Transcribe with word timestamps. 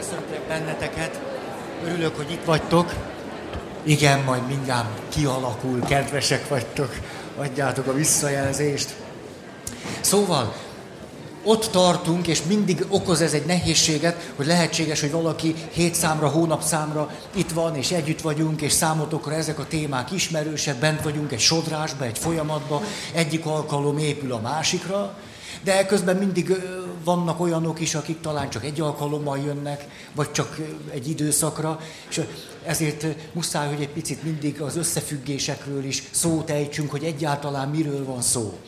Köszöntelek 0.00 0.42
benneteket. 0.48 1.20
Örülök, 1.84 2.16
hogy 2.16 2.30
itt 2.30 2.44
vagytok. 2.44 2.94
Igen, 3.82 4.20
majd 4.20 4.46
mindjárt 4.46 4.88
kialakul, 5.08 5.80
kedvesek 5.80 6.48
vagytok. 6.48 6.94
Adjátok 7.36 7.86
a 7.86 7.92
visszajelzést. 7.92 8.94
Szóval, 10.00 10.54
ott 11.44 11.70
tartunk, 11.70 12.26
és 12.26 12.42
mindig 12.42 12.84
okoz 12.88 13.20
ez 13.20 13.32
egy 13.32 13.46
nehézséget, 13.46 14.32
hogy 14.36 14.46
lehetséges, 14.46 15.00
hogy 15.00 15.10
valaki 15.10 15.54
hét 15.70 15.94
számra, 15.94 16.28
hónap 16.28 16.62
számra 16.62 17.10
itt 17.34 17.50
van, 17.50 17.76
és 17.76 17.90
együtt 17.90 18.20
vagyunk, 18.20 18.60
és 18.60 18.72
számotokra 18.72 19.34
ezek 19.34 19.58
a 19.58 19.66
témák 19.66 20.12
ismerősek, 20.12 20.76
bent 20.76 21.02
vagyunk 21.02 21.32
egy 21.32 21.40
sodrásba, 21.40 22.04
egy 22.04 22.18
folyamatba, 22.18 22.82
egyik 23.14 23.46
alkalom 23.46 23.98
épül 23.98 24.32
a 24.32 24.40
másikra, 24.40 25.14
de 25.62 25.86
közben 25.86 26.16
mindig 26.16 26.52
vannak 27.04 27.40
olyanok 27.40 27.80
is, 27.80 27.94
akik 27.94 28.20
talán 28.20 28.50
csak 28.50 28.64
egy 28.64 28.80
alkalommal 28.80 29.38
jönnek, 29.38 29.86
vagy 30.14 30.30
csak 30.30 30.58
egy 30.90 31.08
időszakra, 31.08 31.80
és 32.08 32.20
ezért 32.64 33.06
muszáj, 33.32 33.68
hogy 33.68 33.80
egy 33.80 33.88
picit 33.88 34.22
mindig 34.22 34.60
az 34.60 34.76
összefüggésekről 34.76 35.84
is 35.84 36.02
szót 36.10 36.50
ejtsünk, 36.50 36.90
hogy 36.90 37.04
egyáltalán 37.04 37.68
miről 37.68 38.04
van 38.04 38.22
szó. 38.22 38.58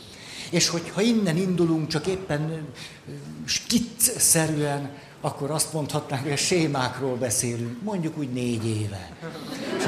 És 0.51 0.69
hogyha 0.69 1.01
innen 1.01 1.37
indulunk, 1.37 1.89
csak 1.89 2.07
éppen 2.07 2.69
skicc-szerűen, 3.45 4.91
akkor 5.21 5.51
azt 5.51 5.73
mondhatnánk, 5.73 6.23
hogy 6.23 6.33
a 6.33 6.37
sémákról 6.37 7.17
beszélünk, 7.17 7.83
mondjuk 7.83 8.19
úgy 8.19 8.33
négy 8.33 8.67
éve. 8.67 9.11
És, 9.77 9.85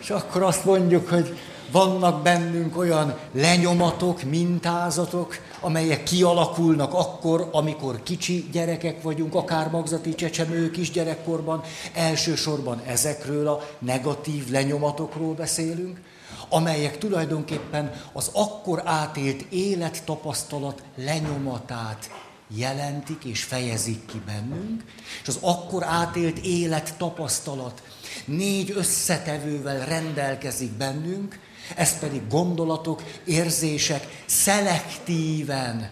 és 0.00 0.10
akkor 0.10 0.42
azt 0.42 0.64
mondjuk, 0.64 1.08
hogy 1.08 1.38
vannak 1.70 2.22
bennünk 2.22 2.76
olyan 2.76 3.18
lenyomatok, 3.32 4.22
mintázatok, 4.22 5.38
amelyek 5.60 6.02
kialakulnak 6.02 6.94
akkor, 6.94 7.48
amikor 7.52 8.02
kicsi 8.02 8.48
gyerekek 8.52 9.02
vagyunk, 9.02 9.34
akár 9.34 9.70
magzati 9.70 10.14
csecsemők 10.14 10.76
is 10.76 10.90
gyerekkorban, 10.90 11.62
elsősorban 11.94 12.82
ezekről 12.86 13.48
a 13.48 13.62
negatív 13.78 14.50
lenyomatokról 14.50 15.34
beszélünk, 15.34 16.00
amelyek 16.48 16.98
tulajdonképpen 16.98 17.92
az 18.12 18.30
akkor 18.32 18.82
átélt 18.84 19.44
élettapasztalat 19.50 20.82
lenyomatát 20.96 22.10
jelentik 22.56 23.24
és 23.24 23.42
fejezik 23.42 24.06
ki 24.06 24.22
bennünk, 24.26 24.84
és 25.22 25.28
az 25.28 25.38
akkor 25.40 25.82
átélt 25.84 26.38
élettapasztalat 26.38 27.82
négy 28.24 28.72
összetevővel 28.76 29.84
rendelkezik 29.86 30.70
bennünk, 30.70 31.38
ez 31.76 31.98
pedig 31.98 32.28
gondolatok, 32.28 33.02
érzések, 33.24 34.22
szelektíven 34.26 35.90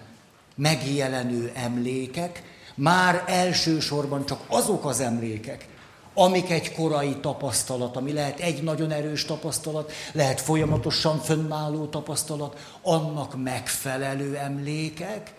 megjelenő 0.54 1.52
emlékek, 1.54 2.42
már 2.74 3.24
elsősorban 3.26 4.26
csak 4.26 4.40
azok 4.48 4.84
az 4.84 5.00
emlékek, 5.00 5.68
amik 6.14 6.50
egy 6.50 6.74
korai 6.74 7.16
tapasztalat, 7.20 7.96
ami 7.96 8.12
lehet 8.12 8.40
egy 8.40 8.62
nagyon 8.62 8.90
erős 8.90 9.24
tapasztalat, 9.24 9.92
lehet 10.12 10.40
folyamatosan 10.40 11.18
fönnálló 11.18 11.86
tapasztalat, 11.86 12.58
annak 12.82 13.42
megfelelő 13.42 14.36
emlékek, 14.36 15.34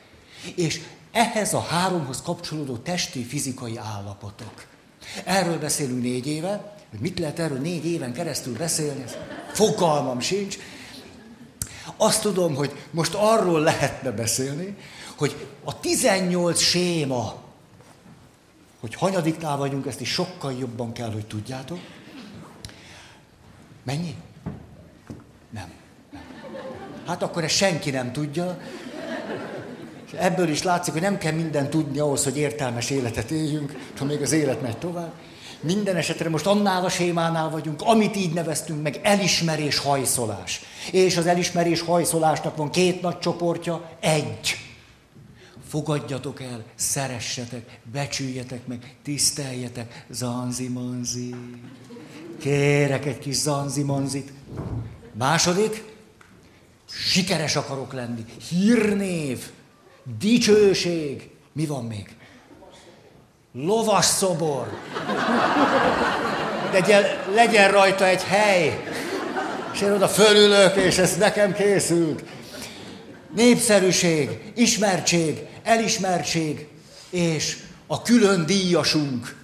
és 0.55 0.81
ehhez 1.11 1.53
a 1.53 1.59
háromhoz 1.59 2.21
kapcsolódó 2.21 2.77
testi, 2.77 3.23
fizikai 3.23 3.77
állapotok. 3.77 4.67
Erről 5.25 5.59
beszélünk 5.59 6.01
négy 6.01 6.27
éve, 6.27 6.77
hogy 6.89 6.99
mit 6.99 7.19
lehet 7.19 7.39
erről 7.39 7.57
négy 7.57 7.85
éven 7.85 8.13
keresztül 8.13 8.57
beszélni, 8.57 9.03
fogalmam 9.51 10.19
sincs. 10.19 10.57
Azt 11.97 12.21
tudom, 12.21 12.55
hogy 12.55 12.71
most 12.91 13.13
arról 13.13 13.59
lehetne 13.59 14.11
beszélni, 14.11 14.75
hogy 15.17 15.47
a 15.63 15.79
18 15.79 16.59
séma, 16.59 17.35
hogy 18.79 18.95
hanyadiknál 18.95 19.57
vagyunk, 19.57 19.85
ezt 19.85 20.01
is 20.01 20.11
sokkal 20.11 20.53
jobban 20.59 20.93
kell, 20.93 21.11
hogy 21.11 21.25
tudjátok. 21.25 21.79
Mennyi? 23.83 24.15
Nem. 25.49 25.71
Hát 27.07 27.23
akkor 27.23 27.43
ezt 27.43 27.55
senki 27.55 27.89
nem 27.89 28.11
tudja. 28.11 28.59
És 30.05 30.11
ebből 30.17 30.49
is 30.49 30.63
látszik, 30.63 30.93
hogy 30.93 31.01
nem 31.01 31.17
kell 31.17 31.33
minden 31.33 31.69
tudni 31.69 31.99
ahhoz, 31.99 32.23
hogy 32.23 32.37
értelmes 32.37 32.89
életet 32.89 33.31
éljünk, 33.31 33.91
ha 33.97 34.05
még 34.05 34.21
az 34.21 34.31
élet 34.31 34.61
megy 34.61 34.77
tovább. 34.77 35.13
Minden 35.61 35.95
esetre 35.95 36.29
most 36.29 36.45
annál 36.45 36.85
a 36.85 36.89
sémánál 36.89 37.49
vagyunk, 37.49 37.81
amit 37.81 38.15
így 38.15 38.33
neveztünk 38.33 38.81
meg, 38.81 38.99
elismerés 39.03 39.77
hajszolás. 39.77 40.61
És 40.91 41.17
az 41.17 41.25
elismerés 41.25 41.81
hajszolásnak 41.81 42.55
van 42.55 42.71
két 42.71 43.01
nagy 43.01 43.19
csoportja, 43.19 43.89
egy. 43.99 44.57
Fogadjatok 45.67 46.41
el, 46.41 46.63
szeressetek, 46.75 47.79
becsüljetek 47.91 48.67
meg, 48.67 48.95
tiszteljetek, 49.03 50.05
zanzi-manzi. 50.09 51.35
Kérek 52.39 53.05
egy 53.05 53.19
kis 53.19 53.35
zanzi-manzit. 53.35 54.33
Második, 55.13 55.83
sikeres 56.89 57.55
akarok 57.55 57.93
lenni. 57.93 58.25
Hírnév, 58.49 59.49
dicsőség. 60.19 61.29
Mi 61.53 61.65
van 61.65 61.85
még? 61.85 62.17
Lovas 63.53 64.05
szobor. 64.05 64.67
Legyen, 66.71 67.03
legyen 67.33 67.71
rajta 67.71 68.05
egy 68.05 68.23
hely. 68.23 68.83
És 69.73 69.81
én 69.81 69.91
oda 69.91 70.07
fölülök, 70.07 70.75
és 70.75 70.97
ez 70.97 71.17
nekem 71.17 71.53
készült. 71.53 72.23
Népszerűség, 73.35 74.51
ismertség, 74.55 75.45
elismertség, 75.63 76.67
és 77.09 77.57
a 77.87 78.01
külön 78.01 78.45
díjasunk. 78.45 79.35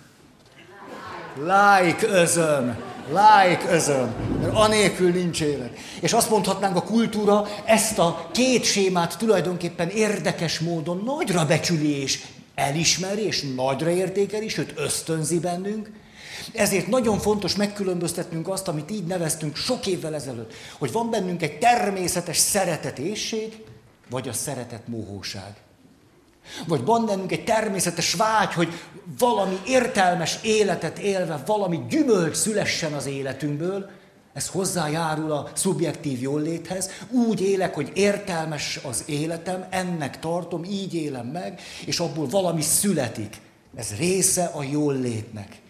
Like 1.35 2.07
özön, 2.07 2.77
like 3.07 3.65
özön, 3.69 4.13
mert 4.41 4.55
anélkül 4.55 5.11
nincs 5.11 5.41
élet. 5.41 5.77
És 5.99 6.13
azt 6.13 6.29
mondhatnánk, 6.29 6.75
a 6.75 6.83
kultúra 6.83 7.47
ezt 7.65 7.99
a 7.99 8.29
két 8.31 8.63
sémát 8.63 9.17
tulajdonképpen 9.17 9.89
érdekes 9.89 10.59
módon 10.59 11.03
nagyra 11.05 11.45
becsüli 11.45 12.01
és 12.01 12.19
elismeri, 12.55 13.21
és 13.21 13.41
nagyra 13.55 13.89
értékeli, 13.89 14.47
sőt 14.47 14.73
ösztönzi 14.75 15.39
bennünk. 15.39 15.91
Ezért 16.53 16.87
nagyon 16.87 17.19
fontos 17.19 17.55
megkülönböztetnünk 17.55 18.47
azt, 18.47 18.67
amit 18.67 18.91
így 18.91 19.05
neveztünk 19.05 19.55
sok 19.55 19.87
évvel 19.87 20.15
ezelőtt, 20.15 20.53
hogy 20.77 20.91
van 20.91 21.09
bennünk 21.09 21.41
egy 21.41 21.57
természetes 21.57 22.37
szeretetészség, 22.37 23.63
vagy 24.09 24.27
a 24.27 24.33
szeretet 24.33 24.87
mohóság. 24.87 25.53
Vagy 26.67 26.85
van 26.85 27.05
bennünk 27.05 27.31
egy 27.31 27.43
természetes 27.43 28.13
vágy, 28.13 28.53
hogy 28.53 28.73
valami 29.17 29.57
értelmes 29.67 30.37
életet 30.41 30.97
élve, 30.97 31.43
valami 31.45 31.85
gyümölcs 31.89 32.35
szülessen 32.35 32.93
az 32.93 33.05
életünkből, 33.05 33.89
ez 34.35 34.47
hozzájárul 34.47 35.31
a 35.31 35.49
szubjektív 35.53 36.21
jólléthez. 36.21 36.89
Úgy 37.09 37.41
élek, 37.41 37.75
hogy 37.75 37.91
értelmes 37.93 38.79
az 38.83 39.03
életem, 39.05 39.65
ennek 39.69 40.19
tartom, 40.19 40.63
így 40.63 40.93
élem 40.93 41.27
meg, 41.27 41.59
és 41.85 41.99
abból 41.99 42.27
valami 42.27 42.61
születik. 42.61 43.41
Ez 43.75 43.95
része 43.97 44.43
a 44.43 44.63
jóllétnek. 44.63 45.61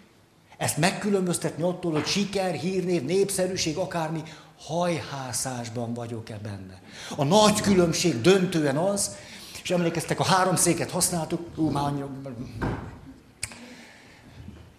Ezt 0.56 0.76
megkülönböztetni 0.76 1.62
attól, 1.62 1.92
hogy 1.92 2.06
siker, 2.06 2.54
hírnév, 2.54 3.04
népszerűség, 3.04 3.76
akármi, 3.76 4.22
hajhászásban 4.58 5.94
vagyok-e 5.94 6.38
benne. 6.42 6.80
A 7.16 7.24
nagy 7.24 7.60
különbség 7.60 8.20
döntően 8.20 8.76
az, 8.76 9.16
és 9.62 9.70
emlékeztek, 9.70 10.20
a 10.20 10.24
három 10.24 10.56
széket 10.56 10.90
használtuk, 10.90 11.40
ú, 11.56 11.70
már. 11.70 11.92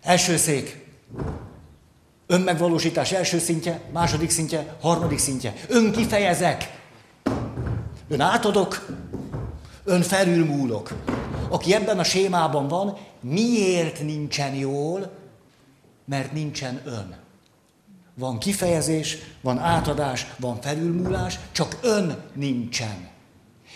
Első 0.01 0.37
szék, 0.37 0.85
Önmegvalósítás 2.27 3.11
első 3.11 3.39
szintje, 3.39 3.81
második 3.91 4.29
szintje, 4.29 4.75
harmadik 4.81 5.19
szintje. 5.19 5.53
Ön 5.67 5.91
kifejezek. 5.91 6.81
Ön 8.07 8.21
átadok, 8.21 8.87
ön 9.83 10.01
felülmúlok. 10.01 10.93
Aki 11.49 11.73
ebben 11.73 11.99
a 11.99 12.03
sémában 12.03 12.67
van, 12.67 12.97
miért 13.19 14.01
nincsen 14.01 14.53
jól? 14.55 15.11
Mert 16.05 16.31
nincsen 16.31 16.81
ön. 16.85 17.15
Van 18.13 18.39
kifejezés, 18.39 19.17
van 19.41 19.57
átadás, 19.57 20.27
van 20.39 20.61
felülmúlás, 20.61 21.39
csak 21.51 21.77
ön 21.81 22.17
nincsen. 22.33 23.07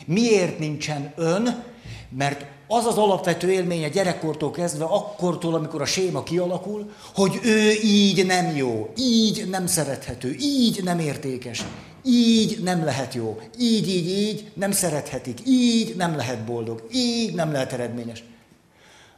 Miért 0.05 0.59
nincsen 0.59 1.13
ön? 1.15 1.63
Mert 2.09 2.45
az 2.73 2.85
az 2.85 2.97
alapvető 2.97 3.51
élménye 3.51 3.89
gyerekkortól 3.89 4.51
kezdve, 4.51 4.85
akkortól, 4.85 5.53
amikor 5.53 5.81
a 5.81 5.85
séma 5.85 6.23
kialakul, 6.23 6.91
hogy 7.15 7.39
ő 7.43 7.71
így 7.83 8.25
nem 8.25 8.55
jó, 8.55 8.89
így 8.97 9.49
nem 9.49 9.67
szerethető, 9.67 10.35
így 10.39 10.83
nem 10.83 10.99
értékes, 10.99 11.65
így 12.03 12.59
nem 12.63 12.83
lehet 12.83 13.13
jó, 13.13 13.39
így, 13.59 13.89
így, 13.89 14.09
így 14.09 14.51
nem 14.53 14.71
szerethetik, 14.71 15.39
így 15.45 15.95
nem 15.95 16.15
lehet 16.15 16.45
boldog, 16.45 16.87
így 16.91 17.33
nem 17.33 17.51
lehet 17.51 17.73
eredményes. 17.73 18.23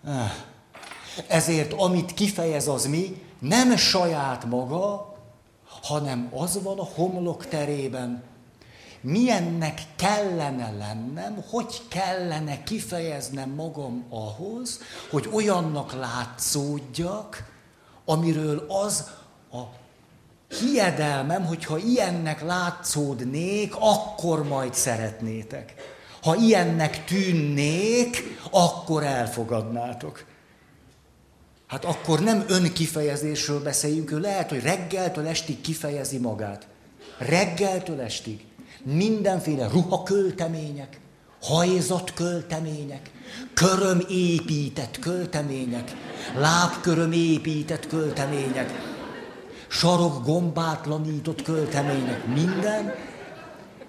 Ah. 0.05 0.31
Ezért 1.27 1.73
amit 1.73 2.13
kifejez 2.13 2.67
az 2.67 2.85
mi, 2.85 3.21
nem 3.39 3.75
saját 3.77 4.45
maga, 4.45 5.15
hanem 5.81 6.29
az 6.35 6.63
van 6.63 6.79
a 6.79 6.89
homlok 6.95 7.47
terében, 7.47 8.23
milyennek 9.03 9.81
kellene 9.95 10.71
lennem, 10.77 11.43
hogy 11.49 11.81
kellene 11.87 12.63
kifejeznem 12.63 13.49
magam 13.49 14.05
ahhoz, 14.09 14.79
hogy 15.09 15.29
olyannak 15.31 15.93
látszódjak, 15.93 17.51
amiről 18.05 18.65
az 18.67 19.09
a 19.51 19.61
hiedelmem, 20.59 21.45
hogyha 21.45 21.77
ilyennek 21.77 22.41
látszódnék, 22.41 23.73
akkor 23.79 24.47
majd 24.47 24.73
szeretnétek. 24.73 25.73
Ha 26.21 26.35
ilyennek 26.35 27.05
tűnnék, 27.05 28.37
akkor 28.51 29.03
elfogadnátok. 29.03 30.25
Hát 31.67 31.85
akkor 31.85 32.19
nem 32.19 32.43
önkifejezésről 32.47 33.63
beszéljünk, 33.63 34.11
ő 34.11 34.19
lehet, 34.19 34.49
hogy 34.49 34.61
reggeltől 34.61 35.27
estig 35.27 35.61
kifejezi 35.61 36.17
magát. 36.17 36.67
Reggeltől 37.17 38.01
estig. 38.01 38.45
Mindenféle 38.83 39.67
ruhaköltemények, 39.67 40.99
hajzatköltemények, 41.41 43.11
köröm 43.53 44.01
épített 44.09 44.99
költemények, 44.99 45.91
lábköröm 46.37 47.11
épített 47.11 47.87
költemények, 47.87 48.71
sarok 49.67 50.25
gombátlanított 50.25 51.41
költemények, 51.41 52.25
minden, 52.25 52.93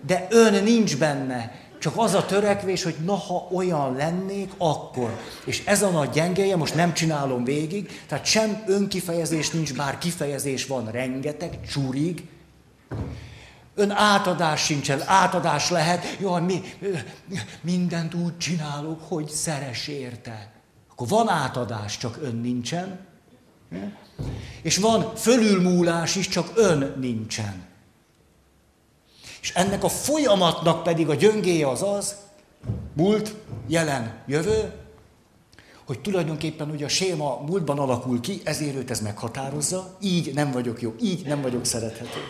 de 0.07 0.27
ön 0.31 0.63
nincs 0.63 0.99
benne. 0.99 1.63
Csak 1.79 1.93
az 1.97 2.15
a 2.15 2.27
törekvés, 2.27 2.83
hogy 2.83 2.97
na, 3.05 3.15
ha 3.15 3.49
olyan 3.53 3.97
lennék, 3.97 4.53
akkor. 4.59 5.19
És 5.45 5.63
ez 5.67 5.83
a 5.83 5.91
nagy 5.91 6.11
gyengéje, 6.11 6.57
most 6.57 6.75
nem 6.75 6.95
csinálom 6.95 7.45
végig, 7.45 8.01
tehát 8.09 8.25
sem 8.25 8.63
önkifejezés 8.67 9.51
nincs, 9.51 9.75
bár 9.75 9.99
kifejezés 9.99 10.67
van 10.67 10.91
rengeteg, 10.91 11.59
csurig. 11.71 12.29
Ön 13.75 13.91
átadás 13.91 14.65
sincsen, 14.65 15.03
átadás 15.07 15.71
lehet, 15.71 16.17
jó, 16.21 16.35
mi, 16.35 16.63
mindent 17.61 18.15
úgy 18.15 18.39
csinálok, 18.39 19.01
hogy 19.09 19.29
szeres 19.29 19.89
érte. 19.89 20.53
Akkor 20.91 21.09
van 21.09 21.29
átadás, 21.29 21.99
csak 21.99 22.19
ön 22.23 22.37
nincsen. 22.37 22.99
És 24.63 24.77
van 24.77 25.15
fölülmúlás 25.17 26.17
is, 26.17 26.29
csak 26.29 26.51
ön 26.55 26.95
nincsen. 27.01 27.65
És 29.41 29.53
ennek 29.55 29.85
a 29.85 29.89
folyamatnak 29.89 30.83
pedig 30.83 31.09
a 31.09 31.15
gyöngéje 31.15 31.69
az 31.69 31.83
az, 31.83 32.17
múlt, 32.93 33.35
jelen, 33.67 34.23
jövő, 34.27 34.73
hogy 35.87 36.01
tulajdonképpen 36.01 36.71
ugye 36.71 36.85
a 36.85 36.89
séma 36.89 37.41
múltban 37.47 37.79
alakul 37.79 38.21
ki, 38.21 38.41
ezért 38.45 38.77
őt 38.77 38.91
ez 38.91 39.01
meghatározza, 39.01 39.97
így 40.01 40.35
nem 40.35 40.51
vagyok 40.51 40.83
jó, 40.83 40.95
így 41.01 41.27
nem 41.27 41.43
vagyok 41.43 41.65
szerethető. 41.65 42.21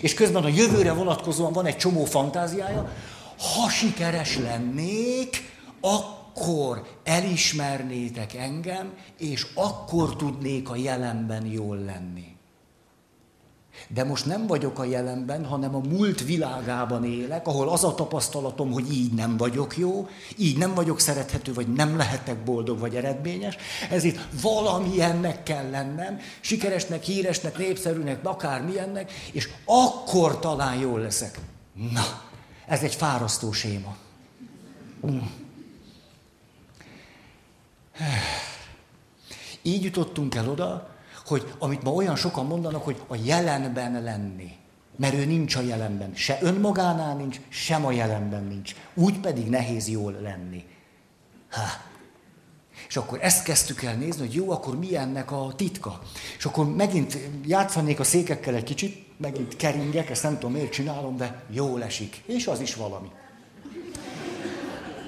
És 0.00 0.14
közben 0.14 0.44
a 0.44 0.48
jövőre 0.48 0.92
vonatkozóan 0.92 1.52
van 1.52 1.66
egy 1.66 1.76
csomó 1.76 2.04
fantáziája, 2.04 2.92
ha 3.38 3.68
sikeres 3.68 4.38
lennék, 4.38 5.48
akkor 5.80 6.86
elismernétek 7.04 8.34
engem, 8.34 8.92
és 9.18 9.46
akkor 9.54 10.16
tudnék 10.16 10.70
a 10.70 10.76
jelenben 10.76 11.46
jól 11.46 11.76
lenni. 11.76 12.29
De 13.94 14.04
most 14.04 14.26
nem 14.26 14.46
vagyok 14.46 14.78
a 14.78 14.84
jelenben, 14.84 15.44
hanem 15.44 15.74
a 15.74 15.80
múlt 15.88 16.24
világában 16.24 17.04
élek, 17.04 17.46
ahol 17.46 17.68
az 17.68 17.84
a 17.84 17.94
tapasztalatom, 17.94 18.72
hogy 18.72 18.92
így 18.92 19.12
nem 19.12 19.36
vagyok 19.36 19.76
jó, 19.76 20.08
így 20.36 20.58
nem 20.58 20.74
vagyok 20.74 21.00
szerethető, 21.00 21.52
vagy 21.52 21.72
nem 21.72 21.96
lehetek 21.96 22.44
boldog, 22.44 22.78
vagy 22.78 22.96
eredményes. 22.96 23.56
Ezért 23.90 24.18
valamilyennek 24.42 25.42
kell 25.42 25.70
lennem, 25.70 26.18
sikeresnek, 26.40 27.02
híresnek, 27.02 27.58
népszerűnek, 27.58 28.26
akármilyennek, 28.26 29.12
és 29.32 29.48
akkor 29.64 30.38
talán 30.38 30.76
jól 30.76 31.00
leszek. 31.00 31.38
Na, 31.92 32.22
ez 32.66 32.82
egy 32.82 32.94
fárasztó 32.94 33.52
séma. 33.52 33.96
Mm. 35.06 35.18
Így 39.62 39.84
jutottunk 39.84 40.34
el 40.34 40.48
oda, 40.48 40.90
hogy 41.26 41.52
amit 41.58 41.82
ma 41.82 41.90
olyan 41.90 42.16
sokan 42.16 42.46
mondanak, 42.46 42.84
hogy 42.84 43.02
a 43.06 43.16
jelenben 43.22 44.02
lenni. 44.02 44.50
Mert 44.96 45.14
ő 45.14 45.24
nincs 45.24 45.56
a 45.56 45.60
jelenben. 45.60 46.14
Se 46.14 46.38
önmagánál 46.42 47.16
nincs, 47.16 47.40
sem 47.48 47.86
a 47.86 47.92
jelenben 47.92 48.44
nincs. 48.44 48.74
Úgy 48.94 49.18
pedig 49.18 49.48
nehéz 49.48 49.88
jól 49.88 50.12
lenni. 50.22 50.64
Ha. 51.50 51.62
És 52.88 52.96
akkor 52.96 53.18
ezt 53.22 53.42
kezdtük 53.42 53.82
el 53.82 53.94
nézni, 53.94 54.20
hogy 54.26 54.34
jó, 54.34 54.50
akkor 54.50 54.78
mi 54.78 54.96
ennek 54.96 55.32
a 55.32 55.52
titka. 55.56 56.00
És 56.38 56.44
akkor 56.44 56.74
megint 56.74 57.18
játszanék 57.46 58.00
a 58.00 58.04
székekkel 58.04 58.54
egy 58.54 58.64
kicsit, 58.64 59.06
megint 59.16 59.56
keringek, 59.56 60.10
ezt 60.10 60.22
nem 60.22 60.34
tudom 60.34 60.52
miért 60.52 60.72
csinálom, 60.72 61.16
de 61.16 61.42
jól 61.50 61.82
esik. 61.82 62.22
És 62.26 62.46
az 62.46 62.60
is 62.60 62.74
valami. 62.74 63.10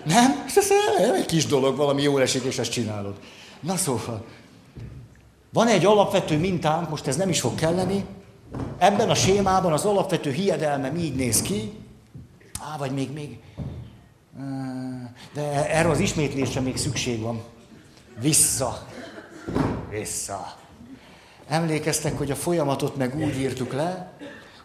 Nem? 0.05 0.45
Ez 0.57 0.71
egy 1.15 1.27
kis 1.27 1.47
dolog, 1.47 1.77
valami 1.77 2.03
jól 2.03 2.23
esik, 2.23 2.43
és 2.43 2.59
ezt 2.59 2.71
csinálod. 2.71 3.19
Na 3.61 3.77
szóval, 3.77 4.25
van 5.53 5.69
egy 5.69 5.85
alapvető 5.85 6.39
mintánk, 6.39 6.89
most 6.89 7.07
ez 7.07 7.17
nem 7.17 7.29
is 7.29 7.41
fog 7.41 7.55
kelleni, 7.55 8.05
ebben 8.79 9.11
a 9.11 9.15
sémában 9.15 9.73
az 9.73 9.85
alapvető 9.85 10.31
hiedelmem 10.31 10.97
így 10.97 11.15
néz 11.15 11.43
ki, 11.43 11.73
á, 12.61 12.77
vagy 12.77 12.93
még, 12.93 13.13
még, 13.13 13.39
de 15.33 15.71
erre 15.71 15.89
az 15.89 15.99
ismétlésre 15.99 16.61
még 16.61 16.77
szükség 16.77 17.21
van. 17.21 17.43
Vissza. 18.21 18.87
Vissza. 19.91 20.55
Emlékeztek, 21.49 22.19
hogy 22.19 22.31
a 22.31 22.35
folyamatot 22.35 22.97
meg 22.97 23.17
úgy 23.17 23.39
írtuk 23.39 23.73
le, 23.73 24.13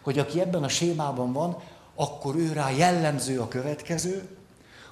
hogy 0.02 0.18
aki 0.18 0.40
ebben 0.40 0.62
a 0.62 0.68
sémában 0.68 1.32
van, 1.32 1.56
akkor 1.94 2.36
ő 2.36 2.52
rá 2.52 2.70
jellemző 2.70 3.40
a 3.40 3.48
következő, 3.48 4.28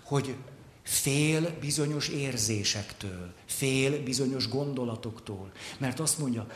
hogy 0.04 0.36
fél 0.86 1.50
bizonyos 1.60 2.08
érzésektől, 2.08 3.32
fél 3.46 4.02
bizonyos 4.02 4.48
gondolatoktól. 4.48 5.50
Mert 5.78 6.00
azt 6.00 6.18
mondja, 6.18 6.46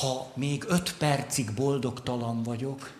ha 0.00 0.30
még 0.34 0.64
öt 0.68 0.96
percig 0.96 1.52
boldogtalan 1.52 2.42
vagyok, 2.42 2.92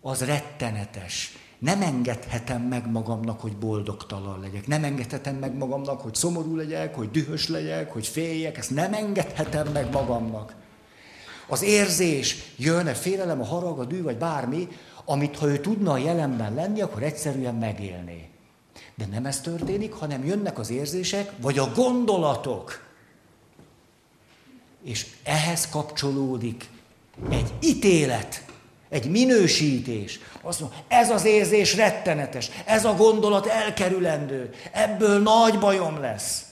az 0.00 0.24
rettenetes. 0.24 1.36
Nem 1.58 1.82
engedhetem 1.82 2.62
meg 2.62 2.90
magamnak, 2.90 3.40
hogy 3.40 3.56
boldogtalan 3.56 4.40
legyek. 4.40 4.66
Nem 4.66 4.84
engedhetem 4.84 5.36
meg 5.36 5.56
magamnak, 5.56 6.00
hogy 6.00 6.14
szomorú 6.14 6.56
legyek, 6.56 6.94
hogy 6.94 7.10
dühös 7.10 7.48
legyek, 7.48 7.92
hogy 7.92 8.06
féljek. 8.06 8.58
Ezt 8.58 8.70
nem 8.70 8.94
engedhetem 8.94 9.68
meg 9.72 9.90
magamnak. 9.90 10.54
Az 11.48 11.62
érzés 11.62 12.36
jön, 12.56 12.86
a 12.86 12.94
félelem, 12.94 13.40
a 13.40 13.44
harag, 13.44 13.78
a 13.78 13.84
dű, 13.84 14.02
vagy 14.02 14.16
bármi, 14.16 14.68
amit 15.04 15.36
ha 15.36 15.46
ő 15.46 15.58
tudna 15.58 15.92
a 15.92 15.98
jelenben 15.98 16.54
lenni, 16.54 16.80
akkor 16.80 17.02
egyszerűen 17.02 17.54
megélné. 17.54 18.31
De 18.94 19.06
nem 19.06 19.26
ez 19.26 19.40
történik, 19.40 19.92
hanem 19.92 20.24
jönnek 20.24 20.58
az 20.58 20.70
érzések, 20.70 21.32
vagy 21.40 21.58
a 21.58 21.72
gondolatok. 21.74 22.84
És 24.82 25.06
ehhez 25.22 25.68
kapcsolódik 25.68 26.68
egy 27.30 27.52
ítélet, 27.60 28.44
egy 28.88 29.10
minősítés. 29.10 30.20
Azt 30.40 30.60
mondja, 30.60 30.78
ez 30.88 31.10
az 31.10 31.24
érzés 31.24 31.74
rettenetes, 31.74 32.50
ez 32.64 32.84
a 32.84 32.94
gondolat 32.94 33.46
elkerülendő, 33.46 34.50
ebből 34.72 35.18
nagy 35.18 35.58
bajom 35.58 36.00
lesz. 36.00 36.44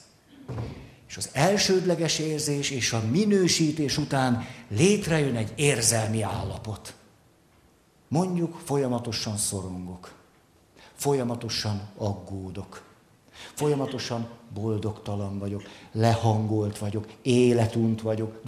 És 1.07 1.17
az 1.17 1.29
elsődleges 1.33 2.19
érzés 2.19 2.69
és 2.69 2.93
a 2.93 3.01
minősítés 3.11 3.97
után 3.97 4.47
létrejön 4.69 5.35
egy 5.35 5.51
érzelmi 5.55 6.21
állapot. 6.21 6.93
Mondjuk 8.07 8.59
folyamatosan 8.63 9.37
szorongok. 9.37 10.20
Folyamatosan 11.01 11.81
aggódok. 11.97 12.83
Folyamatosan 13.53 14.27
boldogtalan 14.53 15.39
vagyok, 15.39 15.63
lehangolt 15.91 16.77
vagyok, 16.77 17.05
életunt 17.21 18.01
vagyok. 18.01 18.41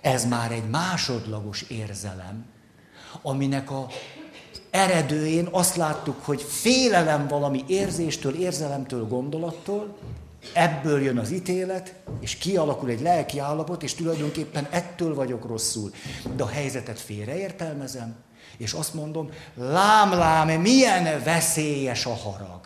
Ez 0.00 0.28
már 0.28 0.52
egy 0.52 0.70
másodlagos 0.70 1.62
érzelem, 1.62 2.46
aminek 3.22 3.70
a 3.70 3.86
eredőjén 4.70 5.48
azt 5.50 5.76
láttuk, 5.76 6.24
hogy 6.24 6.42
félelem 6.42 7.28
valami 7.28 7.64
érzéstől, 7.66 8.34
érzelemtől, 8.34 9.06
gondolattól, 9.06 9.96
ebből 10.54 11.02
jön 11.02 11.18
az 11.18 11.30
ítélet, 11.30 11.94
és 12.20 12.36
kialakul 12.36 12.90
egy 12.90 13.00
lelki 13.00 13.38
állapot, 13.38 13.82
és 13.82 13.94
tulajdonképpen 13.94 14.66
ettől 14.70 15.14
vagyok 15.14 15.46
rosszul. 15.46 15.90
De 16.36 16.42
a 16.42 16.48
helyzetet 16.48 17.00
félreértelmezem, 17.00 18.16
és 18.56 18.72
azt 18.72 18.94
mondom, 18.94 19.30
lám, 19.54 20.12
lám, 20.12 20.48
milyen 20.48 21.22
veszélyes 21.24 22.06
a 22.06 22.14
harag. 22.14 22.60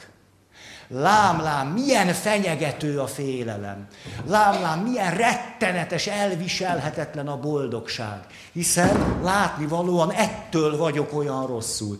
Lám, 0.89 1.41
lám, 1.41 1.69
milyen 1.69 2.13
fenyegető 2.15 3.01
a 3.01 3.07
félelem. 3.07 3.87
Lám, 4.27 4.63
lám, 4.63 4.81
milyen 4.81 5.15
rettenetes, 5.15 6.07
elviselhetetlen 6.07 7.29
a 7.29 7.41
boldogság. 7.41 8.27
Hiszen 8.53 9.21
látnivalóan 9.23 10.13
ettől 10.13 10.77
vagyok 10.77 11.15
olyan 11.15 11.47
rosszul. 11.47 11.99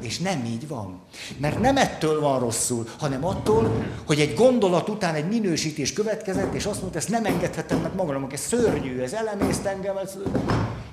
És 0.00 0.18
nem 0.18 0.44
így 0.44 0.68
van. 0.68 1.00
Mert 1.36 1.60
nem 1.60 1.76
ettől 1.76 2.20
van 2.20 2.38
rosszul, 2.38 2.88
hanem 2.98 3.24
attól, 3.24 3.84
hogy 4.06 4.20
egy 4.20 4.34
gondolat 4.34 4.88
után 4.88 5.14
egy 5.14 5.28
minősítés 5.28 5.92
következett, 5.92 6.54
és 6.54 6.64
azt 6.64 6.80
mondta, 6.80 6.98
ezt 6.98 7.08
nem 7.08 7.24
engedhetem 7.24 7.78
meg 7.78 7.94
magamnak, 7.94 8.32
ez 8.32 8.40
szörnyű, 8.40 9.00
ez 9.00 9.12
elemészt 9.12 9.64
engem, 9.64 9.96
ez... 9.96 10.18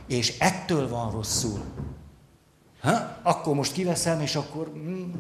és 0.07 0.37
ettől 0.39 0.89
van 0.89 1.11
rosszul. 1.11 1.59
Ha? 2.81 3.17
Akkor 3.21 3.55
most 3.55 3.71
kiveszem, 3.71 4.21
és 4.21 4.35
akkor 4.35 4.71
mm, 4.77 5.11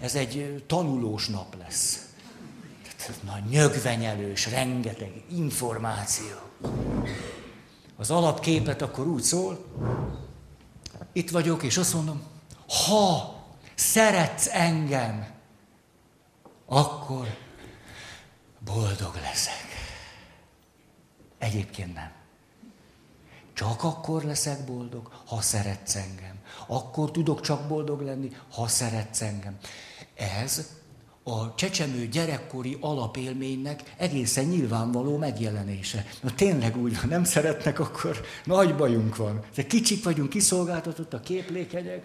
ez 0.00 0.14
egy 0.14 0.64
tanulós 0.66 1.28
nap 1.28 1.56
lesz. 1.58 2.06
Na, 3.24 3.38
nyögvenyelős, 3.50 4.50
rengeteg 4.50 5.22
információ. 5.30 6.36
Az 7.96 8.10
alapképet 8.10 8.82
akkor 8.82 9.06
úgy 9.06 9.22
szól, 9.22 9.64
itt 11.12 11.30
vagyok, 11.30 11.62
és 11.62 11.76
azt 11.76 11.94
mondom, 11.94 12.22
ha 12.86 13.34
szeretsz 13.74 14.48
engem, 14.52 15.26
akkor 16.66 17.36
boldog 18.64 19.14
leszek. 19.22 19.66
Egyébként 21.38 21.94
nem. 21.94 22.21
Csak 23.62 23.84
akkor 23.84 24.22
leszek 24.22 24.64
boldog, 24.64 25.10
ha 25.26 25.40
szeretsz 25.40 25.94
engem. 25.94 26.38
Akkor 26.66 27.10
tudok 27.10 27.40
csak 27.40 27.68
boldog 27.68 28.00
lenni, 28.00 28.30
ha 28.52 28.68
szeretsz 28.68 29.20
engem. 29.20 29.56
Ez 30.14 30.70
a 31.22 31.54
csecsemő 31.54 32.06
gyerekkori 32.06 32.78
alapélménynek 32.80 33.94
egészen 33.96 34.44
nyilvánvaló 34.44 35.16
megjelenése. 35.16 36.04
Na 36.20 36.34
tényleg 36.34 36.76
úgy 36.76 37.00
van, 37.00 37.08
nem 37.08 37.24
szeretnek, 37.24 37.78
akkor 37.78 38.20
nagy 38.44 38.76
bajunk 38.76 39.16
van. 39.16 39.40
De 39.54 39.66
kicsik 39.66 40.04
vagyunk, 40.04 40.28
kiszolgáltatott 40.28 41.12
a 41.12 41.20
képlékegyek, 41.20 42.04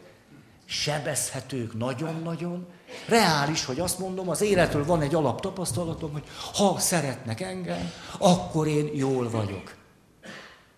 sebezhetők 0.66 1.78
nagyon-nagyon. 1.78 2.66
Reális, 3.08 3.66
hogy 3.66 3.80
azt 3.80 4.00
mondom, 4.00 4.30
az 4.30 4.42
életről 4.42 4.86
van 4.86 5.02
egy 5.02 5.16
alaptapasztalatom, 5.16 6.12
hogy 6.12 6.24
ha 6.54 6.80
szeretnek 6.80 7.42
engem, 7.42 7.92
akkor 8.18 8.68
én 8.68 8.90
jól 8.94 9.30
vagyok. 9.30 9.77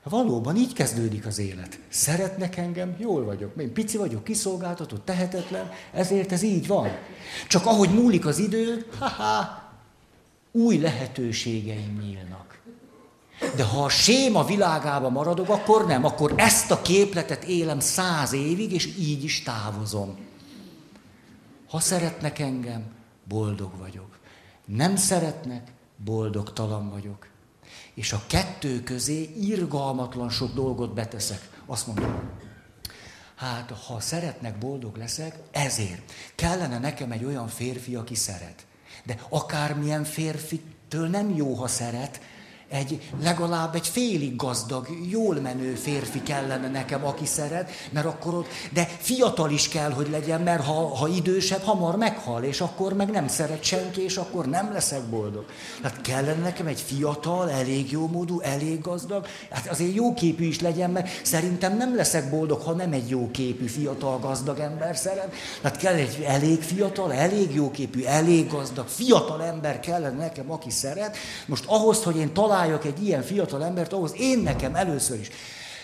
Valóban 0.04 0.56
így 0.56 0.74
kezdődik 0.74 1.26
az 1.26 1.40
élet. 1.40 1.80
Szeretnek 1.90 2.58
engem, 2.58 2.96
jól 3.00 3.26
vagyok. 3.26 3.54
Én 3.58 3.74
pici 3.74 3.98
vagyok, 3.98 4.24
kiszolgáltatott, 4.24 5.06
tehetetlen, 5.06 5.72
ezért 5.94 6.32
ez 6.32 6.42
így 6.42 6.68
van. 6.68 6.90
Csak 7.48 7.66
ahogy 7.66 7.90
múlik 7.90 8.26
az 8.26 8.38
idő, 8.38 8.86
ha 9.00 9.64
új 10.52 10.78
lehetőségeim 10.78 12.00
nyílnak. 12.02 12.62
De 13.56 13.64
ha 13.64 13.84
a 13.84 13.90
séma 13.90 14.46
világába 14.46 15.10
maradok, 15.10 15.50
akkor 15.50 15.86
nem, 15.86 16.06
akkor 16.06 16.34
ezt 16.36 16.72
a 16.72 16.82
képletet 16.82 17.44
élem 17.44 17.80
száz 17.80 18.34
évig, 18.34 18.72
és 18.72 18.86
így 18.86 19.24
is 19.24 19.44
távozom. 19.44 20.18
Ha 21.70 21.80
szeretnek 21.80 22.40
engem, 22.40 22.84
boldog 23.24 23.78
vagyok. 23.78 24.20
Nem 24.66 24.96
szeretnek, 24.96 25.72
boldogtalan 25.96 26.90
vagyok. 26.90 27.29
És 28.00 28.12
a 28.12 28.24
kettő 28.28 28.84
közé 28.84 29.30
irgalmatlan 29.42 30.30
sok 30.30 30.54
dolgot 30.54 30.94
beteszek. 30.94 31.50
Azt 31.66 31.88
mondom, 31.88 32.30
hát 33.36 33.72
ha 33.72 34.00
szeretnek, 34.00 34.58
boldog 34.58 34.98
leszek, 34.98 35.40
ezért 35.52 36.12
kellene 36.36 36.80
nekem 36.80 37.12
egy 37.12 37.26
olyan 37.26 37.48
férfi, 37.48 37.96
aki 37.96 38.16
szeret. 38.16 38.66
De 39.04 39.20
akármilyen 39.30 40.04
férfitől 40.04 41.08
nem 41.08 41.36
jó, 41.36 41.54
ha 41.54 41.68
szeret, 41.68 42.22
egy 42.70 43.10
legalább 43.24 43.76
egy 43.76 43.88
félig 43.88 44.36
gazdag, 44.36 44.88
jól 45.10 45.36
menő 45.36 45.74
férfi 45.74 46.22
kellene 46.24 46.68
nekem, 46.68 47.06
aki 47.06 47.26
szeret, 47.26 47.72
mert 47.92 48.06
akkor 48.06 48.34
ott, 48.34 48.48
de 48.74 48.90
fiatal 49.00 49.52
is 49.52 49.68
kell, 49.68 49.92
hogy 49.92 50.10
legyen, 50.10 50.42
mert 50.42 50.64
ha, 50.66 50.96
ha 50.96 51.08
idősebb, 51.08 51.62
hamar 51.62 51.96
meghal, 51.96 52.44
és 52.44 52.62
akkor 52.62 52.94
meg 52.94 53.10
nem 53.10 53.28
szeret 53.28 53.64
senki, 53.64 54.04
és 54.04 54.18
akkor 54.18 54.46
nem 54.46 54.72
leszek 54.74 55.04
boldog. 55.04 55.46
Tehát 55.82 56.02
kellene 56.02 56.42
nekem 56.42 56.68
egy 56.68 56.82
fiatal, 56.82 57.50
elég 57.50 57.92
jó 57.92 58.08
módú, 58.08 58.40
elég 58.40 58.82
gazdag, 58.82 59.28
hát 59.50 59.68
azért 59.68 59.96
jó 59.96 60.14
képű 60.14 60.46
is 60.46 60.60
legyen, 60.60 60.90
mert 60.90 61.10
szerintem 61.24 61.78
nem 61.78 61.96
leszek 61.96 62.30
boldog, 62.30 62.62
ha 62.62 62.72
nem 62.72 62.92
egy 62.92 63.10
jó 63.10 63.32
képű, 63.32 63.66
fiatal, 63.66 64.20
gazdag 64.20 64.60
ember 64.60 64.98
szeret. 64.98 65.34
Tehát 65.62 65.78
kell 65.78 65.94
egy 65.94 66.24
elég 66.28 66.62
fiatal, 66.62 67.14
elég 67.14 67.56
jó 67.56 67.72
képű, 67.72 68.04
elég 68.04 68.50
gazdag, 68.50 68.88
fiatal 68.88 69.44
ember 69.44 69.80
kellene 69.80 70.18
nekem, 70.18 70.52
aki 70.52 70.70
szeret. 70.70 71.18
Most 71.46 71.64
ahhoz, 71.68 72.04
hogy 72.04 72.18
én 72.18 72.34
talán 72.34 72.59
találjak 72.60 72.86
egy 72.86 73.04
ilyen 73.04 73.22
fiatal 73.22 73.64
embert, 73.64 73.94
ahhoz 73.94 74.14
én 74.18 74.40
nekem 74.40 74.76
először 74.76 75.20
is 75.20 75.30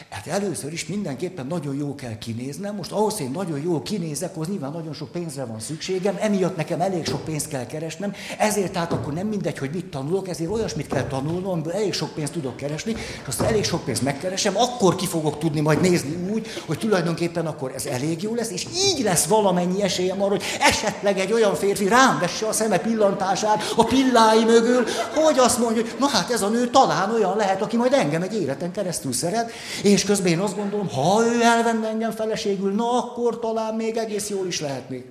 Hát 0.10 0.28
először 0.28 0.74
is 0.74 0.86
mindenképpen 0.88 1.48
nagyon 1.48 1.76
jó 1.76 1.96
kell 1.96 2.18
kinéznem. 2.18 2.76
Most 2.76 2.92
ahhoz, 2.92 3.18
hogy 3.18 3.32
nagyon 3.32 3.62
jól 3.62 3.82
kinézek, 3.82 4.36
ahhoz 4.36 4.48
nyilván 4.48 4.72
nagyon 4.72 4.94
sok 4.94 5.12
pénzre 5.12 5.46
van 5.46 5.60
szükségem, 5.60 6.18
emiatt 6.20 6.56
nekem 6.56 6.82
elég 6.82 7.06
sok 7.06 7.26
pénzt 7.26 7.48
kell 7.48 7.66
keresnem, 7.66 8.14
ezért 8.38 8.72
tehát 8.72 8.92
akkor 8.92 9.14
nem 9.14 9.28
mindegy, 9.28 9.58
hogy 9.58 9.70
mit 9.74 9.86
tanulok, 9.86 10.30
ezért 10.30 10.50
olyasmit 10.50 10.88
kell 10.88 11.04
tanulnom, 11.04 11.52
amiből 11.52 11.74
elég 11.74 11.94
sok 11.94 12.14
pénzt 12.14 12.34
tudok 12.34 12.56
keresni, 12.56 12.92
és 12.92 13.28
azt 13.28 13.42
elég 13.42 13.64
sok 13.64 13.84
pénzt 13.86 14.02
megkeresem, 14.02 14.58
akkor 14.58 14.96
ki 14.96 15.06
fogok 15.06 15.40
tudni 15.40 15.60
majd 15.60 15.82
nézni 15.82 16.32
úgy, 16.32 16.48
hogy 16.66 16.78
tulajdonképpen 16.78 17.46
akkor 17.46 17.72
ez 17.76 17.86
elég 17.86 18.22
jó 18.22 18.36
lesz, 18.36 18.50
és 18.50 18.66
így 18.76 19.04
lesz 19.04 19.26
valamennyi 19.26 19.82
esélyem 19.82 20.22
arra, 20.22 20.32
hogy 20.32 20.44
esetleg 20.60 21.20
egy 21.20 21.34
olyan 21.34 21.56
férfi 21.56 21.88
rám 21.88 22.20
vesse 22.20 22.48
a 22.48 22.54
szeme 22.54 22.78
pillantását 22.78 23.74
a 23.76 23.84
pillái 23.84 24.44
mögül, 24.44 24.86
hogy 25.14 25.40
azt 25.40 25.60
mondja, 25.60 25.82
hogy 25.82 25.96
na 26.00 26.08
hát 26.08 26.32
ez 26.32 26.42
a 26.42 26.50
nő 26.50 26.70
talán 26.70 27.14
olyan 27.14 27.38
lehet, 27.38 27.62
aki 27.62 27.78
majd 27.78 27.94
engem 27.94 28.22
egy 28.22 28.42
életen 28.42 28.72
keresztül 28.72 29.14
szeret, 29.14 29.52
és 29.96 30.04
közben 30.04 30.32
én 30.32 30.40
azt 30.40 30.56
gondolom, 30.56 30.90
ha 30.90 31.24
ő 31.26 31.42
elvenne 31.42 31.88
engem 31.88 32.12
feleségül, 32.12 32.72
na 32.72 32.98
akkor 32.98 33.40
talán 33.40 33.76
még 33.76 33.98
egész 33.98 34.30
jól 34.30 34.48
is 34.48 34.62
lehetnék. 34.62 35.06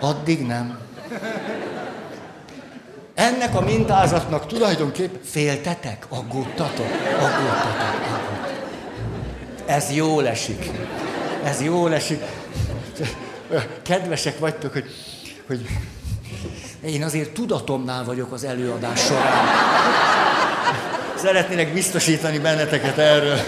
Addig 0.00 0.46
nem. 0.46 0.78
Ennek 3.14 3.54
a 3.54 3.60
mintázatnak 3.60 4.46
tulajdonképpen 4.46 5.20
féltetek, 5.22 6.06
aggódtatok, 6.08 6.86
aggódtatok, 7.18 7.80
aggódtatok. 7.80 8.50
Ez 9.66 9.90
jól 9.90 10.28
esik. 10.28 10.70
Ez 11.44 11.60
jól 11.62 11.94
esik. 11.94 12.22
Kedvesek 13.82 14.38
vagytok, 14.38 14.72
hogy, 14.72 14.86
hogy 15.46 15.66
én 16.84 17.02
azért 17.02 17.30
tudatomnál 17.30 18.04
vagyok 18.04 18.32
az 18.32 18.44
előadás 18.44 19.00
során. 19.00 19.44
Szeretnének 21.22 21.72
biztosítani 21.72 22.38
benneteket 22.38 22.98
erről. 22.98 23.38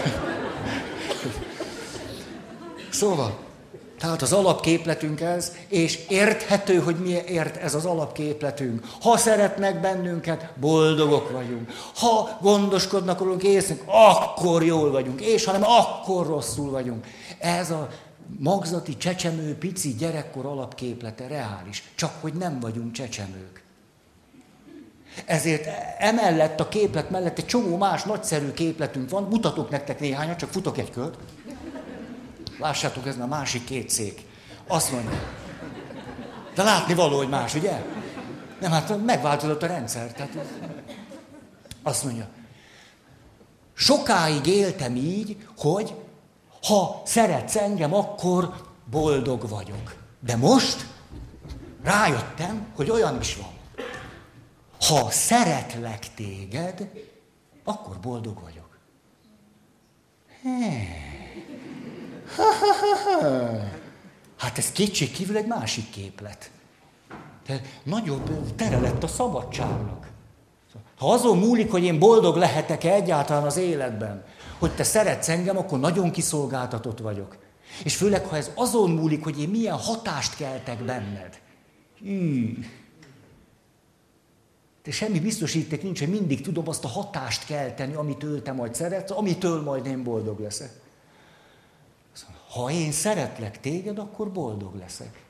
Szóval, 2.90 3.38
tehát 3.98 4.22
az 4.22 4.32
alapképletünk 4.32 5.20
ez, 5.20 5.52
és 5.68 5.98
érthető, 6.08 6.76
hogy 6.76 6.96
miért 6.96 7.56
ez 7.56 7.74
az 7.74 7.84
alapképletünk. 7.84 8.84
Ha 9.00 9.16
szeretnek 9.16 9.80
bennünket, 9.80 10.52
boldogok 10.60 11.30
vagyunk. 11.30 11.70
Ha 11.94 12.38
gondoskodnak 12.40 13.20
rólunk, 13.20 13.42
észünk, 13.42 13.82
akkor 13.86 14.64
jól 14.64 14.90
vagyunk. 14.90 15.20
És 15.20 15.44
ha 15.44 15.52
nem, 15.52 15.62
akkor 15.64 16.26
rosszul 16.26 16.70
vagyunk. 16.70 17.06
Ez 17.38 17.70
a 17.70 17.88
magzati, 18.38 18.96
csecsemő, 18.96 19.54
pici 19.54 19.94
gyerekkor 19.94 20.46
alapképlete 20.46 21.26
reális. 21.26 21.82
Csak 21.94 22.12
hogy 22.20 22.32
nem 22.32 22.60
vagyunk 22.60 22.92
csecsemők. 22.92 23.63
Ezért 25.24 25.68
emellett 25.98 26.60
a 26.60 26.68
képlet 26.68 27.10
mellett 27.10 27.38
egy 27.38 27.46
csomó 27.46 27.76
más 27.76 28.02
nagyszerű 28.02 28.52
képletünk 28.52 29.10
van, 29.10 29.22
mutatok 29.22 29.70
nektek 29.70 30.00
néhányat, 30.00 30.38
csak 30.38 30.50
futok 30.50 30.78
egy 30.78 30.90
kört. 30.90 31.16
Lássátok, 32.58 33.06
ez 33.06 33.18
a 33.18 33.26
másik 33.26 33.64
két 33.64 33.90
szék. 33.90 34.20
Azt 34.66 34.92
mondja. 34.92 35.22
De 36.54 36.62
látni 36.62 36.94
való, 36.94 37.16
hogy 37.16 37.28
más, 37.28 37.54
ugye? 37.54 37.82
Nem, 38.60 38.70
hát 38.70 39.04
megváltozott 39.04 39.62
a 39.62 39.66
rendszer. 39.66 40.12
Tehát 40.12 40.36
azt 41.82 42.04
mondja. 42.04 42.26
Sokáig 43.74 44.46
éltem 44.46 44.96
így, 44.96 45.46
hogy 45.56 45.94
ha 46.66 47.02
szeretsz 47.04 47.56
engem, 47.56 47.94
akkor 47.94 48.54
boldog 48.90 49.48
vagyok. 49.48 49.94
De 50.20 50.36
most 50.36 50.86
rájöttem, 51.82 52.66
hogy 52.76 52.90
olyan 52.90 53.20
is 53.20 53.36
van. 53.36 53.53
Ha 54.88 55.10
szeretlek 55.10 56.14
téged, 56.14 56.90
akkor 57.64 58.00
boldog 58.00 58.40
vagyok. 58.42 58.78
Hát 64.36 64.58
ez 64.58 64.72
kétség 64.72 65.12
kívül 65.12 65.36
egy 65.36 65.46
másik 65.46 65.90
képlet. 65.90 66.50
De 67.46 67.60
nagyobb 67.82 68.54
tere 68.54 68.80
lett 68.80 69.02
a 69.02 69.06
szabadságnak. 69.06 70.08
Ha 70.98 71.12
azon 71.12 71.38
múlik, 71.38 71.70
hogy 71.70 71.84
én 71.84 71.98
boldog 71.98 72.36
lehetek-e 72.36 72.92
egyáltalán 72.92 73.42
az 73.42 73.56
életben, 73.56 74.24
hogy 74.58 74.74
te 74.74 74.82
szeretsz 74.82 75.28
engem, 75.28 75.56
akkor 75.56 75.80
nagyon 75.80 76.10
kiszolgáltatott 76.10 76.98
vagyok. 76.98 77.36
És 77.84 77.96
főleg, 77.96 78.24
ha 78.24 78.36
ez 78.36 78.50
azon 78.54 78.90
múlik, 78.90 79.24
hogy 79.24 79.40
én 79.40 79.48
milyen 79.48 79.76
hatást 79.76 80.36
keltek 80.36 80.84
benned. 80.84 81.40
Hű, 81.98 82.58
de 84.84 84.90
semmi 84.90 85.20
biztosíték 85.20 85.82
nincs, 85.82 85.98
hogy 85.98 86.08
mindig 86.08 86.40
tudom 86.40 86.68
azt 86.68 86.84
a 86.84 86.88
hatást 86.88 87.44
kelteni, 87.44 87.94
amitől 87.94 88.42
te 88.42 88.52
majd 88.52 88.74
szeretsz, 88.74 89.10
amitől 89.10 89.62
majd 89.62 89.86
én 89.86 90.02
boldog 90.02 90.40
leszek. 90.40 90.72
Ha 92.50 92.70
én 92.70 92.92
szeretlek 92.92 93.60
téged, 93.60 93.98
akkor 93.98 94.32
boldog 94.32 94.74
leszek. 94.74 95.24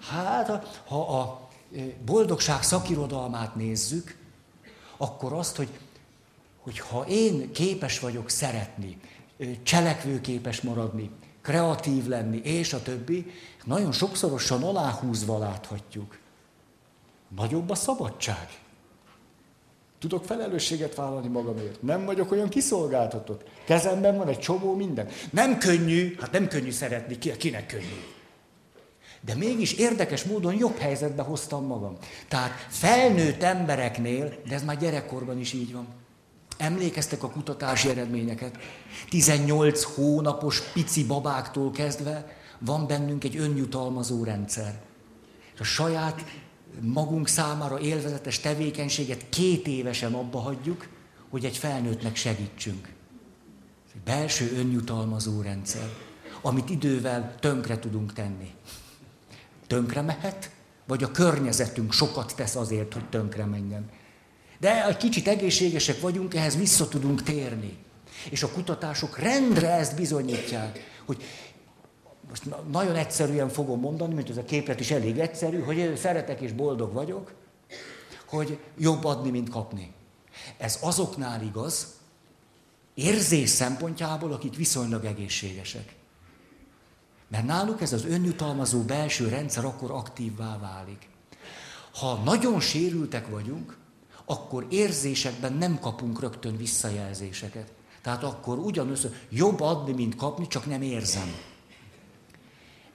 Hát, 0.00 0.82
ha 0.86 1.18
a 1.18 1.48
boldogság 2.04 2.62
szakirodalmát 2.62 3.54
nézzük, 3.54 4.16
akkor 4.96 5.32
azt, 5.32 5.56
hogy, 5.56 5.78
hogy 6.58 6.78
ha 6.78 7.06
én 7.08 7.52
képes 7.52 7.98
vagyok 7.98 8.30
szeretni, 8.30 9.00
cselekvőképes 9.62 10.60
maradni, 10.60 11.10
kreatív 11.42 12.06
lenni, 12.06 12.36
és 12.36 12.72
a 12.72 12.82
többi, 12.82 13.26
nagyon 13.64 13.92
sokszorosan 13.92 14.62
aláhúzva 14.62 15.38
láthatjuk. 15.38 16.18
Nagyobb 17.36 17.70
a 17.70 17.74
szabadság. 17.74 18.48
Tudok 19.98 20.24
felelősséget 20.24 20.94
vállalni 20.94 21.28
magamért. 21.28 21.82
Nem 21.82 22.04
vagyok 22.04 22.30
olyan 22.30 22.48
kiszolgáltatott. 22.48 23.48
Kezemben 23.64 24.16
van 24.16 24.28
egy 24.28 24.38
csomó 24.38 24.74
minden. 24.74 25.08
Nem 25.30 25.58
könnyű, 25.58 26.16
hát 26.20 26.30
nem 26.30 26.48
könnyű 26.48 26.70
szeretni, 26.70 27.18
kinek 27.18 27.66
könnyű. 27.66 28.04
De 29.20 29.34
mégis 29.34 29.72
érdekes 29.72 30.24
módon 30.24 30.54
jobb 30.54 30.78
helyzetbe 30.78 31.22
hoztam 31.22 31.66
magam. 31.66 31.96
Tehát 32.28 32.66
felnőtt 32.68 33.42
embereknél, 33.42 34.34
de 34.48 34.54
ez 34.54 34.64
már 34.64 34.78
gyerekkorban 34.78 35.38
is 35.38 35.52
így 35.52 35.72
van. 35.72 35.86
Emlékeztek 36.56 37.22
a 37.22 37.30
kutatási 37.30 37.88
eredményeket? 37.88 38.56
18 39.08 39.82
hónapos 39.82 40.60
pici 40.72 41.04
babáktól 41.04 41.70
kezdve 41.70 42.39
van 42.60 42.86
bennünk 42.86 43.24
egy 43.24 43.36
önjutalmazó 43.36 44.24
rendszer. 44.24 44.80
És 45.54 45.60
a 45.60 45.64
saját 45.64 46.24
magunk 46.80 47.28
számára 47.28 47.80
élvezetes 47.80 48.40
tevékenységet 48.40 49.28
két 49.28 49.66
évesen 49.66 50.14
abba 50.14 50.38
hagyjuk, 50.38 50.88
hogy 51.28 51.44
egy 51.44 51.56
felnőttnek 51.56 52.16
segítsünk. 52.16 52.88
Egy 53.94 54.00
belső 54.04 54.52
önjutalmazó 54.56 55.40
rendszer, 55.40 55.88
amit 56.42 56.70
idővel 56.70 57.34
tönkre 57.40 57.78
tudunk 57.78 58.12
tenni. 58.12 58.50
Tönkre 59.66 60.00
mehet, 60.00 60.50
vagy 60.86 61.02
a 61.02 61.10
környezetünk 61.10 61.92
sokat 61.92 62.32
tesz 62.36 62.56
azért, 62.56 62.92
hogy 62.92 63.08
tönkre 63.08 63.44
menjen. 63.44 63.90
De 64.58 64.86
egy 64.86 64.96
kicsit 64.96 65.28
egészségesek 65.28 66.00
vagyunk, 66.00 66.34
ehhez 66.34 66.56
vissza 66.56 66.88
tudunk 66.88 67.22
térni. 67.22 67.76
És 68.30 68.42
a 68.42 68.50
kutatások 68.50 69.18
rendre 69.18 69.70
ezt 69.70 69.96
bizonyítják, 69.96 71.02
hogy 71.06 71.22
most 72.30 72.70
nagyon 72.70 72.96
egyszerűen 72.96 73.48
fogom 73.48 73.80
mondani, 73.80 74.14
mint 74.14 74.30
ez 74.30 74.36
a 74.36 74.44
képlet 74.44 74.80
is 74.80 74.90
elég 74.90 75.18
egyszerű, 75.18 75.60
hogy 75.60 75.96
szeretek 75.96 76.40
és 76.40 76.52
boldog 76.52 76.92
vagyok, 76.92 77.32
hogy 78.26 78.58
jobb 78.78 79.04
adni, 79.04 79.30
mint 79.30 79.48
kapni. 79.48 79.92
Ez 80.56 80.78
azoknál 80.82 81.42
igaz, 81.42 81.86
érzés 82.94 83.48
szempontjából, 83.48 84.32
akik 84.32 84.56
viszonylag 84.56 85.04
egészségesek. 85.04 85.94
Mert 87.28 87.46
náluk 87.46 87.80
ez 87.80 87.92
az 87.92 88.04
önjutalmazó 88.04 88.80
belső 88.82 89.28
rendszer 89.28 89.64
akkor 89.64 89.90
aktívvá 89.90 90.58
válik. 90.58 91.08
Ha 91.94 92.14
nagyon 92.24 92.60
sérültek 92.60 93.28
vagyunk, 93.28 93.76
akkor 94.24 94.66
érzésekben 94.68 95.52
nem 95.52 95.78
kapunk 95.78 96.20
rögtön 96.20 96.56
visszajelzéseket. 96.56 97.72
Tehát 98.02 98.22
akkor 98.22 98.58
ugyanúgy 98.58 99.14
jobb 99.28 99.60
adni, 99.60 99.92
mint 99.92 100.16
kapni, 100.16 100.46
csak 100.46 100.66
nem 100.66 100.82
érzem. 100.82 101.34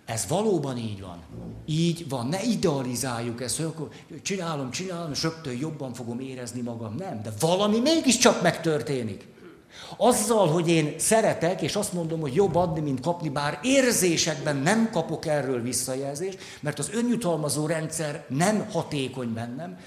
Ez 0.05 0.25
valóban 0.27 0.77
így 0.77 1.01
van. 1.01 1.23
Így 1.65 2.09
van. 2.09 2.27
Ne 2.27 2.43
idealizáljuk 2.43 3.41
ezt, 3.41 3.57
hogy 3.57 3.65
akkor 3.65 3.89
csinálom, 4.21 4.71
csinálom, 4.71 5.11
és 5.11 5.23
rögtön 5.23 5.57
jobban 5.57 5.93
fogom 5.93 6.19
érezni 6.19 6.61
magam. 6.61 6.95
Nem, 6.95 7.21
de 7.21 7.33
valami 7.39 7.79
mégiscsak 7.79 8.41
megtörténik. 8.41 9.27
Azzal, 9.97 10.47
hogy 10.47 10.69
én 10.69 10.99
szeretek, 10.99 11.61
és 11.61 11.75
azt 11.75 11.93
mondom, 11.93 12.19
hogy 12.19 12.35
jobb 12.35 12.55
adni, 12.55 12.79
mint 12.79 12.99
kapni, 12.99 13.29
bár 13.29 13.59
érzésekben 13.63 14.55
nem 14.55 14.89
kapok 14.91 15.25
erről 15.25 15.61
visszajelzést, 15.61 16.39
mert 16.59 16.79
az 16.79 16.89
önjutalmazó 16.93 17.65
rendszer 17.65 18.25
nem 18.29 18.69
hatékony 18.71 19.33
bennem, 19.33 19.79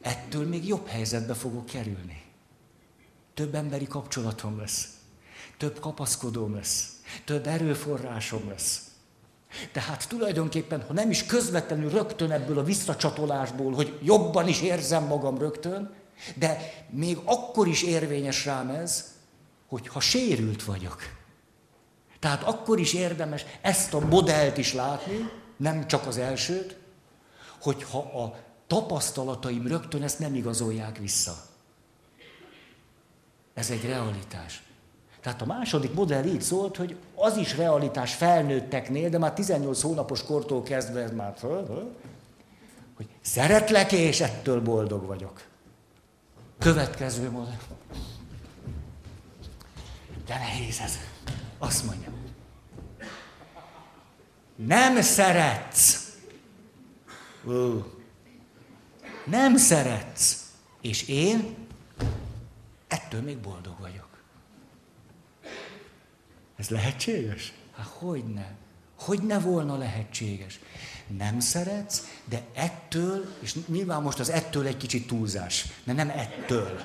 ettől 0.00 0.48
még 0.48 0.66
jobb 0.66 0.86
helyzetbe 0.86 1.34
fogok 1.34 1.66
kerülni. 1.66 2.22
Több 3.34 3.54
emberi 3.54 3.86
kapcsolatom 3.86 4.58
lesz, 4.58 4.88
több 5.58 5.80
kapaszkodóm 5.80 6.54
lesz, 6.54 6.88
több 7.24 7.46
erőforrásom 7.46 8.48
lesz. 8.48 8.82
Tehát 9.72 10.08
tulajdonképpen, 10.08 10.84
ha 10.86 10.92
nem 10.92 11.10
is 11.10 11.26
közvetlenül 11.26 11.90
rögtön 11.90 12.30
ebből 12.30 12.58
a 12.58 12.62
visszacsatolásból, 12.62 13.72
hogy 13.72 13.98
jobban 14.02 14.48
is 14.48 14.62
érzem 14.62 15.04
magam 15.04 15.38
rögtön, 15.38 15.94
de 16.34 16.58
még 16.90 17.18
akkor 17.24 17.68
is 17.68 17.82
érvényes 17.82 18.44
rám 18.44 18.68
ez, 18.68 19.12
hogy 19.66 19.88
ha 19.88 20.00
sérült 20.00 20.64
vagyok. 20.64 21.02
Tehát 22.20 22.42
akkor 22.42 22.78
is 22.78 22.92
érdemes 22.92 23.44
ezt 23.60 23.94
a 23.94 24.00
modellt 24.00 24.58
is 24.58 24.72
látni, 24.72 25.30
nem 25.56 25.86
csak 25.86 26.06
az 26.06 26.16
elsőt, 26.16 26.76
hogyha 27.60 27.98
a 27.98 28.36
tapasztalataim 28.66 29.66
rögtön 29.66 30.02
ezt 30.02 30.18
nem 30.18 30.34
igazolják 30.34 30.98
vissza. 30.98 31.36
Ez 33.54 33.70
egy 33.70 33.84
realitás. 33.84 34.63
Tehát 35.24 35.42
a 35.42 35.46
második 35.46 35.94
modell 35.94 36.24
így 36.24 36.42
szólt, 36.42 36.76
hogy 36.76 36.96
az 37.14 37.36
is 37.36 37.56
realitás 37.56 38.14
felnőtteknél, 38.14 39.08
de 39.08 39.18
már 39.18 39.32
18 39.32 39.82
hónapos 39.82 40.22
kortól 40.22 40.62
kezdve 40.62 41.00
ez 41.00 41.12
már 41.12 41.34
hogy 42.94 43.06
szeretlek 43.20 43.92
és 43.92 44.20
ettől 44.20 44.60
boldog 44.60 45.06
vagyok. 45.06 45.42
Következő 46.58 47.30
modell. 47.30 47.58
De 50.26 50.34
nehéz 50.34 50.80
ez. 50.80 50.98
Azt 51.58 51.84
mondja. 51.84 52.08
Nem 54.56 55.02
szeretsz. 55.02 56.16
Nem 59.26 59.56
szeretsz. 59.56 60.52
És 60.80 61.08
én 61.08 61.56
ettől 62.88 63.20
még 63.20 63.38
boldog 63.38 63.74
vagyok. 63.80 64.13
Ez 66.64 66.70
lehetséges? 66.70 67.52
Hát 67.76 67.86
hogy 67.86 68.24
ne? 68.34 68.46
Hogy 68.98 69.22
ne 69.22 69.38
volna 69.38 69.76
lehetséges? 69.76 70.58
Nem 71.18 71.40
szeretsz, 71.40 72.06
de 72.28 72.42
ettől, 72.54 73.24
és 73.40 73.54
nyilván 73.66 74.02
most 74.02 74.18
az 74.18 74.30
ettől 74.30 74.66
egy 74.66 74.76
kicsit 74.76 75.06
túlzás, 75.06 75.66
mert 75.84 75.98
nem 75.98 76.08
ettől. 76.08 76.80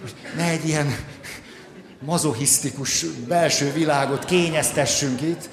Most 0.00 0.14
ne 0.36 0.44
egy 0.44 0.66
ilyen 0.66 0.86
mazohisztikus 2.00 3.04
belső 3.04 3.72
világot 3.72 4.24
kényeztessünk 4.24 5.20
itt. 5.20 5.48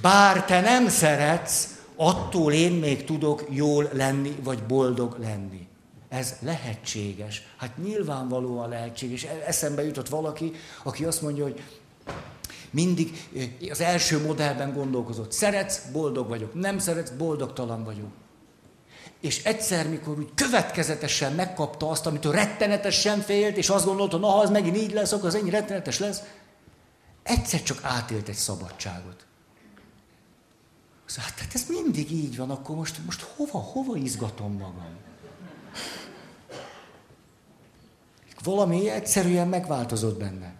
Bár 0.00 0.44
te 0.44 0.60
nem 0.60 0.88
szeretsz, 0.88 1.78
attól 1.96 2.52
én 2.52 2.72
még 2.72 3.04
tudok 3.04 3.46
jól 3.50 3.88
lenni, 3.92 4.36
vagy 4.42 4.62
boldog 4.62 5.18
lenni. 5.20 5.66
Ez 6.14 6.34
lehetséges. 6.40 7.42
Hát 7.56 7.76
nyilvánvalóan 7.76 8.68
lehetséges. 8.68 9.24
E- 9.24 9.42
eszembe 9.46 9.84
jutott 9.84 10.08
valaki, 10.08 10.52
aki 10.82 11.04
azt 11.04 11.22
mondja, 11.22 11.42
hogy 11.44 11.62
mindig 12.70 13.28
az 13.70 13.80
első 13.80 14.20
modellben 14.26 14.72
gondolkozott. 14.72 15.32
Szeretsz, 15.32 15.80
boldog 15.92 16.28
vagyok. 16.28 16.54
Nem 16.54 16.78
szeretsz, 16.78 17.10
boldogtalan 17.10 17.84
vagyok. 17.84 18.10
És 19.20 19.44
egyszer, 19.44 19.88
mikor 19.88 20.18
úgy 20.18 20.30
következetesen 20.34 21.32
megkapta 21.32 21.90
azt, 21.90 22.06
amitől 22.06 22.32
rettenetesen 22.32 23.20
félt, 23.20 23.56
és 23.56 23.68
azt 23.68 23.84
gondolta, 23.84 24.16
na, 24.16 24.26
ha 24.26 24.38
az 24.38 24.50
megint 24.50 24.76
így 24.76 24.92
lesz, 24.92 25.12
akkor 25.12 25.26
az 25.26 25.34
ennyi 25.34 25.50
rettenetes 25.50 25.98
lesz, 25.98 26.22
egyszer 27.22 27.62
csak 27.62 27.78
átélt 27.82 28.28
egy 28.28 28.34
szabadságot. 28.34 29.26
Szóval, 31.04 31.30
hát 31.36 31.54
ez 31.54 31.64
mindig 31.68 32.10
így 32.10 32.36
van, 32.36 32.50
akkor 32.50 32.76
most, 32.76 32.98
most 33.04 33.20
hova, 33.20 33.58
hova 33.58 33.96
izgatom 33.96 34.52
magam? 34.52 35.02
Valami 38.44 38.88
egyszerűen 38.88 39.48
megváltozott 39.48 40.18
benne. 40.18 40.54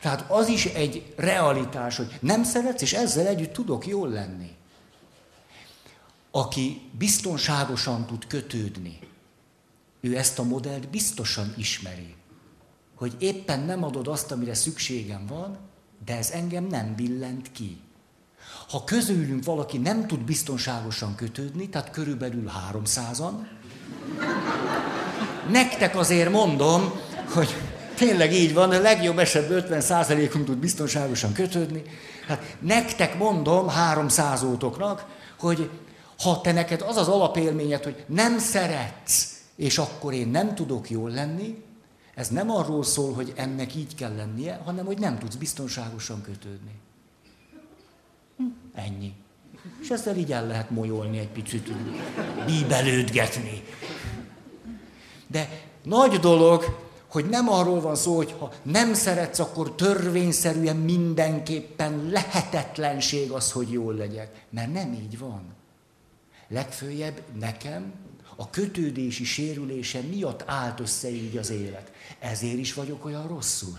Tehát 0.00 0.30
az 0.30 0.48
is 0.48 0.66
egy 0.66 1.14
realitás, 1.16 1.96
hogy 1.96 2.18
nem 2.20 2.44
szeretsz, 2.44 2.82
és 2.82 2.92
ezzel 2.92 3.26
együtt 3.26 3.52
tudok 3.52 3.86
jól 3.86 4.08
lenni. 4.08 4.50
Aki 6.30 6.90
biztonságosan 6.98 8.06
tud 8.06 8.26
kötődni, 8.26 8.98
ő 10.00 10.16
ezt 10.16 10.38
a 10.38 10.42
modellt 10.42 10.88
biztosan 10.88 11.54
ismeri. 11.56 12.14
Hogy 12.94 13.16
éppen 13.18 13.60
nem 13.60 13.84
adod 13.84 14.08
azt, 14.08 14.32
amire 14.32 14.54
szükségem 14.54 15.26
van, 15.26 15.58
de 16.04 16.16
ez 16.16 16.30
engem 16.30 16.64
nem 16.64 16.94
billent 16.94 17.52
ki. 17.52 17.80
Ha 18.68 18.84
közülünk 18.84 19.44
valaki 19.44 19.78
nem 19.78 20.06
tud 20.06 20.20
biztonságosan 20.20 21.14
kötődni, 21.14 21.68
tehát 21.68 21.90
körülbelül 21.90 22.46
háromszázan, 22.46 23.48
Nektek 25.48 25.96
azért 25.96 26.30
mondom, 26.30 26.92
hogy 27.34 27.56
tényleg 27.94 28.32
így 28.32 28.54
van, 28.54 28.70
a 28.70 28.80
legjobb 28.80 29.18
esetben 29.18 29.64
50%-unk 29.68 30.44
tud 30.44 30.56
biztonságosan 30.56 31.32
kötődni. 31.32 31.82
Hát 32.26 32.56
nektek 32.60 33.18
mondom, 33.18 33.68
300 33.68 34.42
ótoknak, 34.42 35.06
hogy 35.38 35.70
ha 36.22 36.40
te 36.40 36.52
neked 36.52 36.80
az 36.80 36.96
az 36.96 37.08
alapélményed, 37.08 37.84
hogy 37.84 38.04
nem 38.06 38.38
szeretsz, 38.38 39.40
és 39.56 39.78
akkor 39.78 40.12
én 40.12 40.28
nem 40.28 40.54
tudok 40.54 40.90
jól 40.90 41.10
lenni, 41.10 41.62
ez 42.14 42.28
nem 42.28 42.50
arról 42.50 42.84
szól, 42.84 43.12
hogy 43.12 43.32
ennek 43.36 43.74
így 43.74 43.94
kell 43.94 44.14
lennie, 44.14 44.60
hanem 44.64 44.86
hogy 44.86 44.98
nem 44.98 45.18
tudsz 45.18 45.34
biztonságosan 45.34 46.22
kötődni. 46.22 46.72
Ennyi. 48.74 49.12
És 49.82 49.88
ezzel 49.88 50.16
így 50.16 50.32
el 50.32 50.46
lehet 50.46 50.70
molyolni 50.70 51.18
egy 51.18 51.28
picit, 51.28 51.72
bíbelődgetni. 52.46 53.62
De 55.30 55.62
nagy 55.84 56.18
dolog, 56.18 56.64
hogy 57.10 57.28
nem 57.28 57.48
arról 57.48 57.80
van 57.80 57.96
szó, 57.96 58.16
hogy 58.16 58.34
ha 58.38 58.52
nem 58.62 58.94
szeretsz, 58.94 59.38
akkor 59.38 59.74
törvényszerűen 59.74 60.76
mindenképpen 60.76 62.08
lehetetlenség 62.10 63.30
az, 63.30 63.52
hogy 63.52 63.72
jól 63.72 63.94
legyek. 63.94 64.44
Mert 64.50 64.72
nem 64.72 64.92
így 64.92 65.18
van. 65.18 65.42
Legfőjebb 66.48 67.22
nekem 67.38 67.92
a 68.36 68.50
kötődési 68.50 69.24
sérülése 69.24 70.00
miatt 70.00 70.42
állt 70.46 70.80
össze 70.80 71.10
így 71.10 71.36
az 71.36 71.50
élet. 71.50 71.92
Ezért 72.18 72.58
is 72.58 72.74
vagyok 72.74 73.04
olyan 73.04 73.28
rosszul. 73.28 73.78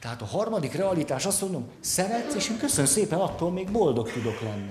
Tehát 0.00 0.22
a 0.22 0.26
harmadik 0.26 0.72
realitás 0.72 1.26
azt 1.26 1.40
mondom, 1.40 1.68
szeretsz, 1.80 2.34
és 2.34 2.48
én 2.48 2.58
köszönöm 2.58 2.86
szépen, 2.86 3.18
attól 3.18 3.50
még 3.50 3.70
boldog 3.70 4.12
tudok 4.12 4.40
lenni. 4.40 4.70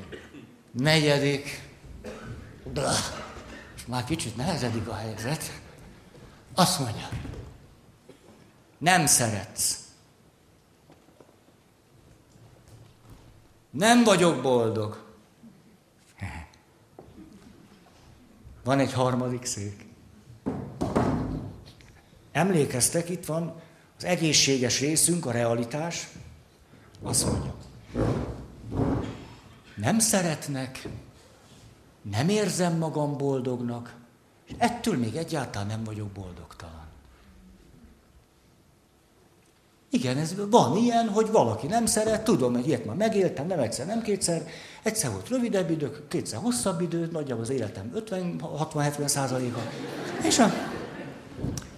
Negyedik, 0.72 1.62
de 2.74 2.82
már 3.88 4.04
kicsit 4.04 4.36
nehezedik 4.36 4.88
a 4.88 4.96
helyzet. 4.96 5.62
Azt 6.54 6.80
mondja, 6.80 7.10
nem 8.78 9.06
szeretsz. 9.06 9.80
Nem 13.70 14.04
vagyok 14.04 14.42
boldog. 14.42 15.06
Van 18.64 18.80
egy 18.80 18.94
harmadik 18.94 19.46
szék. 19.46 19.86
Emlékeztek, 22.32 23.10
itt 23.10 23.26
van 23.26 23.62
az 23.98 24.04
egészséges 24.04 24.80
részünk, 24.80 25.26
a 25.26 25.32
realitás. 25.32 26.08
Azt 27.02 27.26
mondja, 27.26 27.56
nem 29.76 30.00
szeretnek, 30.00 30.88
nem 32.12 32.30
érzem 32.30 32.78
magam 32.78 33.18
boldognak, 33.18 33.96
és 34.48 34.54
ettől 34.58 34.98
még 34.98 35.16
egyáltalán 35.16 35.68
nem 35.68 35.84
vagyok 35.84 36.08
boldogtalan. 36.08 36.86
Igen, 39.90 40.18
ez 40.18 40.36
van 40.50 40.78
ilyen, 40.78 41.10
hogy 41.10 41.32
valaki 41.32 41.68
nem 41.68 41.86
szeret, 41.86 42.24
tudom, 42.24 42.54
hogy 42.54 42.68
ilyet 42.68 42.86
már 42.86 42.96
megéltem, 42.96 43.48
nem 43.48 43.60
egyszer, 43.60 43.86
nem 43.86 44.02
kétszer, 44.02 44.48
egyszer 44.84 45.12
volt 45.12 45.30
rövidebb 45.30 45.70
idő, 45.70 46.06
kétszer 46.08 46.40
hosszabb 46.40 46.82
idő, 46.82 47.10
nagyjából 47.12 47.44
az 47.44 47.50
életem 47.50 47.92
50-60-70 47.96 49.08
százaléka. 49.08 49.60
És 50.24 50.40
a, 50.40 50.54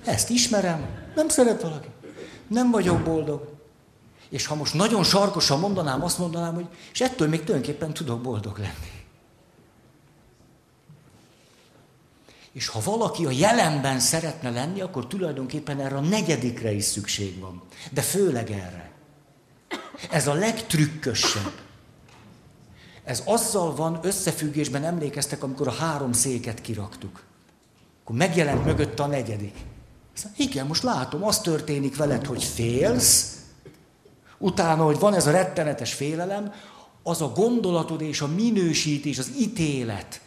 ezt 0.05 0.29
ismerem, 0.29 0.85
nem 1.15 1.29
szeret 1.29 1.61
valaki, 1.61 1.87
nem 2.47 2.71
vagyok 2.71 3.03
boldog. 3.03 3.57
És 4.29 4.45
ha 4.45 4.55
most 4.55 4.73
nagyon 4.73 5.03
sarkosan 5.03 5.59
mondanám, 5.59 6.03
azt 6.03 6.17
mondanám, 6.17 6.53
hogy 6.53 6.67
és 6.91 7.01
ettől 7.01 7.27
még 7.27 7.43
tulajdonképpen 7.43 7.93
tudok 7.93 8.21
boldog 8.21 8.57
lenni. 8.57 8.98
És 12.53 12.67
ha 12.67 12.81
valaki 12.83 13.25
a 13.25 13.31
jelenben 13.31 13.99
szeretne 13.99 14.49
lenni, 14.49 14.81
akkor 14.81 15.07
tulajdonképpen 15.07 15.79
erre 15.79 15.95
a 15.95 16.01
negyedikre 16.01 16.71
is 16.71 16.83
szükség 16.83 17.39
van. 17.39 17.61
De 17.91 18.01
főleg 18.01 18.51
erre. 18.51 18.91
Ez 20.11 20.27
a 20.27 20.33
legtrükkösebb. 20.33 21.53
Ez 23.03 23.21
azzal 23.25 23.75
van 23.75 23.99
összefüggésben, 24.01 24.83
emlékeztek, 24.83 25.43
amikor 25.43 25.67
a 25.67 25.71
három 25.71 26.11
széket 26.11 26.61
kiraktuk. 26.61 27.23
Akkor 28.03 28.15
megjelent 28.15 28.65
mögött 28.65 28.99
a 28.99 29.07
negyedik. 29.07 29.55
Igen, 30.37 30.67
most 30.67 30.83
látom, 30.83 31.23
az 31.23 31.39
történik 31.39 31.95
veled, 31.95 32.25
hogy 32.25 32.43
félsz, 32.43 33.37
utána, 34.37 34.83
hogy 34.83 34.99
van 34.99 35.13
ez 35.13 35.27
a 35.27 35.31
rettenetes 35.31 35.93
félelem, 35.93 36.53
az 37.03 37.21
a 37.21 37.31
gondolatod 37.31 38.01
és 38.01 38.21
a 38.21 38.27
minősítés, 38.27 39.17
az 39.17 39.31
ítélet, 39.39 40.21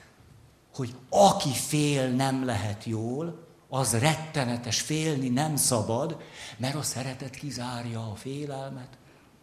hogy 0.74 0.94
aki 1.08 1.52
fél 1.52 2.08
nem 2.08 2.44
lehet 2.44 2.84
jól, 2.84 3.46
az 3.68 3.92
rettenetes, 3.92 4.80
félni 4.80 5.28
nem 5.28 5.56
szabad, 5.56 6.22
mert 6.56 6.74
a 6.74 6.82
szeretet 6.82 7.34
kizárja 7.34 8.10
a 8.10 8.14
félelmet. 8.14 8.88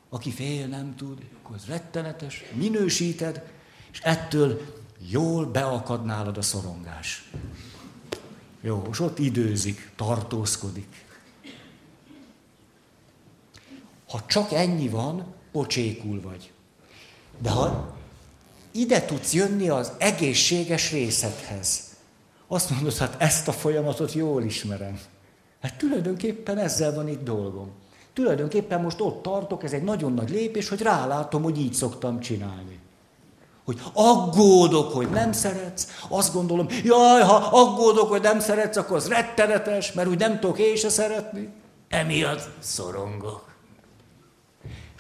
Aki 0.09 0.31
fél 0.31 0.67
nem 0.67 0.95
tud, 0.95 1.27
akkor 1.37 1.55
az 1.55 1.65
rettenetes, 1.65 2.43
minősíted, 2.53 3.51
és 3.91 3.99
ettől 3.99 4.61
jól 5.09 5.45
beakad 5.45 6.05
nálad 6.05 6.37
a 6.37 6.41
szorongás. 6.41 7.31
Jó, 8.61 8.87
és 8.91 8.99
ott 8.99 9.19
időzik, 9.19 9.91
tartózkodik. 9.95 11.05
Ha 14.09 14.25
csak 14.25 14.51
ennyi 14.51 14.89
van, 14.89 15.33
pocsékul 15.51 16.21
vagy. 16.21 16.51
De 17.37 17.49
ha 17.49 17.97
ide 18.71 19.05
tudsz 19.05 19.33
jönni 19.33 19.69
az 19.69 19.91
egészséges 19.97 20.91
részedhez. 20.91 21.83
Azt 22.47 22.69
mondod, 22.69 22.97
hát 22.97 23.15
ezt 23.17 23.47
a 23.47 23.51
folyamatot 23.51 24.13
jól 24.13 24.43
ismerem. 24.43 24.99
Hát 25.61 25.77
tulajdonképpen 25.77 26.57
ezzel 26.57 26.93
van 26.93 27.07
itt 27.07 27.23
dolgom. 27.23 27.71
Tulajdonképpen 28.13 28.81
most 28.81 29.01
ott 29.01 29.21
tartok, 29.21 29.63
ez 29.63 29.71
egy 29.71 29.83
nagyon 29.83 30.13
nagy 30.13 30.29
lépés, 30.29 30.69
hogy 30.69 30.81
rálátom, 30.81 31.43
hogy 31.43 31.59
így 31.59 31.73
szoktam 31.73 32.19
csinálni. 32.19 32.79
Hogy 33.65 33.81
aggódok, 33.93 34.93
hogy 34.93 35.09
nem 35.09 35.31
szeretsz, 35.31 35.87
azt 36.07 36.33
gondolom, 36.33 36.67
jaj, 36.83 37.21
ha 37.21 37.35
aggódok, 37.35 38.09
hogy 38.09 38.21
nem 38.21 38.39
szeretsz, 38.39 38.77
akkor 38.77 38.95
az 38.95 39.07
rettenetes, 39.07 39.91
mert 39.91 40.07
úgy 40.07 40.19
nem 40.19 40.39
tudok 40.39 40.59
én 40.59 40.75
se 40.75 40.89
szeretni. 40.89 41.49
Emiatt 41.89 42.49
szorongok. 42.59 43.48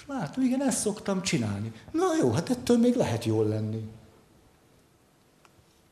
Látom, 0.09 0.43
igen, 0.43 0.63
ezt 0.63 0.79
szoktam 0.79 1.21
csinálni. 1.21 1.71
Na 1.91 2.05
jó, 2.21 2.31
hát 2.31 2.49
ettől 2.49 2.77
még 2.77 2.95
lehet 2.95 3.25
jól 3.25 3.47
lenni. 3.47 3.89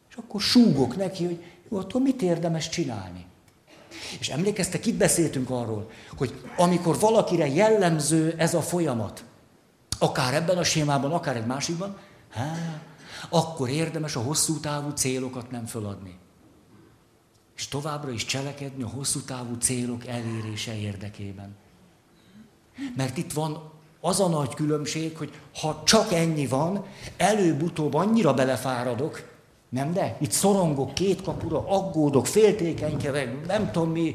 És 0.10 0.15
akkor 0.15 0.41
súgok 0.41 0.95
neki, 0.95 1.25
hogy 1.25 1.43
jó, 1.69 1.77
attól 1.77 2.01
mit 2.01 2.21
érdemes 2.21 2.69
csinálni? 2.69 3.25
És 4.19 4.30
emlékeztek, 4.30 4.86
itt 4.86 4.97
beszéltünk 4.97 5.49
arról, 5.49 5.89
hogy 6.17 6.43
amikor 6.58 6.99
valakire 6.99 7.47
jellemző 7.47 8.36
ez 8.38 8.53
a 8.53 8.62
folyamat, 8.62 9.23
akár 9.99 10.34
ebben 10.34 10.58
a 10.58 10.63
sémában, 10.63 11.12
akár 11.12 11.36
egy 11.36 11.45
másikban, 11.45 11.97
há, 12.30 12.82
akkor 13.30 13.69
érdemes 13.69 14.15
a 14.15 14.21
hosszú 14.21 14.60
távú 14.60 14.89
célokat 14.89 15.51
nem 15.51 15.65
föladni. 15.65 16.17
És 17.56 17.67
továbbra 17.67 18.12
is 18.12 18.25
cselekedni 18.25 18.84
a 18.84 18.88
hosszú 18.88 19.19
távú 19.19 19.56
célok 19.56 20.06
elérése 20.08 20.77
érdekében. 20.77 21.56
Mert 22.95 23.17
itt 23.17 23.34
van 23.34 23.75
az 24.01 24.19
a 24.19 24.27
nagy 24.27 24.53
különbség, 24.53 25.17
hogy 25.17 25.31
ha 25.62 25.81
csak 25.86 26.13
ennyi 26.13 26.47
van, 26.47 26.83
előbb-utóbb 27.17 27.93
annyira 27.93 28.33
belefáradok, 28.33 29.23
nem 29.69 29.93
de? 29.93 30.17
Itt 30.19 30.31
szorongok 30.31 30.93
két 30.93 31.21
kapura, 31.21 31.67
aggódok, 31.67 32.27
féltékenykedek, 32.27 33.47
nem 33.47 33.71
tudom 33.71 33.91
mi. 33.91 34.13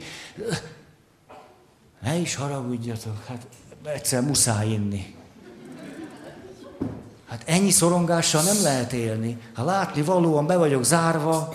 Ne 2.03 2.17
is 2.17 2.35
haragudjatok, 2.35 3.25
hát 3.27 3.47
egyszer 3.85 4.23
muszáj 4.23 4.69
inni. 4.69 5.15
Hát 7.29 7.43
ennyi 7.47 7.71
szorongással 7.71 8.43
nem 8.43 8.63
lehet 8.63 8.93
élni. 8.93 9.39
Ha 9.55 9.65
látni 9.65 10.03
valóan 10.03 10.47
be 10.47 10.57
vagyok 10.57 10.85
zárva, 10.85 11.55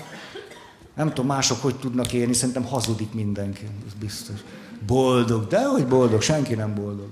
nem 0.93 1.07
tudom 1.09 1.25
mások 1.25 1.61
hogy 1.61 1.75
tudnak 1.75 2.13
élni, 2.13 2.33
szerintem 2.33 2.65
hazudik 2.65 3.13
mindenki, 3.13 3.67
ez 3.87 3.93
biztos. 3.99 4.39
Boldog, 4.85 5.47
de 5.47 5.65
hogy 5.65 5.87
boldog, 5.87 6.21
senki 6.21 6.53
nem 6.53 6.75
boldog. 6.75 7.07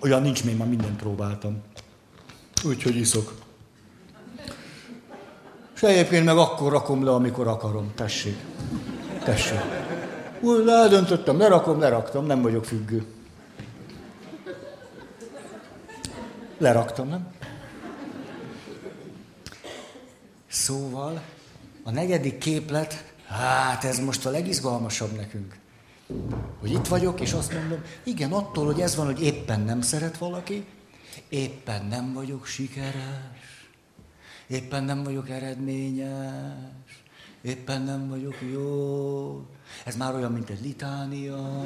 Olyan 0.00 0.22
nincs, 0.22 0.44
még 0.44 0.56
már 0.56 0.68
mindent 0.68 0.96
próbáltam. 0.96 1.62
Úgyhogy 2.64 2.96
iszok. 2.96 3.34
És 5.74 5.82
egyébként 5.82 6.24
meg 6.24 6.36
akkor 6.36 6.72
rakom 6.72 7.04
le, 7.04 7.10
amikor 7.10 7.48
akarom. 7.48 7.92
Tessék. 7.94 8.36
Tessék. 9.24 9.60
Úgy 10.40 10.68
eldöntöttem, 10.68 11.38
lerakom, 11.38 11.80
leraktam, 11.80 12.26
nem 12.26 12.42
vagyok 12.42 12.64
függő. 12.64 13.06
Leraktam, 16.58 17.08
nem? 17.08 17.28
Szóval 20.46 21.22
a 21.82 21.90
negyedik 21.90 22.38
képlet, 22.38 23.12
hát 23.26 23.84
ez 23.84 23.98
most 23.98 24.26
a 24.26 24.30
legizgalmasabb 24.30 25.12
nekünk. 25.12 25.58
Hogy 26.60 26.70
itt 26.70 26.86
vagyok, 26.86 27.20
és 27.20 27.32
azt 27.32 27.52
mondom, 27.52 27.82
igen, 28.02 28.32
attól, 28.32 28.64
hogy 28.64 28.80
ez 28.80 28.96
van, 28.96 29.06
hogy 29.06 29.22
éppen 29.22 29.60
nem 29.60 29.80
szeret 29.80 30.18
valaki, 30.18 30.64
éppen 31.28 31.84
nem 31.84 32.12
vagyok 32.12 32.46
sikeres, 32.46 33.68
éppen 34.46 34.84
nem 34.84 35.02
vagyok 35.02 35.30
eredményes, 35.30 37.02
éppen 37.42 37.82
nem 37.82 38.08
vagyok 38.08 38.36
jó. 38.52 39.46
Ez 39.84 39.96
már 39.96 40.14
olyan, 40.14 40.32
mint 40.32 40.50
egy 40.50 40.60
litánia. 40.62 41.64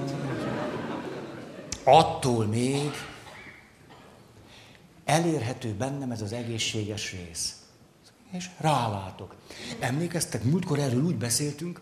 Attól 1.85 2.46
még 2.46 2.90
elérhető 5.05 5.74
bennem 5.74 6.11
ez 6.11 6.22
az 6.22 6.33
egészséges 6.33 7.12
rész. 7.12 7.55
És 8.31 8.50
rálátok. 8.59 9.35
Emlékeztek, 9.79 10.44
múltkor 10.44 10.79
erről 10.79 11.03
úgy 11.03 11.16
beszéltünk, 11.16 11.81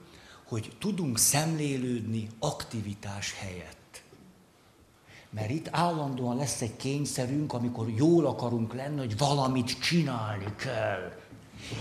hogy 0.48 0.76
tudunk 0.78 1.18
szemlélődni 1.18 2.28
aktivitás 2.38 3.32
helyett. 3.32 4.02
Mert 5.30 5.50
itt 5.50 5.68
állandóan 5.70 6.36
lesz 6.36 6.60
egy 6.60 6.76
kényszerünk, 6.76 7.52
amikor 7.52 7.88
jól 7.88 8.26
akarunk 8.26 8.74
lenni, 8.74 8.98
hogy 8.98 9.18
valamit 9.18 9.80
csinálni 9.80 10.54
kell. 10.56 11.12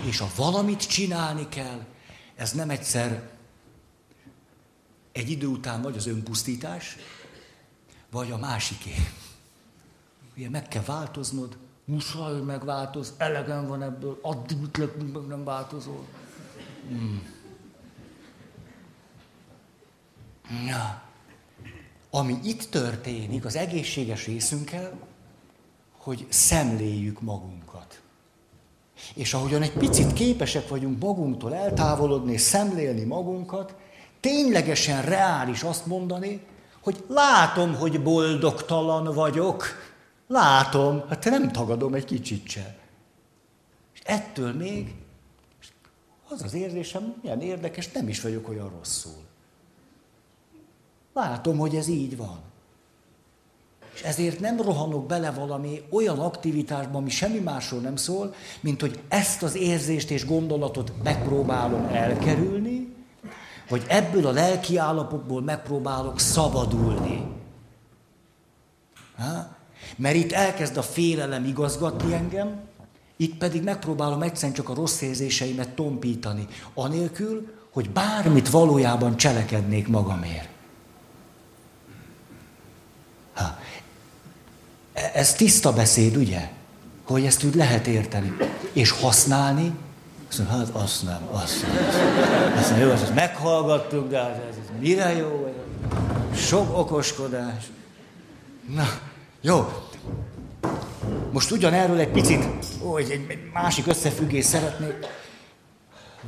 És 0.05 0.17
ha 0.17 0.29
valamit 0.35 0.87
csinálni 0.87 1.49
kell, 1.49 1.85
ez 2.35 2.51
nem 2.51 2.69
egyszer 2.69 3.29
egy 5.11 5.29
idő 5.29 5.47
után 5.47 5.81
vagy 5.81 5.95
az 5.95 6.07
önpusztítás, 6.07 6.97
vagy 8.11 8.31
a 8.31 8.37
másiké. 8.37 8.93
Ugye 10.35 10.49
meg 10.49 10.67
kell 10.67 10.83
változnod, 10.83 11.57
muszáj, 11.85 12.41
megváltoz, 12.41 13.13
elegem 13.17 13.67
van 13.67 13.81
ebből, 13.81 14.19
addig 14.21 14.57
meg 15.13 15.25
nem 15.27 15.43
változol. 15.43 16.05
Hmm. 16.87 17.21
Ja. 17.21 17.35
Ami 22.09 22.39
itt 22.43 22.63
történik 22.63 23.45
az 23.45 23.55
egészséges 23.55 24.25
részünkkel, 24.25 24.99
hogy 25.97 26.25
szemléljük 26.29 27.21
magunkat. 27.21 28.01
És 29.13 29.33
ahogyan 29.33 29.61
egy 29.61 29.73
picit 29.73 30.13
képesek 30.13 30.67
vagyunk 30.67 31.01
magunktól 31.01 31.55
eltávolodni 31.55 32.33
és 32.33 32.41
szemlélni 32.41 33.03
magunkat, 33.03 33.75
ténylegesen 34.19 35.01
reális 35.01 35.63
azt 35.63 35.85
mondani, 35.85 36.41
hogy 36.81 37.05
látom, 37.07 37.75
hogy 37.75 38.01
boldogtalan 38.01 39.13
vagyok. 39.13 39.65
Látom, 40.27 41.03
hát 41.09 41.19
te 41.19 41.29
nem 41.29 41.51
tagadom 41.51 41.93
egy 41.93 42.05
kicsit 42.05 42.47
se. 42.47 42.77
És 43.93 44.01
ettől 44.03 44.53
még 44.53 44.95
az 46.29 46.43
az 46.43 46.53
érzésem, 46.53 47.15
milyen 47.21 47.41
érdekes, 47.41 47.91
nem 47.91 48.07
is 48.07 48.21
vagyok 48.21 48.49
olyan 48.49 48.69
rosszul. 48.69 49.26
Látom, 51.17 51.57
hogy 51.57 51.75
ez 51.75 51.87
így 51.87 52.17
van. 52.17 52.39
És 53.93 54.01
ezért 54.01 54.39
nem 54.39 54.61
rohanok 54.61 55.05
bele 55.05 55.31
valami 55.31 55.81
olyan 55.89 56.19
aktivitásba, 56.19 56.97
ami 56.97 57.09
semmi 57.09 57.39
másról 57.39 57.79
nem 57.79 57.95
szól, 57.95 58.33
mint 58.59 58.81
hogy 58.81 58.99
ezt 59.07 59.43
az 59.43 59.55
érzést 59.55 60.11
és 60.11 60.25
gondolatot 60.25 60.93
megpróbálom 61.03 61.85
elkerülni, 61.85 62.93
vagy 63.69 63.85
ebből 63.87 64.27
a 64.27 64.31
lelki 64.31 64.77
állapotból 64.77 65.41
megpróbálok 65.41 66.19
szabadulni. 66.19 67.25
Ha? 69.17 69.55
Mert 69.95 70.15
itt 70.15 70.31
elkezd 70.31 70.77
a 70.77 70.81
félelem 70.81 71.45
igazgatni 71.45 72.13
engem, 72.13 72.59
itt 73.15 73.37
pedig 73.37 73.63
megpróbálom 73.63 74.21
egyszerűen 74.21 74.53
csak 74.53 74.69
a 74.69 74.73
rossz 74.73 75.01
érzéseimet 75.01 75.69
tompítani, 75.69 76.47
anélkül, 76.73 77.53
hogy 77.71 77.89
bármit 77.89 78.49
valójában 78.49 79.17
cselekednék 79.17 79.87
magamért. 79.87 80.55
Ez 85.13 85.33
tiszta 85.33 85.73
beszéd, 85.73 86.15
ugye? 86.15 86.49
Hogy 87.05 87.25
ezt 87.25 87.43
úgy 87.43 87.55
lehet 87.55 87.87
érteni. 87.87 88.37
És 88.73 88.91
használni, 88.91 89.73
azt 90.29 90.37
mondja, 90.37 90.57
hát 90.57 90.83
azt 90.83 91.03
nem, 91.03 91.27
azt 91.31 91.61
nem. 91.61 92.53
Azt 92.57 92.69
mondja, 92.69 92.87
jó, 92.87 92.93
ezt 92.93 93.13
meghallgattuk, 93.13 94.09
de 94.09 94.19
ez, 94.19 94.55
ez 94.61 94.79
mire 94.79 95.15
jó? 95.15 95.53
Sok 96.35 96.77
okoskodás. 96.77 97.63
Na, 98.75 98.87
jó. 99.41 99.71
Most 101.31 101.51
ugyanerről 101.51 101.99
egy 101.99 102.11
picit, 102.11 102.45
ó, 102.83 102.97
egy, 102.97 103.11
egy 103.11 103.39
másik 103.53 103.87
összefüggés 103.87 104.45
szeretnék. 104.45 104.95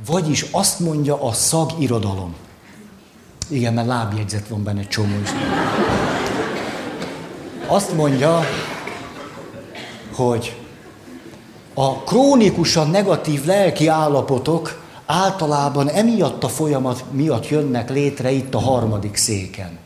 Vagyis 0.06 0.46
azt 0.50 0.80
mondja 0.80 1.22
a 1.22 1.32
szagirodalom. 1.32 2.34
Igen, 3.48 3.74
mert 3.74 3.86
lábjegyzet 3.86 4.48
van 4.48 4.62
benne 4.64 4.86
csomó 4.86 5.20
is. 5.22 5.30
Azt 7.72 7.94
mondja, 7.94 8.40
hogy 10.14 10.56
a 11.74 11.94
krónikusan 11.94 12.90
negatív 12.90 13.44
lelki 13.44 13.86
állapotok 13.86 14.82
általában 15.06 15.88
emiatt 15.88 16.44
a 16.44 16.48
folyamat 16.48 17.04
miatt 17.10 17.48
jönnek 17.48 17.90
létre 17.90 18.30
itt 18.30 18.54
a 18.54 18.58
harmadik 18.58 19.16
széken. 19.16 19.78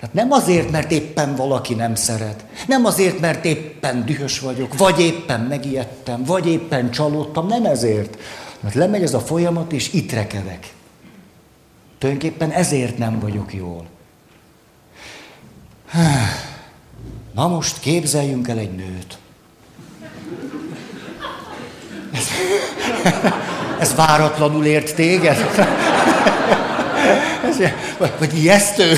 Tehát 0.00 0.14
nem 0.14 0.30
azért, 0.30 0.70
mert 0.70 0.90
éppen 0.90 1.34
valaki 1.34 1.74
nem 1.74 1.94
szeret, 1.94 2.44
nem 2.66 2.84
azért, 2.84 3.20
mert 3.20 3.44
éppen 3.44 4.04
dühös 4.04 4.40
vagyok, 4.40 4.78
vagy 4.78 5.00
éppen 5.00 5.40
megijedtem, 5.40 6.24
vagy 6.24 6.46
éppen 6.46 6.90
csalódtam, 6.90 7.46
nem 7.46 7.64
ezért. 7.64 8.18
Mert 8.60 8.74
lemegy 8.74 9.02
ez 9.02 9.14
a 9.14 9.20
folyamat, 9.20 9.72
és 9.72 9.92
itt 9.92 10.12
rekedek. 10.12 10.72
Tulajdonképpen 11.98 12.50
ezért 12.50 12.98
nem 12.98 13.20
vagyok 13.20 13.54
jól. 13.54 13.86
Na 17.34 17.48
most 17.48 17.80
képzeljünk 17.80 18.48
el 18.48 18.58
egy 18.58 18.74
nőt. 18.74 19.18
Ez, 23.78 23.94
váratlanul 23.94 24.64
ért 24.64 24.94
téged? 24.94 25.36
Ez, 27.44 27.56
vagy, 27.98 28.12
vagy 28.18 28.38
ijesztő? 28.38 28.92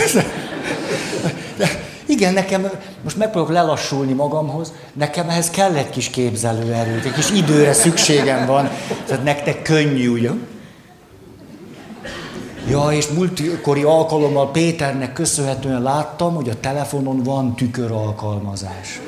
Igen, 2.06 2.32
nekem, 2.32 2.70
most 3.02 3.16
megpróbálok 3.16 3.54
lelassulni 3.54 4.12
magamhoz, 4.12 4.72
nekem 4.92 5.28
ehhez 5.28 5.50
kell 5.50 5.74
egy 5.74 5.90
kis 5.90 6.10
képzelőerő, 6.10 7.02
egy 7.04 7.12
kis 7.12 7.30
időre 7.30 7.72
szükségem 7.72 8.46
van, 8.46 8.70
tehát 9.06 9.24
nektek 9.24 9.62
könnyű, 9.62 10.08
ugye? 10.08 10.30
Ja, 12.68 12.92
és 12.92 13.08
múltkori 13.08 13.82
alkalommal 13.82 14.50
Péternek 14.50 15.12
köszönhetően 15.12 15.82
láttam, 15.82 16.34
hogy 16.34 16.48
a 16.48 16.60
telefonon 16.60 17.22
van 17.22 17.56
tükör 17.56 17.90
alkalmazás. 17.90 19.00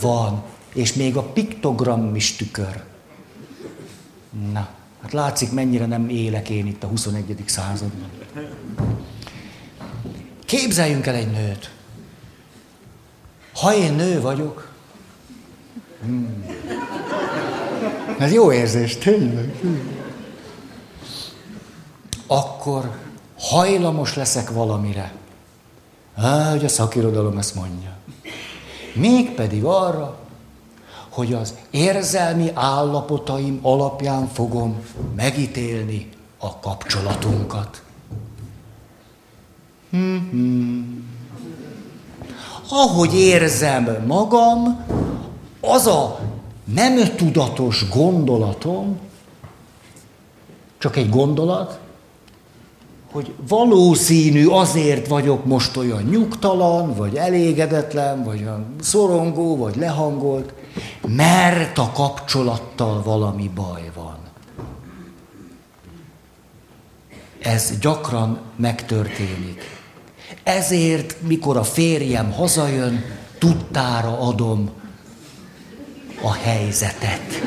Van. 0.00 0.42
És 0.74 0.92
még 0.92 1.16
a 1.16 1.22
piktogram 1.22 2.14
is 2.14 2.36
tükör. 2.36 2.82
Na, 4.52 4.68
hát 5.02 5.12
látszik, 5.12 5.52
mennyire 5.52 5.86
nem 5.86 6.08
élek 6.08 6.50
én 6.50 6.66
itt 6.66 6.82
a 6.82 6.86
21. 6.86 7.36
században. 7.46 8.10
Képzeljünk 10.44 11.06
el 11.06 11.14
egy 11.14 11.30
nőt. 11.30 11.70
Ha 13.54 13.74
én 13.74 13.92
nő 13.92 14.20
vagyok, 14.20 14.68
hmm. 16.02 16.44
ez 18.18 18.32
jó 18.32 18.52
érzés, 18.52 18.96
tényleg. 18.96 19.54
Akkor 22.26 22.98
hajlamos 23.38 24.14
leszek 24.14 24.50
valamire. 24.50 25.12
Á, 26.14 26.50
hogy 26.50 26.64
a 26.64 26.68
szakirodalom 26.68 27.38
ezt 27.38 27.54
mondja. 27.54 27.90
Mégpedig 28.94 29.64
arra, 29.64 30.16
hogy 31.08 31.32
az 31.32 31.54
érzelmi 31.70 32.50
állapotaim 32.54 33.58
alapján 33.62 34.28
fogom 34.28 34.82
megítélni 35.16 36.08
a 36.38 36.58
kapcsolatunkat. 36.58 37.82
Hmm. 39.90 41.12
Ahogy 42.68 43.14
érzem 43.14 44.04
magam, 44.06 44.84
az 45.60 45.86
a 45.86 46.18
nem 46.64 47.16
tudatos 47.16 47.88
gondolatom, 47.88 48.98
csak 50.78 50.96
egy 50.96 51.10
gondolat, 51.10 51.78
hogy 53.14 53.34
valószínű 53.48 54.46
azért 54.46 55.06
vagyok 55.06 55.44
most 55.44 55.76
olyan 55.76 56.02
nyugtalan, 56.02 56.94
vagy 56.94 57.16
elégedetlen, 57.16 58.24
vagy 58.24 58.40
olyan 58.40 58.74
szorongó, 58.80 59.56
vagy 59.56 59.76
lehangolt, 59.76 60.52
mert 61.08 61.78
a 61.78 61.90
kapcsolattal 61.92 63.02
valami 63.02 63.50
baj 63.54 63.90
van. 63.94 64.18
Ez 67.42 67.78
gyakran 67.80 68.40
megtörténik. 68.56 69.62
Ezért, 70.42 71.16
mikor 71.20 71.56
a 71.56 71.64
férjem 71.64 72.32
hazajön, 72.32 73.04
tudtára 73.38 74.20
adom 74.20 74.70
a 76.22 76.32
helyzetet. 76.32 77.42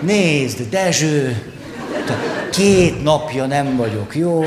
Nézd, 0.00 0.68
Dezső, 0.68 1.42
két 2.50 3.02
napja 3.02 3.46
nem 3.46 3.76
vagyok 3.76 4.16
jól, 4.16 4.46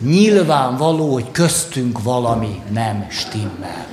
nyilvánvaló, 0.00 1.12
hogy 1.12 1.30
köztünk 1.30 2.02
valami 2.02 2.62
nem 2.72 3.06
stimmel. 3.10 3.86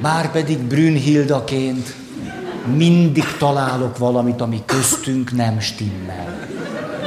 Márpedig 0.00 0.58
Brünnhildaként 0.58 1.94
mindig 2.76 3.36
találok 3.38 3.98
valamit, 3.98 4.40
ami 4.40 4.62
köztünk 4.66 5.32
nem 5.32 5.60
stimmel. 5.60 6.48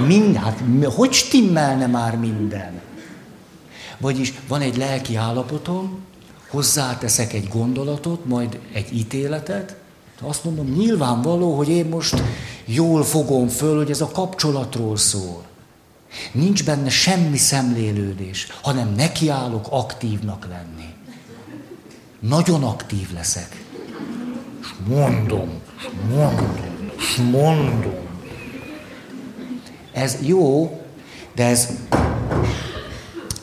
Mind, 0.08 0.36
hát 0.36 0.64
hogy 0.96 1.14
stimmelne 1.14 1.88
már 1.88 2.18
minden? 2.18 2.82
Vagyis 3.98 4.34
van 4.48 4.62
egy 4.62 4.78
lelki 4.78 5.16
állapotom, 5.16 6.00
hozzáteszek 6.50 7.34
egy 7.34 7.48
gondolatot, 7.48 8.26
majd 8.26 8.60
egy 8.74 8.94
ítéletet, 8.94 9.76
azt 10.22 10.44
mondom, 10.44 10.66
nyilvánvaló, 10.66 11.58
hogy 11.58 11.70
én 11.70 11.86
most 11.86 12.24
jól 12.74 13.04
fogom 13.04 13.48
föl, 13.48 13.78
hogy 13.78 13.90
ez 13.90 14.02
a 14.02 14.12
kapcsolatról 14.12 14.98
szól. 14.98 15.44
Nincs 16.32 16.66
benne 16.66 16.90
semmi 16.90 17.38
szemlélődés, 17.38 18.48
hanem 18.62 18.94
nekiállok 18.94 19.68
aktívnak 19.70 20.48
lenni. 20.50 20.94
nagyon 22.20 22.64
aktív 22.64 23.14
leszek. 23.14 23.64
És 24.62 24.68
mondom, 24.88 25.50
és 25.78 25.88
mondom, 26.10 26.92
és 26.98 27.16
mondom. 27.16 28.08
Ez 29.92 30.18
jó, 30.22 30.80
de 31.36 31.46
ez, 31.46 31.70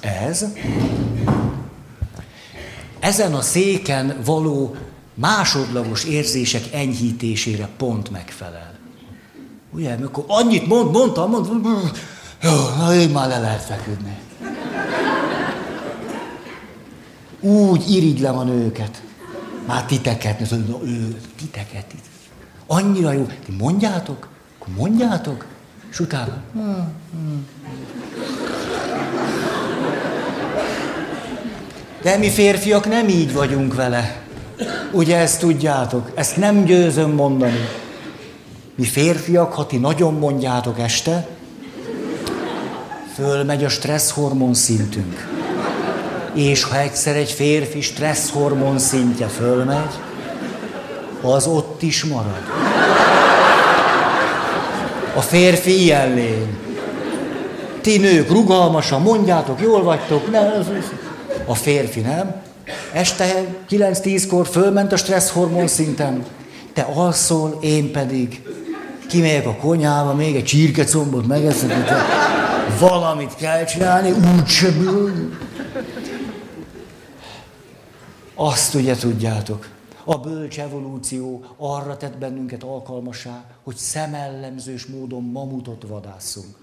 ez, 0.01 0.45
ezen 2.99 3.35
a 3.35 3.41
széken 3.41 4.21
való 4.25 4.77
másodlagos 5.15 6.05
érzések 6.05 6.73
enyhítésére 6.73 7.69
pont 7.77 8.11
megfelel. 8.11 8.66
Ugye, 9.77 9.93
amikor 9.93 10.25
annyit 10.27 10.67
mond, 10.67 10.91
mondtam, 10.91 11.31
mondtam, 11.31 11.91
jó, 12.43 12.51
na 12.79 12.95
én 12.95 13.09
már 13.09 13.29
le 13.29 13.39
lehet 13.39 13.63
feküdni. 13.63 14.17
Úgy 17.41 17.91
irigylem 17.91 18.37
a 18.37 18.43
nőket. 18.43 19.03
Már 19.67 19.85
titeket, 19.85 20.51
na, 20.51 20.57
ő, 20.85 21.17
titeket, 21.37 21.85
titeket. 21.85 22.11
Annyira 22.67 23.13
jó. 23.13 23.27
Ti 23.45 23.53
mondjátok, 23.59 24.29
akkor 24.59 24.75
mondjátok, 24.75 25.47
és 25.91 26.01
utána. 26.01 26.37
De 32.03 32.17
mi 32.17 32.31
férfiak 32.31 32.89
nem 32.89 33.09
így 33.09 33.33
vagyunk 33.33 33.75
vele. 33.75 34.23
Ugye 34.93 35.17
ezt 35.17 35.41
tudjátok? 35.41 36.11
Ezt 36.15 36.37
nem 36.37 36.65
győzöm 36.65 37.11
mondani. 37.11 37.69
Mi 38.79 38.85
férfiak, 38.85 39.53
ha 39.53 39.67
ti 39.67 39.77
nagyon 39.77 40.15
mondjátok 40.15 40.79
este, 40.79 41.29
fölmegy 43.15 43.65
a 43.65 43.69
stresszhormon 43.69 44.55
szintünk. 44.55 45.29
És 46.35 46.65
ha 46.65 46.79
egyszer 46.79 47.17
egy 47.17 47.31
férfi 47.31 47.81
stresszhormon 47.81 48.79
szintje 48.79 49.27
fölmegy, 49.27 49.91
az 51.21 51.47
ott 51.47 51.83
is 51.83 52.05
marad. 52.05 52.43
A 55.17 55.21
férfi 55.21 55.83
ilyen 55.83 56.15
lény. 56.15 56.57
Ti 57.81 57.99
nők 57.99 58.31
rugalmasan 58.31 59.03
mondjátok, 59.03 59.61
jól 59.61 59.83
vagytok, 59.83 60.31
ne, 60.31 60.41
a 61.47 61.55
férfi 61.55 62.01
nem. 62.01 62.35
Este 62.93 63.45
9-10-kor 63.71 64.47
fölment 64.47 64.93
a 64.93 64.97
stresszhormon 64.97 65.67
szinten. 65.67 66.25
Te 66.73 66.83
alszol, 66.95 67.59
én 67.61 67.93
pedig 67.93 68.43
kimegyek 69.09 69.47
a 69.47 69.57
konyhába, 69.57 70.15
még 70.15 70.37
egy 70.37 70.45
csirkecombot 70.45 71.27
megeszek, 71.27 71.69
de 71.69 71.97
valamit 72.79 73.35
kell 73.35 73.65
csinálni, 73.65 74.11
úgyse 74.11 74.69
Azt 78.35 78.75
ugye 78.75 78.97
tudjátok, 78.97 79.69
a 80.05 80.19
bölcs 80.19 80.61
evolúció 80.61 81.45
arra 81.57 81.97
tett 81.97 82.19
bennünket 82.19 82.63
alkalmasá, 82.63 83.45
hogy 83.65 83.77
szemellemzős 83.77 84.87
módon 84.87 85.23
mamutot 85.23 85.85
vadásszunk. 85.89 86.57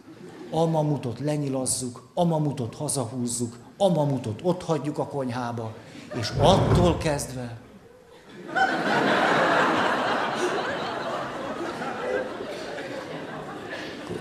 A 0.51 0.65
mamutot 0.65 1.19
lenyilazzuk, 1.19 2.07
a 2.13 2.23
mamutot 2.23 2.75
hazahúzzuk, 2.75 3.57
a 3.77 3.89
mamutot 3.89 4.39
ott 4.43 4.63
hagyjuk 4.63 4.97
a 4.97 5.05
konyhába, 5.05 5.73
és 6.19 6.31
attól 6.37 6.97
kezdve 6.97 7.57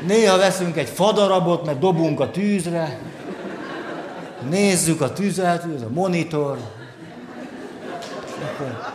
Néha 0.07 0.37
veszünk 0.37 0.77
egy 0.77 0.89
fadarabot, 0.89 1.65
mert 1.65 1.79
dobunk 1.79 2.21
a 2.21 2.31
tűzre, 2.31 2.99
nézzük 4.49 5.01
a 5.01 5.13
tüzet, 5.13 5.65
ez 5.77 5.83
a 5.83 5.89
monitor, 5.93 6.59
akkor 8.43 8.93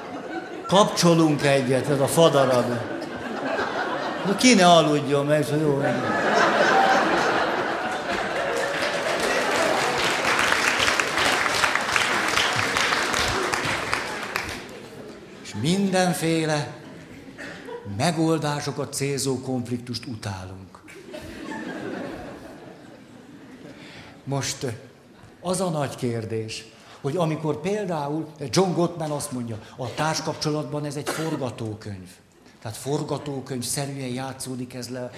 kapcsolunk 0.67 1.43
egyet, 1.43 1.89
ez 1.89 1.99
a 1.99 2.07
fadarab. 2.07 2.65
De 4.25 4.35
ki 4.35 4.53
ne 4.53 4.67
aludjon 4.67 5.25
meg, 5.25 5.45
hogy 5.45 5.61
jó. 5.61 5.81
És 15.43 15.53
mindenféle 15.61 16.67
megoldásokat 17.97 18.93
célzó 18.93 19.41
konfliktust 19.41 20.05
utálunk. 20.05 20.66
Most 24.27 24.65
az 25.41 25.61
a 25.61 25.69
nagy 25.69 25.95
kérdés, 25.95 26.65
hogy 27.01 27.17
amikor 27.17 27.61
például 27.61 28.27
John 28.49 28.73
Gottman 28.73 29.11
azt 29.11 29.31
mondja, 29.31 29.59
a 29.77 29.93
társkapcsolatban 29.93 30.85
ez 30.85 30.95
egy 30.95 31.09
forgatókönyv. 31.09 32.09
Tehát 32.61 32.77
forgatókönyv 32.77 33.63
szerűen 33.63 34.07
játszódik 34.07 34.73
ez 34.73 34.89
le 34.89 35.11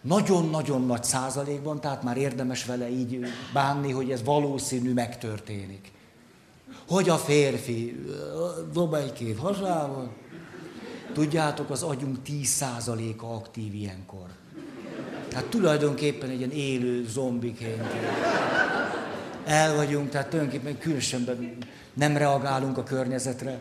nagyon-nagyon 0.00 0.86
nagy 0.86 1.04
százalékban, 1.04 1.80
tehát 1.80 2.02
már 2.02 2.16
érdemes 2.16 2.64
vele 2.64 2.90
így 2.90 3.20
bánni, 3.52 3.92
hogy 3.92 4.10
ez 4.10 4.24
valószínű 4.24 4.92
megtörténik. 4.92 5.92
Hogy 6.88 7.08
a 7.08 7.16
férfi 7.16 8.06
dob 8.72 8.94
egy 8.94 9.12
két 9.12 9.38
hazával, 9.38 10.12
tudjátok, 11.12 11.70
az 11.70 11.82
agyunk 11.82 12.16
10%-a 12.26 13.24
aktív 13.24 13.74
ilyenkor. 13.74 14.26
Tehát 15.36 15.50
tulajdonképpen 15.50 16.30
egy 16.30 16.38
ilyen 16.38 16.50
élő 16.50 17.06
zombiként 17.08 17.84
el 19.44 19.76
vagyunk, 19.76 20.10
tehát 20.10 20.28
tulajdonképpen 20.28 20.78
különösen 20.78 21.58
nem 21.94 22.16
reagálunk 22.16 22.78
a 22.78 22.82
környezetre. 22.82 23.60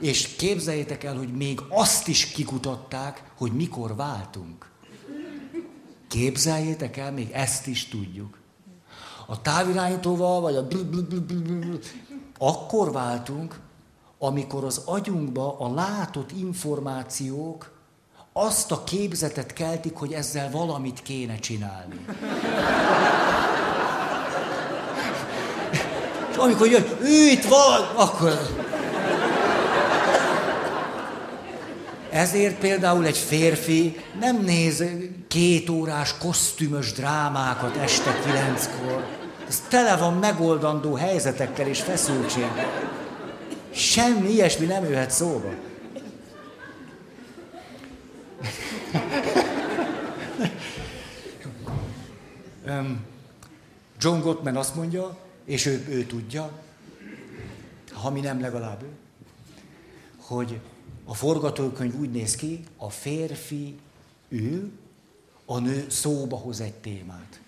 És 0.00 0.26
képzeljétek 0.26 1.04
el, 1.04 1.16
hogy 1.16 1.32
még 1.32 1.60
azt 1.68 2.08
is 2.08 2.26
kikutatták, 2.26 3.22
hogy 3.36 3.52
mikor 3.52 3.96
váltunk. 3.96 4.70
Képzeljétek 6.08 6.96
el, 6.96 7.12
még 7.12 7.30
ezt 7.32 7.66
is 7.66 7.88
tudjuk. 7.88 8.38
A 9.26 9.42
távirányítóval, 9.42 10.40
vagy 10.40 10.56
a 10.56 10.66
akkor 12.38 12.92
váltunk, 12.92 13.60
amikor 14.18 14.64
az 14.64 14.82
agyunkba 14.84 15.58
a 15.58 15.74
látott 15.74 16.32
információk 16.32 17.71
azt 18.32 18.70
a 18.72 18.84
képzetet 18.84 19.52
keltik, 19.52 19.96
hogy 19.96 20.12
ezzel 20.12 20.50
valamit 20.50 21.02
kéne 21.02 21.38
csinálni. 21.38 21.94
És 26.30 26.36
amikor 26.36 26.66
jön, 26.66 26.84
ő 27.02 27.28
itt 27.30 27.44
van, 27.44 27.80
akkor... 27.94 28.38
Ezért 32.10 32.58
például 32.58 33.06
egy 33.06 33.16
férfi 33.16 33.96
nem 34.20 34.40
néz 34.44 34.84
két 35.28 35.70
órás 35.70 36.18
kosztümös 36.18 36.92
drámákat 36.92 37.76
este 37.76 38.18
kilenckor. 38.24 39.04
Ez 39.48 39.62
tele 39.68 39.96
van 39.96 40.14
megoldandó 40.14 40.94
helyzetekkel 40.94 41.66
és 41.66 41.80
feszültséggel. 41.80 42.90
Semmi 43.74 44.28
ilyesmi 44.28 44.66
nem 44.66 44.84
jöhet 44.84 45.10
szóba. 45.10 45.50
John 53.98 54.20
Gottman 54.20 54.56
azt 54.56 54.74
mondja, 54.74 55.18
és 55.44 55.66
ő, 55.66 55.86
ő 55.88 56.04
tudja, 56.04 56.50
ha 57.92 58.10
mi 58.10 58.20
nem 58.20 58.40
legalább 58.40 58.82
ő, 58.82 58.90
hogy 60.16 60.60
a 61.04 61.14
forgatókönyv 61.14 61.94
úgy 61.94 62.10
néz 62.10 62.34
ki, 62.34 62.64
a 62.76 62.90
férfi 62.90 63.78
ő, 64.28 64.70
a 65.46 65.58
nő 65.58 65.86
szóba 65.88 66.36
hoz 66.36 66.60
egy 66.60 66.74
témát. 66.74 67.40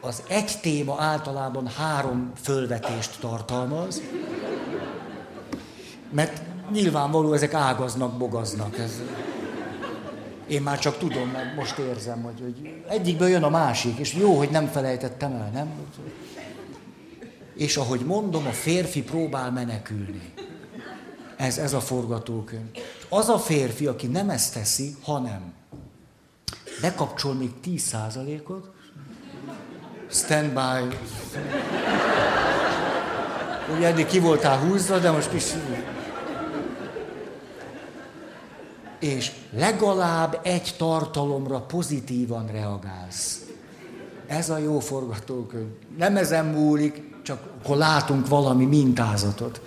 Az 0.00 0.22
egy 0.28 0.58
téma 0.60 0.96
általában 0.98 1.66
három 1.66 2.32
fölvetést 2.42 3.20
tartalmaz, 3.20 4.02
mert 6.10 6.42
nyilvánvaló, 6.70 7.32
ezek 7.32 7.54
ágaznak, 7.54 8.16
bogaznak. 8.16 8.78
Ez... 8.78 9.00
Én 10.46 10.62
már 10.62 10.78
csak 10.78 10.98
tudom, 10.98 11.28
mert 11.28 11.54
most 11.54 11.78
érzem, 11.78 12.22
hogy, 12.22 12.40
hogy 12.40 12.82
egyikből 12.88 13.28
jön 13.28 13.42
a 13.42 13.48
másik, 13.48 13.98
és 13.98 14.14
jó, 14.14 14.36
hogy 14.36 14.50
nem 14.50 14.66
felejtettem 14.66 15.32
el, 15.32 15.50
nem? 15.52 15.70
És 17.54 17.76
ahogy 17.76 18.00
mondom, 18.00 18.46
a 18.46 18.50
férfi 18.50 19.02
próbál 19.02 19.50
menekülni. 19.50 20.32
Ez, 21.36 21.58
ez 21.58 21.72
a 21.72 21.80
forgatókönyv. 21.80 22.70
Az 23.08 23.28
a 23.28 23.38
férfi, 23.38 23.86
aki 23.86 24.06
nem 24.06 24.30
ezt 24.30 24.54
teszi, 24.54 24.96
hanem 25.02 25.52
bekapcsol 26.80 27.34
még 27.34 27.50
10%-ot, 27.64 28.70
standby. 30.10 30.96
Ugye 33.76 33.86
eddig 33.86 34.06
ki 34.06 34.18
voltál 34.18 34.58
húzva, 34.58 34.98
de 34.98 35.10
most 35.10 35.32
is 35.32 35.44
és 39.00 39.32
legalább 39.56 40.40
egy 40.42 40.74
tartalomra 40.78 41.58
pozitívan 41.58 42.46
reagálsz. 42.52 43.44
Ez 44.26 44.50
a 44.50 44.58
jó 44.58 44.78
forgatókönyv. 44.78 45.66
Nem 45.98 46.16
ezen 46.16 46.44
múlik, 46.44 47.02
csak 47.22 47.38
akkor 47.62 47.76
látunk 47.76 48.28
valami 48.28 48.64
mintázatot. 48.64 49.60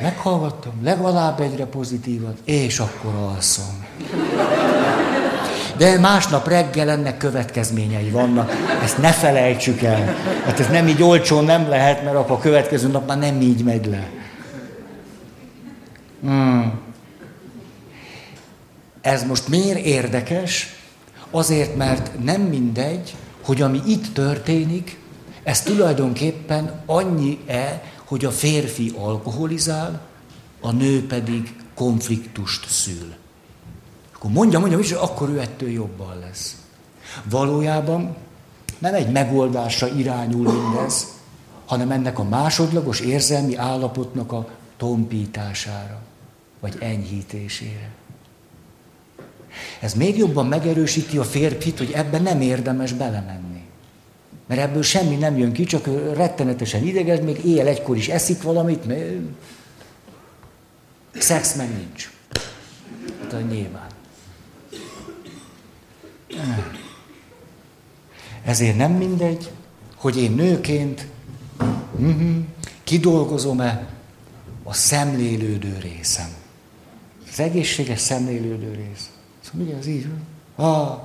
Meghallgattam, 0.00 0.72
legalább 0.82 1.40
egyre 1.40 1.66
pozitívat, 1.66 2.38
és 2.44 2.78
akkor 2.78 3.14
alszom. 3.14 3.86
De 5.76 5.98
másnap 5.98 6.48
reggel 6.48 6.88
ennek 6.88 7.16
következményei 7.16 8.10
vannak. 8.10 8.52
Ezt 8.82 8.98
ne 8.98 9.12
felejtsük 9.12 9.82
el. 9.82 10.14
Hát 10.44 10.60
ez 10.60 10.68
nem 10.68 10.88
így 10.88 11.02
olcsón 11.02 11.44
nem 11.44 11.68
lehet, 11.68 12.04
mert 12.04 12.16
akkor 12.16 12.36
a 12.36 12.40
következő 12.40 12.88
nap 12.88 13.06
már 13.06 13.18
nem 13.18 13.40
így 13.40 13.64
megy 13.64 13.86
le. 13.86 14.08
Hmm. 16.20 16.87
Ez 19.00 19.24
most 19.24 19.48
miért 19.48 19.84
érdekes? 19.84 20.74
Azért, 21.30 21.76
mert 21.76 22.24
nem 22.24 22.40
mindegy, 22.40 23.14
hogy 23.42 23.62
ami 23.62 23.80
itt 23.86 24.14
történik, 24.14 24.98
ez 25.42 25.62
tulajdonképpen 25.62 26.82
annyi-e, 26.86 27.82
hogy 28.04 28.24
a 28.24 28.30
férfi 28.30 28.92
alkoholizál, 28.98 30.00
a 30.60 30.70
nő 30.70 31.06
pedig 31.06 31.54
konfliktust 31.74 32.68
szül. 32.68 33.14
Akkor 34.14 34.30
mondja, 34.30 34.58
mondja, 34.58 34.78
és 34.78 34.92
akkor 34.92 35.28
ő 35.28 35.40
ettől 35.40 35.70
jobban 35.70 36.18
lesz. 36.18 36.56
Valójában 37.24 38.16
nem 38.78 38.94
egy 38.94 39.12
megoldásra 39.12 39.88
irányul 39.88 40.52
mindez, 40.52 41.06
hanem 41.66 41.90
ennek 41.90 42.18
a 42.18 42.24
másodlagos 42.24 43.00
érzelmi 43.00 43.56
állapotnak 43.56 44.32
a 44.32 44.48
tompítására, 44.76 46.00
vagy 46.60 46.76
enyhítésére. 46.80 47.90
Ez 49.80 49.94
még 49.94 50.16
jobban 50.16 50.46
megerősíti 50.46 51.18
a 51.18 51.24
férfit, 51.24 51.78
hogy 51.78 51.90
ebben 51.94 52.22
nem 52.22 52.40
érdemes 52.40 52.92
belemenni. 52.92 53.62
Mert 54.46 54.60
ebből 54.60 54.82
semmi 54.82 55.14
nem 55.14 55.38
jön 55.38 55.52
ki, 55.52 55.64
csak 55.64 55.86
rettenetesen 56.14 56.86
idegez, 56.86 57.20
még 57.20 57.44
éjjel 57.44 57.66
egykor 57.66 57.96
is 57.96 58.08
eszik 58.08 58.42
valamit, 58.42 58.86
mert 58.86 59.10
szex 61.18 61.54
meg 61.54 61.68
nincs. 61.76 62.10
Hát 63.30 63.48
nyilván. 63.50 63.86
Ezért 68.44 68.76
nem 68.76 68.92
mindegy, 68.92 69.50
hogy 69.96 70.18
én 70.18 70.32
nőként 70.32 71.06
uh-huh, 71.98 72.36
kidolgozom-e 72.84 73.88
a 74.62 74.72
szemlélődő 74.72 75.78
részem. 75.80 76.28
Az 77.32 77.40
egészséges 77.40 78.00
szemlélődő 78.00 78.72
rész. 78.72 79.10
Szóval 79.50 79.66
ugye 79.66 79.76
ez 79.76 79.86
így? 79.86 80.06
Ah, 80.56 80.90
ah. 80.90 81.04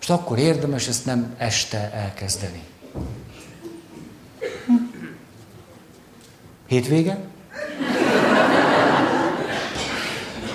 És 0.00 0.08
akkor 0.08 0.38
érdemes 0.38 0.88
ezt 0.88 1.04
nem 1.04 1.34
este 1.38 1.92
elkezdeni. 1.92 2.62
Hétvége? 6.66 7.18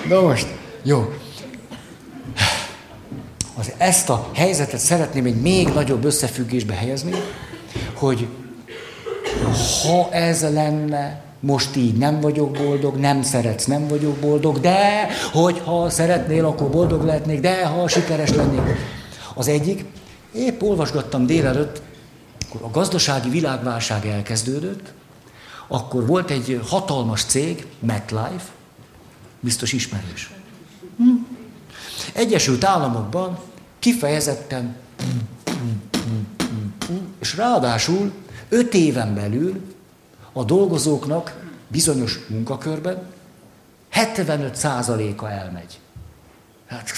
Na 0.08 0.20
most, 0.20 0.46
jó. 0.82 1.14
Az 3.54 3.72
ezt 3.76 4.08
a 4.08 4.30
helyzetet 4.34 4.80
szeretném 4.80 5.24
egy 5.24 5.40
még 5.40 5.68
nagyobb 5.68 6.04
összefüggésbe 6.04 6.74
helyezni, 6.74 7.12
hogy 7.94 8.28
ha 9.82 10.12
ez 10.12 10.42
lenne, 10.42 11.23
most 11.44 11.76
így 11.76 11.96
nem 11.96 12.20
vagyok 12.20 12.50
boldog, 12.50 12.96
nem 12.96 13.22
szeretsz, 13.22 13.64
nem 13.64 13.88
vagyok 13.88 14.16
boldog, 14.16 14.60
de 14.60 15.08
hogyha 15.32 15.90
szeretnél, 15.90 16.44
akkor 16.44 16.70
boldog 16.70 17.04
lehetnék, 17.04 17.40
de 17.40 17.66
ha 17.66 17.88
sikeres 17.88 18.30
lennék. 18.30 18.76
Az 19.34 19.48
egyik, 19.48 19.84
épp 20.32 20.62
olvasgattam 20.62 21.26
délelőtt, 21.26 21.82
akkor 22.48 22.62
a 22.62 22.70
gazdasági 22.70 23.28
világválság 23.28 24.06
elkezdődött, 24.06 24.92
akkor 25.68 26.06
volt 26.06 26.30
egy 26.30 26.60
hatalmas 26.66 27.24
cég, 27.24 27.66
MetLife, 27.78 28.44
biztos 29.40 29.72
ismerős. 29.72 30.32
Hm? 30.96 31.04
Egyesült 32.12 32.64
Államokban 32.64 33.38
kifejezetten 33.78 34.76
és 37.20 37.36
ráadásul 37.36 38.12
öt 38.48 38.74
éven 38.74 39.14
belül 39.14 39.73
a 40.36 40.44
dolgozóknak 40.44 41.52
bizonyos 41.68 42.18
munkakörben 42.28 43.02
75%-a 43.92 45.26
elmegy. 45.26 45.78
Hát... 46.66 46.90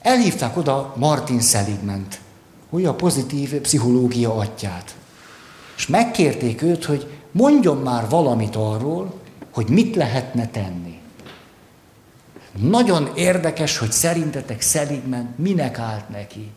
Elhívták 0.00 0.56
oda 0.56 0.94
Martin 0.96 1.40
Seligment, 1.40 2.20
hogy 2.70 2.84
a 2.84 2.94
pozitív 2.94 3.54
pszichológia 3.54 4.34
atyát. 4.34 4.94
És 5.76 5.86
megkérték 5.86 6.62
őt, 6.62 6.84
hogy 6.84 7.20
mondjon 7.30 7.76
már 7.76 8.08
valamit 8.08 8.56
arról, 8.56 9.20
hogy 9.50 9.68
mit 9.68 9.96
lehetne 9.96 10.48
tenni. 10.48 10.98
Nagyon 12.56 13.10
érdekes, 13.14 13.78
hogy 13.78 13.92
szerintetek 13.92 14.60
Seligman 14.60 15.34
minek 15.36 15.78
állt 15.78 16.08
neki. 16.08 16.50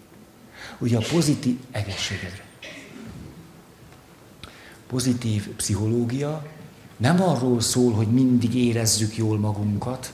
Ugye 0.78 0.98
a 0.98 1.04
pozitív 1.12 1.58
egészségedre. 1.72 2.43
Pozitív 4.94 5.48
pszichológia 5.48 6.46
nem 6.98 7.22
arról 7.22 7.62
szól, 7.62 7.91
hogy 7.94 8.08
mindig 8.08 8.56
érezzük 8.56 9.18
jól 9.18 9.38
magunkat, 9.38 10.14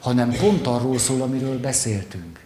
hanem 0.00 0.30
pont 0.30 0.66
arról 0.66 0.98
szól, 0.98 1.20
amiről 1.22 1.60
beszéltünk. 1.60 2.40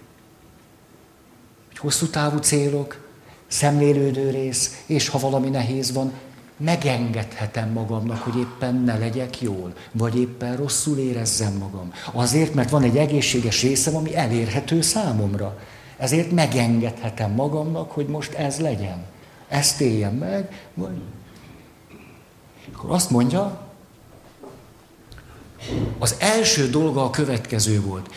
Hogy 1.69 1.79
hosszú 1.79 2.07
távú 2.07 2.39
célok, 2.39 3.09
szemlélődő 3.47 4.31
rész, 4.31 4.83
és 4.87 5.09
ha 5.09 5.19
valami 5.19 5.49
nehéz 5.49 5.93
van, 5.93 6.13
megengedhetem 6.57 7.71
magamnak, 7.71 8.23
hogy 8.23 8.37
éppen 8.39 8.75
ne 8.75 8.99
legyek 8.99 9.41
jól, 9.41 9.75
vagy 9.93 10.19
éppen 10.19 10.57
rosszul 10.57 10.99
érezzem 10.99 11.53
magam. 11.53 11.93
Azért, 12.13 12.55
mert 12.55 12.71
van 12.71 12.83
egy 12.83 12.97
egészséges 12.97 13.63
részem, 13.63 13.97
ami 13.97 14.17
elérhető 14.17 14.81
számomra. 14.81 15.59
Ezért 15.97 16.31
megengedhetem 16.31 17.31
magamnak, 17.31 17.91
hogy 17.91 18.07
most 18.07 18.33
ez 18.33 18.61
legyen. 18.61 19.05
Ezt 19.49 19.81
éljem 19.81 20.15
meg, 20.15 20.69
vagy... 20.75 21.01
Akkor 22.75 22.91
azt 22.91 23.11
mondja, 23.11 23.67
az 25.99 26.15
első 26.19 26.71
dolga 26.71 27.05
a 27.05 27.11
következő 27.11 27.81
volt. 27.81 28.11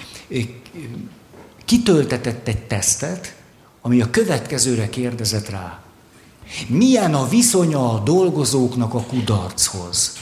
Kitöltetett 1.66 2.48
egy 2.48 2.68
tesztet, 2.68 3.36
ami 3.82 4.02
a 4.02 4.10
következőre 4.10 4.90
kérdezett 4.90 5.50
rá. 5.50 5.82
Milyen 6.68 7.14
a 7.14 7.28
viszonya 7.28 7.94
a 7.94 8.00
dolgozóknak 8.00 8.94
a 8.94 9.02
kudarchoz? 9.02 10.18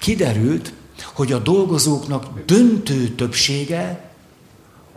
Kiderült, 0.00 0.72
hogy 1.14 1.32
a 1.32 1.38
dolgozóknak 1.38 2.44
döntő 2.44 3.14
többsége 3.14 4.10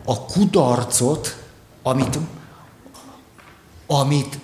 a 0.04 0.24
kudarcot, 0.24 1.44
amit, 1.82 2.18
amit 3.86 4.38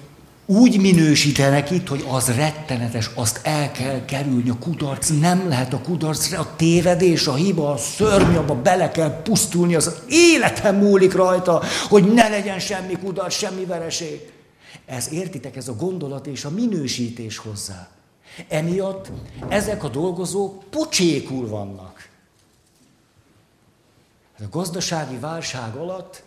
úgy 0.47 0.80
minősítenek 0.80 1.70
itt, 1.70 1.88
hogy 1.88 2.05
az 2.09 2.36
rettenetes, 2.36 3.11
azt 3.14 3.40
el 3.42 3.70
kell 3.72 4.05
kerülni, 4.05 4.51
a 4.51 4.59
kudarc 4.59 5.09
nem 5.20 5.49
lehet 5.49 5.72
a 5.72 5.80
kudarc, 5.80 6.32
a 6.32 6.53
tévedés, 6.57 7.26
a 7.26 7.34
hiba, 7.34 7.72
a 7.72 7.76
szörny, 7.76 8.34
abba 8.36 8.55
bele 8.55 8.90
kell 8.90 9.22
pusztulni, 9.22 9.74
az 9.74 9.95
életem 10.09 10.76
múlik 10.76 11.12
rajta, 11.12 11.62
hogy 11.88 12.12
ne 12.12 12.28
legyen 12.28 12.59
semmi 12.59 12.99
kudarc, 12.99 13.34
semmi 13.34 13.64
vereség. 13.64 14.32
Ez 14.86 15.12
értitek, 15.12 15.57
ez 15.57 15.68
a 15.68 15.74
gondolat 15.74 16.26
és 16.26 16.45
a 16.45 16.51
minősítés 16.51 17.36
hozzá. 17.36 17.88
Emiatt 18.49 19.11
ezek 19.49 19.84
a 19.84 19.88
dolgozók 19.88 20.64
pocsékul 20.70 21.49
vannak. 21.49 22.09
A 24.38 24.42
gazdasági 24.51 25.16
válság 25.16 25.74
alatt 25.74 26.22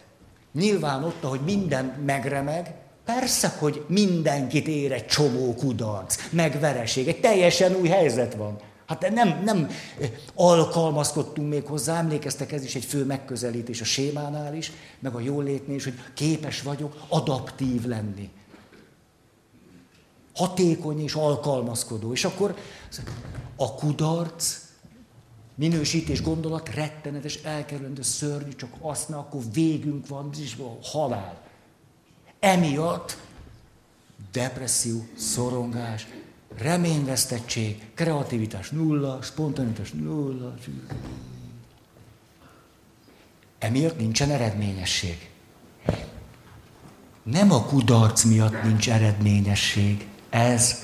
nyilván 0.53 1.03
ott, 1.03 1.23
ahogy 1.23 1.41
minden 1.45 1.85
megremeg, 2.05 2.73
Persze, 3.07 3.55
hogy 3.59 3.85
mindenkit 3.87 4.67
ér 4.67 4.91
egy 4.91 5.05
csomó 5.05 5.53
kudarc, 5.53 6.29
meg 6.31 6.59
vereség. 6.59 7.07
Egy 7.07 7.19
teljesen 7.19 7.75
új 7.75 7.87
helyzet 7.87 8.35
van. 8.35 8.59
Hát 8.85 9.09
nem, 9.13 9.41
nem 9.43 9.69
alkalmazkodtunk 10.35 11.49
még 11.49 11.65
hozzá, 11.65 11.97
emlékeztek, 11.97 12.51
ez 12.51 12.63
is 12.63 12.75
egy 12.75 12.85
fő 12.85 13.05
megközelítés 13.05 13.81
a 13.81 13.85
sémánál 13.85 14.55
is, 14.55 14.71
meg 14.99 15.15
a 15.15 15.19
jólétnél 15.19 15.75
is, 15.75 15.83
hogy 15.83 15.99
képes 16.13 16.61
vagyok 16.61 17.05
adaptív 17.07 17.85
lenni. 17.85 18.29
Hatékony 20.35 21.03
és 21.03 21.13
alkalmazkodó. 21.13 22.13
És 22.13 22.25
akkor 22.25 22.55
a 23.55 23.75
kudarc, 23.75 24.57
minősítés, 25.55 26.21
gondolat 26.21 26.75
rettenetes, 26.75 27.35
elkerülendő, 27.35 28.01
szörnyű, 28.01 28.51
csak 28.51 28.69
azt, 28.81 29.09
akkor 29.09 29.41
végünk 29.53 30.07
van, 30.07 30.29
és 30.39 30.57
halál. 30.81 31.46
Emiatt 32.39 33.17
depresszió, 34.31 35.07
szorongás, 35.17 36.07
reményvesztettség, 36.57 37.81
kreativitás 37.93 38.69
nulla, 38.69 39.21
spontanitás 39.21 39.91
nulla. 39.91 40.53
emiatt 43.59 43.97
nincsen 43.97 44.31
eredményesség. 44.31 45.29
Nem 47.23 47.51
a 47.51 47.65
kudarc 47.65 48.23
miatt 48.23 48.63
nincs 48.63 48.89
eredményesség, 48.89 50.07
ez 50.29 50.83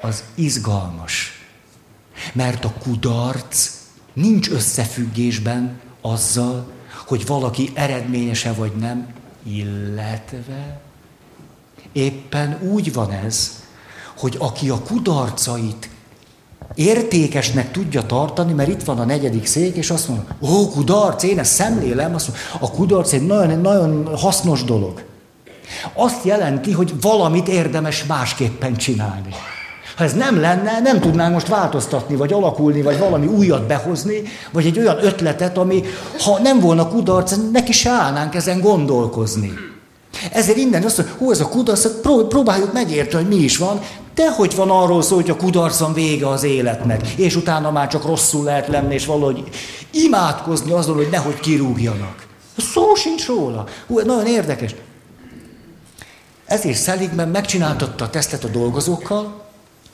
az 0.00 0.24
izgalmas. 0.34 1.30
Mert 2.32 2.64
a 2.64 2.72
kudarc 2.72 3.70
nincs 4.12 4.50
összefüggésben 4.50 5.80
azzal, 6.00 6.72
hogy 7.06 7.26
valaki 7.26 7.70
eredményese 7.74 8.52
vagy 8.52 8.76
nem, 8.76 9.14
illetve 9.42 10.85
éppen 11.92 12.58
úgy 12.72 12.92
van 12.92 13.10
ez, 13.10 13.50
hogy 14.16 14.36
aki 14.38 14.68
a 14.68 14.80
kudarcait 14.80 15.88
értékesnek 16.74 17.70
tudja 17.70 18.02
tartani, 18.02 18.52
mert 18.52 18.68
itt 18.68 18.82
van 18.82 18.98
a 18.98 19.04
negyedik 19.04 19.46
szék, 19.46 19.76
és 19.76 19.90
azt 19.90 20.08
mondja, 20.08 20.26
ó, 20.40 20.68
kudarc, 20.68 21.22
én 21.22 21.38
ezt 21.38 21.52
szemlélem, 21.52 22.14
azt 22.14 22.28
mondja, 22.28 22.44
a 22.60 22.70
kudarc 22.70 23.12
egy 23.12 23.26
nagyon, 23.26 23.60
nagyon 23.60 24.16
hasznos 24.16 24.64
dolog. 24.64 25.04
Azt 25.94 26.24
jelenti, 26.24 26.72
hogy 26.72 26.94
valamit 27.00 27.48
érdemes 27.48 28.04
másképpen 28.04 28.76
csinálni. 28.76 29.34
Ha 29.96 30.04
ez 30.04 30.14
nem 30.14 30.40
lenne, 30.40 30.80
nem 30.80 31.00
tudnánk 31.00 31.32
most 31.32 31.48
változtatni, 31.48 32.16
vagy 32.16 32.32
alakulni, 32.32 32.82
vagy 32.82 32.98
valami 32.98 33.26
újat 33.26 33.66
behozni, 33.66 34.22
vagy 34.52 34.66
egy 34.66 34.78
olyan 34.78 35.04
ötletet, 35.04 35.58
ami, 35.58 35.82
ha 36.24 36.38
nem 36.38 36.60
volna 36.60 36.88
kudarc, 36.88 37.34
neki 37.52 37.72
se 37.72 37.90
állnánk 37.90 38.34
ezen 38.34 38.60
gondolkozni. 38.60 39.52
Ezért 40.32 40.58
innen 40.58 40.82
azt 40.82 40.96
mondja, 40.96 41.14
hú, 41.18 41.30
ez 41.30 41.40
a 41.40 41.48
kudarc, 41.48 41.86
próbáljuk 42.28 42.72
megérteni, 42.72 43.24
hogy 43.24 43.36
mi 43.36 43.42
is 43.42 43.56
van, 43.56 43.80
de 44.14 44.30
hogy 44.30 44.54
van 44.54 44.70
arról 44.70 45.02
szó, 45.02 45.14
hogy 45.14 45.30
a 45.30 45.36
kudarcon 45.36 45.92
vége 45.92 46.28
az 46.28 46.42
életnek, 46.42 47.08
és 47.08 47.36
utána 47.36 47.70
már 47.70 47.88
csak 47.88 48.04
rosszul 48.04 48.44
lehet 48.44 48.68
lenni, 48.68 48.94
és 48.94 49.06
valahogy 49.06 49.42
imádkozni 49.90 50.72
azon, 50.72 50.96
hogy 50.96 51.08
nehogy 51.10 51.40
kirúgjanak. 51.40 52.26
Szó 52.56 52.94
sincs 52.94 53.26
róla. 53.26 53.66
Hú, 53.86 54.00
nagyon 54.00 54.26
érdekes. 54.26 54.74
Ezért 56.44 56.82
Seligman 56.82 57.28
megcsináltatta 57.28 58.04
a 58.04 58.10
tesztet 58.10 58.44
a 58.44 58.48
dolgozókkal, 58.48 59.44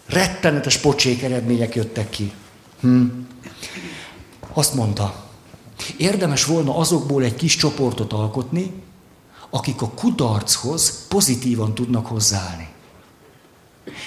rettenetes 0.07 0.77
pocsék 0.77 1.23
eredmények 1.23 1.75
jöttek 1.75 2.11
ki. 2.11 2.33
Hm. 2.81 3.05
Azt 4.53 4.75
mondta, 4.75 5.15
érdemes 5.97 6.45
volna 6.45 6.77
azokból 6.77 7.23
egy 7.23 7.35
kis 7.35 7.57
csoportot 7.57 8.13
alkotni, 8.13 8.82
akik 9.55 9.83
a 9.83 9.89
kudarchoz 9.89 11.07
pozitívan 11.09 11.75
tudnak 11.75 12.07
hozzáállni. 12.07 12.69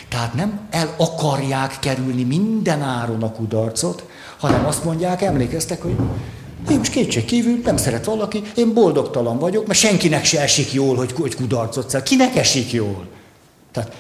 Tehát 0.10 0.34
nem 0.34 0.68
el 0.70 0.96
akarják 0.98 1.80
kerülni 1.80 2.24
minden 2.24 2.82
áron 2.82 3.24
a 3.24 3.32
kudarcot, 3.32 4.04
hanem 4.38 4.66
azt 4.66 4.84
mondják, 4.84 5.22
emlékeztek, 5.22 5.82
hogy 5.82 5.96
én 6.70 6.78
most 6.78 6.92
kétség 6.92 7.26
kívül 7.26 7.60
nem 7.64 7.78
szeret 7.78 8.06
valaki, 8.06 8.42
én 8.56 8.74
boldogtalan 8.74 9.40
vagyok, 9.40 9.68
mert 9.68 9.80
senkinek 9.80 10.26
se 10.26 10.42
esik 10.42 10.74
jól, 10.74 10.96
hogy, 10.96 11.12
hogy 11.12 11.36
kudarcot 11.36 11.90
szel. 11.90 12.04
Kinek 12.04 12.36
esik 12.36 12.72
jól? 12.72 13.08
Tehát 13.72 13.96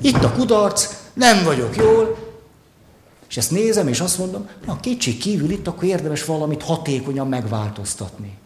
itt 0.00 0.24
a 0.24 0.32
kudarc, 0.32 0.94
nem 1.12 1.44
vagyok 1.44 1.76
jól, 1.76 2.18
és 3.28 3.36
ezt 3.36 3.50
nézem, 3.50 3.88
és 3.88 4.00
azt 4.00 4.18
mondom, 4.18 4.48
na 4.66 4.80
kétség 4.80 5.18
kívül 5.18 5.50
itt 5.50 5.66
akkor 5.66 5.84
érdemes 5.84 6.24
valamit 6.24 6.62
hatékonyan 6.62 7.28
megváltoztatni. 7.28 8.36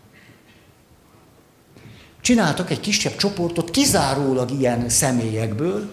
Csináltak 2.23 2.70
egy 2.70 2.81
kisebb 2.81 3.16
csoportot 3.16 3.70
kizárólag 3.70 4.51
ilyen 4.51 4.89
személyekből, 4.89 5.89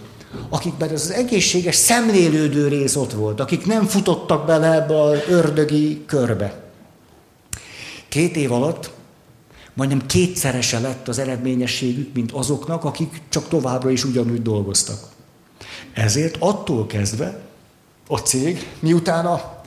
akikben 0.48 0.90
az 0.90 1.10
egészséges 1.10 1.74
szemlélődő 1.74 2.68
rész 2.68 2.96
ott 2.96 3.12
volt, 3.12 3.40
akik 3.40 3.66
nem 3.66 3.86
futottak 3.86 4.46
bele 4.46 4.72
ebbe 4.72 5.02
az 5.02 5.18
ördögi 5.28 6.04
körbe. 6.06 6.62
Két 8.08 8.36
év 8.36 8.52
alatt 8.52 8.90
majdnem 9.74 10.06
kétszerese 10.06 10.80
lett 10.80 11.08
az 11.08 11.18
eredményességük, 11.18 12.14
mint 12.14 12.32
azoknak, 12.32 12.84
akik 12.84 13.22
csak 13.28 13.48
továbbra 13.48 13.90
is 13.90 14.04
ugyanúgy 14.04 14.42
dolgoztak. 14.42 14.98
Ezért 15.92 16.36
attól 16.38 16.86
kezdve 16.86 17.40
a 18.08 18.18
cég, 18.18 18.68
miután 18.78 19.26
a 19.26 19.59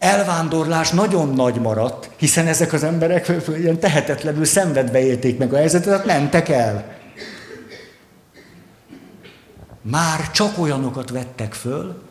elvándorlás 0.00 0.90
nagyon 0.90 1.28
nagy 1.28 1.60
maradt, 1.60 2.10
hiszen 2.16 2.46
ezek 2.46 2.72
az 2.72 2.82
emberek 2.82 3.32
ilyen 3.60 3.78
tehetetlenül 3.78 4.44
szenvedve 4.44 5.00
élték 5.00 5.38
meg 5.38 5.52
a 5.52 5.56
helyzetet, 5.56 6.04
mentek 6.04 6.48
el. 6.48 6.98
Már 9.82 10.30
csak 10.30 10.58
olyanokat 10.58 11.10
vettek 11.10 11.54
föl, 11.54 12.02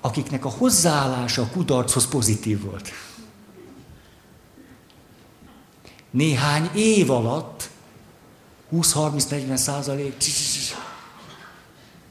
akiknek 0.00 0.44
a 0.44 0.48
hozzáállása 0.48 1.42
a 1.42 1.48
kudarchoz 1.52 2.08
pozitív 2.08 2.64
volt. 2.64 2.90
Néhány 6.10 6.70
év 6.74 7.10
alatt 7.10 7.70
20-30-40 8.72 9.56
százalék 9.56 10.14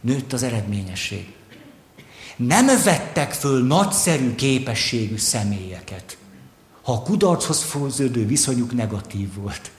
nőtt 0.02 0.34
az 0.34 0.44
eredményesség. 0.44 1.37
Nem 2.38 2.66
vettek 2.84 3.32
föl 3.32 3.64
nagyszerű 3.64 4.36
képességű 4.36 5.18
személyeket, 5.18 6.18
ha 6.82 6.94
a 6.94 7.02
kudarchoz 7.02 7.64
főződő 7.64 8.26
viszonyuk 8.26 8.74
negatív 8.74 9.36
volt. 9.36 9.72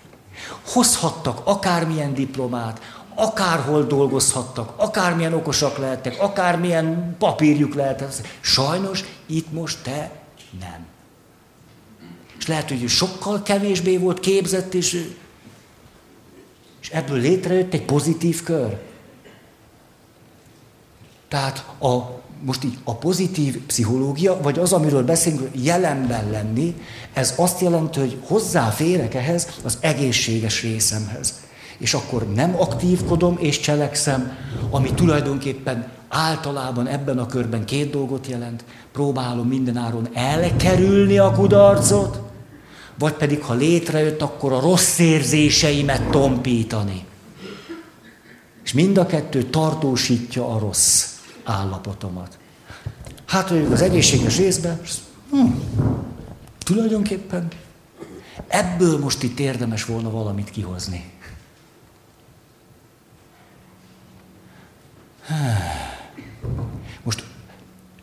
Hozhattak 0.64 1.40
akármilyen 1.44 2.14
diplomát, 2.14 2.80
akárhol 3.14 3.82
dolgozhattak, 3.82 4.72
akármilyen 4.76 5.32
okosak 5.32 5.78
lehettek, 5.78 6.20
akármilyen 6.20 7.16
papírjuk 7.18 7.74
lehetett. 7.74 8.26
Sajnos 8.40 9.04
itt 9.26 9.52
most 9.52 9.82
te 9.82 10.10
nem. 10.60 10.86
És 12.38 12.46
lehet, 12.46 12.68
hogy 12.68 12.88
sokkal 12.88 13.42
kevésbé 13.42 13.96
volt 13.96 14.20
képzett, 14.20 14.74
és, 14.74 15.12
és 16.80 16.90
ebből 16.90 17.18
létrejött 17.18 17.72
egy 17.72 17.84
pozitív 17.84 18.42
kör. 18.42 18.80
Tehát 21.28 21.66
a 21.80 22.20
most 22.44 22.64
így 22.64 22.78
a 22.84 22.94
pozitív 22.94 23.58
pszichológia, 23.66 24.40
vagy 24.42 24.58
az, 24.58 24.72
amiről 24.72 25.04
beszélünk, 25.04 25.48
jelenben 25.52 26.30
lenni, 26.30 26.74
ez 27.12 27.34
azt 27.36 27.60
jelenti, 27.60 27.98
hogy 27.98 28.18
hozzáférek 28.26 29.14
ehhez 29.14 29.48
az 29.64 29.78
egészséges 29.80 30.62
részemhez. 30.62 31.34
És 31.78 31.94
akkor 31.94 32.32
nem 32.34 32.54
aktívkodom 32.60 33.36
és 33.40 33.60
cselekszem, 33.60 34.36
ami 34.70 34.92
tulajdonképpen 34.94 35.88
általában 36.08 36.86
ebben 36.86 37.18
a 37.18 37.26
körben 37.26 37.64
két 37.64 37.90
dolgot 37.90 38.26
jelent. 38.26 38.64
Próbálom 38.92 39.48
mindenáron 39.48 40.08
elkerülni 40.12 41.18
a 41.18 41.32
kudarcot, 41.32 42.20
vagy 42.98 43.12
pedig 43.12 43.42
ha 43.42 43.54
létrejött, 43.54 44.22
akkor 44.22 44.52
a 44.52 44.60
rossz 44.60 44.98
érzéseimet 44.98 46.10
tompítani. 46.10 47.04
És 48.64 48.72
mind 48.72 48.98
a 48.98 49.06
kettő 49.06 49.42
tartósítja 49.42 50.48
a 50.48 50.58
rossz 50.58 51.17
állapotomat. 51.48 52.38
Hát 53.26 53.48
hogy 53.48 53.68
az 53.72 53.82
egészséges 53.82 54.36
részben, 54.36 54.80
hm, 55.30 55.46
tulajdonképpen 56.58 57.48
ebből 58.46 58.98
most 58.98 59.22
itt 59.22 59.38
érdemes 59.38 59.84
volna 59.84 60.10
valamit 60.10 60.50
kihozni. 60.50 61.12
Most 67.02 67.24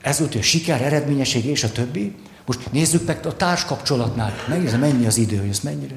ez 0.02 0.20
volt 0.20 0.36
a 0.36 0.42
siker, 0.42 0.82
eredményesség 0.82 1.46
és 1.46 1.64
a 1.64 1.72
többi. 1.72 2.16
Most 2.46 2.72
nézzük 2.72 3.06
meg 3.06 3.26
a 3.26 3.36
társkapcsolatnál. 3.36 4.34
Megnézem, 4.48 4.80
mennyi 4.80 5.06
az 5.06 5.18
idő, 5.18 5.38
hogy 5.38 5.50
ez 5.50 5.60
mennyire. 5.60 5.96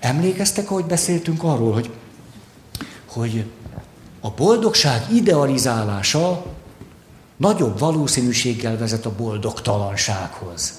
Emlékeztek, 0.00 0.70
ahogy 0.70 0.84
beszéltünk 0.84 1.42
arról, 1.42 1.72
hogy, 1.72 1.90
hogy 3.06 3.44
a 4.20 4.30
boldogság 4.30 5.12
idealizálása 5.12 6.44
nagyobb 7.36 7.78
valószínűséggel 7.78 8.78
vezet 8.78 9.06
a 9.06 9.14
boldogtalansághoz. 9.14 10.72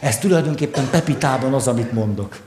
Ez 0.00 0.18
tulajdonképpen 0.18 0.90
Pepitában 0.90 1.54
az, 1.54 1.68
amit 1.68 1.92
mondok. 1.92 2.40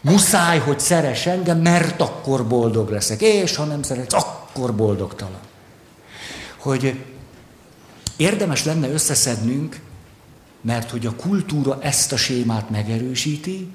Muszáj, 0.00 0.58
hogy 0.58 0.80
szeres 0.80 1.26
engem, 1.26 1.58
mert 1.58 2.00
akkor 2.00 2.46
boldog 2.46 2.90
leszek. 2.90 3.20
És 3.20 3.56
ha 3.56 3.64
nem 3.64 3.82
szeretsz, 3.82 4.14
akkor 4.14 4.74
boldogtalan. 4.74 5.40
Hogy 6.58 7.04
érdemes 8.16 8.64
lenne 8.64 8.88
összeszednünk, 8.88 9.80
mert 10.60 10.90
hogy 10.90 11.06
a 11.06 11.14
kultúra 11.16 11.78
ezt 11.80 12.12
a 12.12 12.16
sémát 12.16 12.70
megerősíti, 12.70 13.72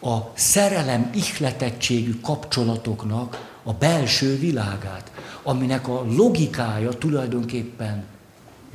a 0.00 0.16
szerelem 0.34 1.10
ihletettségű 1.14 2.20
kapcsolatoknak 2.20 3.55
a 3.66 3.72
belső 3.72 4.38
világát, 4.38 5.10
aminek 5.42 5.88
a 5.88 6.04
logikája 6.08 6.90
tulajdonképpen 6.90 8.04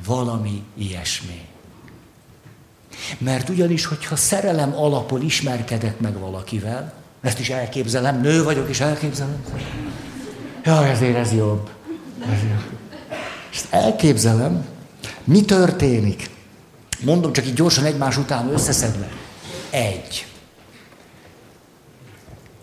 valami 0.06 0.62
ilyesmi. 0.74 1.40
Mert 3.18 3.48
ugyanis, 3.48 3.84
hogyha 3.84 4.16
szerelem 4.16 4.74
alapon 4.74 5.22
ismerkedek 5.22 6.00
meg 6.00 6.18
valakivel, 6.18 6.92
ezt 7.20 7.38
is 7.38 7.50
elképzelem, 7.50 8.20
nő 8.20 8.42
vagyok 8.42 8.68
és 8.68 8.80
elképzelem. 8.80 9.44
Ja, 10.64 10.86
ezért 10.86 11.16
ez 11.16 11.32
jobb. 11.32 11.70
Ez 12.32 12.42
jobb. 12.42 12.78
És 13.50 13.62
elképzelem, 13.70 14.66
mi 15.24 15.44
történik. 15.44 16.30
Mondom 17.00 17.32
csak 17.32 17.46
így 17.46 17.54
gyorsan 17.54 17.84
egymás 17.84 18.16
után 18.16 18.52
összeszedve. 18.52 19.08
Egy. 19.70 20.26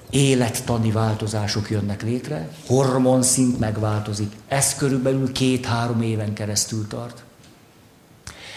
Élettani 0.10 0.92
változások 0.92 1.70
jönnek 1.70 2.04
létre, 2.04 2.50
hormonszint 2.68 3.60
megváltozik. 3.60 4.32
Ez 4.48 4.76
körülbelül 4.76 5.32
két-három 5.32 6.02
éven 6.02 6.34
keresztül 6.34 6.88
tart. 6.88 7.24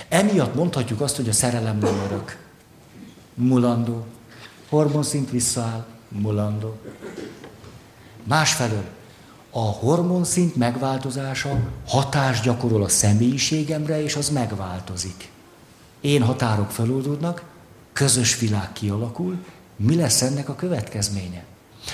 Emiatt 0.09 0.55
mondhatjuk 0.55 1.01
azt, 1.01 1.17
hogy 1.17 1.29
a 1.29 1.33
szerelem 1.33 1.79
nem 1.79 1.95
örök. 2.07 2.39
Mulandó. 3.35 4.07
Hormonszint 4.69 5.31
visszaáll, 5.31 5.85
mulandó. 6.09 6.79
Másfelől, 8.25 8.85
a 9.51 9.61
hormonszint 9.61 10.57
megváltozása 10.57 11.59
hatást 11.87 12.45
gyakorol 12.45 12.83
a 12.83 12.89
személyiségemre, 12.89 14.03
és 14.03 14.17
az 14.17 14.29
megváltozik. 14.31 15.31
Én 16.01 16.23
határok 16.23 16.71
feloldódnak, 16.71 17.45
közös 17.93 18.39
világ 18.39 18.73
kialakul, 18.73 19.45
mi 19.83 19.97
lesz 19.97 20.23
ennek 20.23 20.49
a 20.49 20.55
következménye? 20.55 21.45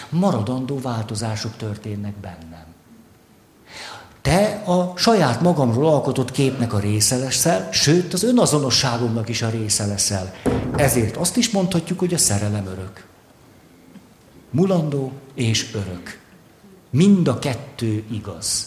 Maradandó 0.08 0.80
változások 0.80 1.56
történnek 1.56 2.14
bennem. 2.20 2.66
Te 4.22 4.62
a 4.66 4.92
saját 4.96 5.40
magamról 5.40 5.86
alkotott 5.86 6.30
képnek 6.30 6.72
a 6.72 6.78
része 6.78 7.16
leszel, 7.16 7.68
sőt 7.72 8.12
az 8.12 8.22
önazonosságomnak 8.22 9.28
is 9.28 9.42
a 9.42 9.48
része 9.48 9.86
leszel. 9.86 10.34
Ezért 10.76 11.16
azt 11.16 11.36
is 11.36 11.50
mondhatjuk, 11.50 11.98
hogy 11.98 12.14
a 12.14 12.18
szerelem 12.18 12.66
örök. 12.66 13.06
Mulandó 14.50 15.12
és 15.34 15.74
örök. 15.74 16.20
Mind 16.90 17.28
a 17.28 17.38
kettő 17.38 18.04
igaz. 18.10 18.66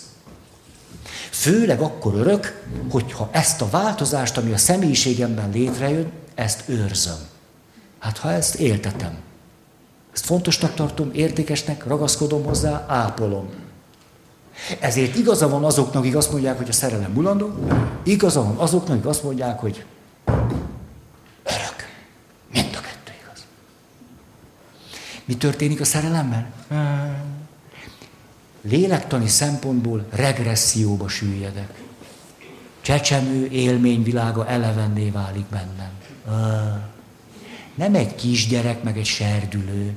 Főleg 1.30 1.82
akkor 1.82 2.14
örök, 2.14 2.64
hogyha 2.90 3.30
ezt 3.32 3.62
a 3.62 3.70
változást, 3.70 4.38
ami 4.38 4.52
a 4.52 4.58
személyiségemben 4.58 5.50
létrejön, 5.50 6.12
ezt 6.36 6.64
őrzöm. 6.66 7.31
Hát 8.02 8.18
ha 8.18 8.32
ezt 8.32 8.56
éltetem, 8.56 9.18
ezt 10.14 10.26
fontosnak 10.26 10.74
tartom, 10.74 11.10
értékesnek, 11.14 11.86
ragaszkodom 11.86 12.44
hozzá, 12.44 12.86
ápolom. 12.88 13.50
Ezért 14.80 15.16
igaza 15.16 15.50
van 15.50 15.64
azoknak, 15.64 16.02
akik 16.02 16.16
azt 16.16 16.32
mondják, 16.32 16.58
hogy 16.58 16.70
a 16.70 16.72
szerelem 16.72 17.14
bulandó, 17.14 17.50
igaza 18.04 18.44
van 18.44 18.56
azoknak, 18.58 18.96
akik 18.96 19.06
azt 19.06 19.24
mondják, 19.24 19.60
hogy 19.60 19.86
örök. 21.44 21.90
Mind 22.52 22.70
a 22.76 22.80
kettő 22.80 23.12
igaz. 23.24 23.46
Mi 25.26 25.38
történik 25.38 25.82
a 25.82 25.86
szerelemmel? 25.86 26.52
Lélektani 28.62 29.28
szempontból 29.28 30.06
regresszióba 30.10 31.08
süllyedek. 31.08 31.82
Csecsemő 32.82 33.48
élményvilága 33.48 34.48
elevenné 34.48 35.10
válik 35.10 35.46
bennem. 35.46 35.92
Nem 37.76 37.96
egy 37.96 38.16
kisgyerek, 38.16 38.84
meg 38.84 38.98
egy 38.98 39.06
serdülő. 39.06 39.94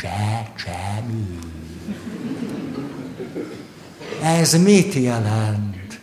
Csecsemő. 0.00 1.38
Ez 4.22 4.62
mit 4.62 4.94
jelent? 4.94 6.00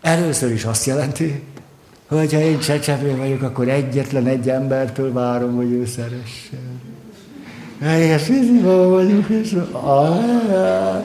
Először 0.00 0.52
is 0.52 0.64
azt 0.64 0.86
jelenti, 0.86 1.42
hogy 2.08 2.32
ha 2.32 2.40
én 2.40 2.58
csecsemő 2.58 3.16
vagyok, 3.16 3.42
akkor 3.42 3.68
egyetlen 3.68 4.26
egy 4.26 4.48
embertől 4.48 5.12
várom, 5.12 5.56
hogy 5.56 5.72
ő 5.72 5.86
szeressen. 5.86 6.80
Vagyok, 8.90 9.28
és... 9.28 9.56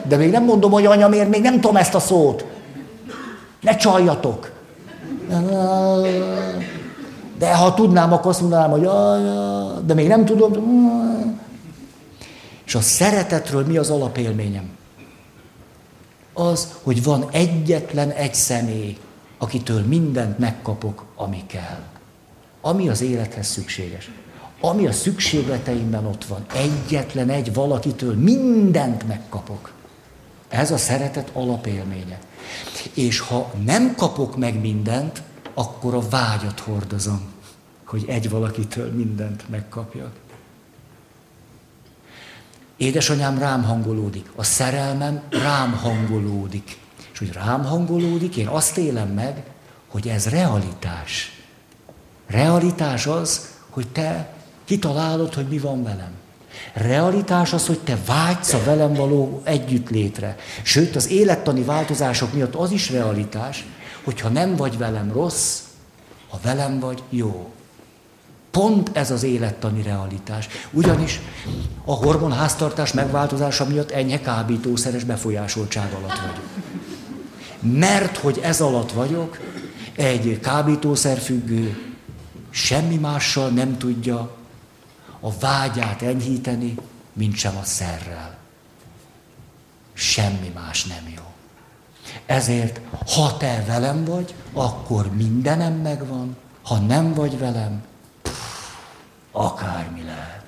De 0.08 0.16
még 0.16 0.30
nem 0.30 0.44
mondom, 0.44 0.70
hogy 0.70 0.86
anya, 0.86 1.08
miért 1.08 1.28
még 1.28 1.42
nem 1.42 1.60
tudom 1.60 1.76
ezt 1.76 1.94
a 1.94 2.00
szót. 2.00 2.44
Ne 3.60 3.76
csaljatok. 3.76 4.50
De 7.38 7.54
ha 7.54 7.74
tudnám, 7.74 8.12
akkor 8.12 8.30
azt 8.30 8.40
mondanám, 8.40 8.70
hogy 8.70 8.88
de 9.86 9.94
még 9.94 10.08
nem 10.08 10.24
tudom. 10.24 10.52
És 12.64 12.74
a 12.74 12.80
szeretetről 12.80 13.66
mi 13.66 13.76
az 13.76 13.90
alapélményem? 13.90 14.70
Az, 16.32 16.68
hogy 16.82 17.02
van 17.02 17.28
egyetlen 17.30 18.10
egy 18.10 18.34
személy, 18.34 18.96
akitől 19.38 19.82
mindent 19.86 20.38
megkapok, 20.38 21.04
ami 21.16 21.42
kell. 21.46 21.82
Ami 22.60 22.88
az 22.88 23.00
élethez 23.00 23.46
szükséges. 23.46 24.10
Ami 24.60 24.86
a 24.86 24.92
szükségleteimben 24.92 26.06
ott 26.06 26.24
van. 26.24 26.44
Egyetlen 26.54 27.28
egy 27.28 27.54
valakitől 27.54 28.14
mindent 28.14 29.06
megkapok. 29.08 29.72
Ez 30.48 30.70
a 30.70 30.76
szeretet 30.76 31.30
alapélménye. 31.32 32.18
És 32.94 33.20
ha 33.20 33.50
nem 33.64 33.94
kapok 33.96 34.36
meg 34.36 34.60
mindent, 34.60 35.22
akkor 35.54 35.94
a 35.94 36.08
vágyat 36.08 36.60
hordozom, 36.60 37.20
hogy 37.84 38.04
egy 38.06 38.30
valakitől 38.30 38.92
mindent 38.92 39.48
megkapjak. 39.48 40.12
Édesanyám 42.76 43.38
rám 43.38 43.62
hangolódik, 43.62 44.30
a 44.36 44.42
szerelmem 44.42 45.22
rám 45.30 45.72
hangolódik. 45.72 46.78
És 47.12 47.18
hogy 47.18 47.32
rám 47.32 47.64
hangolódik, 47.64 48.36
én 48.36 48.46
azt 48.46 48.76
élem 48.76 49.08
meg, 49.08 49.42
hogy 49.88 50.08
ez 50.08 50.28
realitás. 50.28 51.42
Realitás 52.26 53.06
az, 53.06 53.48
hogy 53.70 53.88
te 53.88 54.34
kitalálod, 54.64 55.34
hogy 55.34 55.48
mi 55.48 55.58
van 55.58 55.82
velem. 55.82 56.12
Realitás 56.72 57.52
az, 57.52 57.66
hogy 57.66 57.78
te 57.78 57.98
vágysz 58.06 58.52
a 58.52 58.62
velem 58.64 58.94
való 58.94 59.40
együttlétre. 59.44 60.36
Sőt, 60.62 60.96
az 60.96 61.10
élettani 61.10 61.62
változások 61.62 62.32
miatt 62.32 62.54
az 62.54 62.70
is 62.70 62.90
realitás, 62.90 63.64
hogyha 64.04 64.28
nem 64.28 64.56
vagy 64.56 64.78
velem 64.78 65.12
rossz, 65.12 65.60
ha 66.28 66.38
velem 66.42 66.78
vagy 66.78 67.02
jó. 67.08 67.50
Pont 68.50 68.90
ez 68.92 69.10
az 69.10 69.22
élettani 69.22 69.82
realitás. 69.82 70.48
Ugyanis 70.70 71.20
a 71.84 71.92
hormonháztartás 71.94 72.92
megváltozása 72.92 73.66
miatt 73.66 73.90
enyhe 73.90 74.20
kábítószeres 74.20 75.04
befolyásoltság 75.04 75.92
alatt 75.92 76.18
vagyok. 76.18 76.48
Mert 77.60 78.16
hogy 78.16 78.40
ez 78.42 78.60
alatt 78.60 78.92
vagyok, 78.92 79.38
egy 79.96 80.40
kábítószerfüggő 80.40 81.94
semmi 82.50 82.96
mással 82.96 83.48
nem 83.48 83.78
tudja 83.78 84.36
a 85.20 85.38
vágyát 85.38 86.02
enyhíteni, 86.02 86.74
mint 87.12 87.36
sem 87.36 87.56
a 87.56 87.64
szerrel. 87.64 88.36
Semmi 89.92 90.52
más 90.54 90.84
nem 90.84 91.12
jó. 91.16 91.31
Ezért, 92.26 92.80
ha 93.14 93.36
te 93.36 93.64
velem 93.66 94.04
vagy, 94.04 94.34
akkor 94.52 95.10
mindenem 95.16 95.72
megvan, 95.72 96.36
ha 96.62 96.78
nem 96.78 97.14
vagy 97.14 97.38
velem, 97.38 97.82
pff, 98.22 98.32
akármi 99.32 100.02
lehet. 100.04 100.44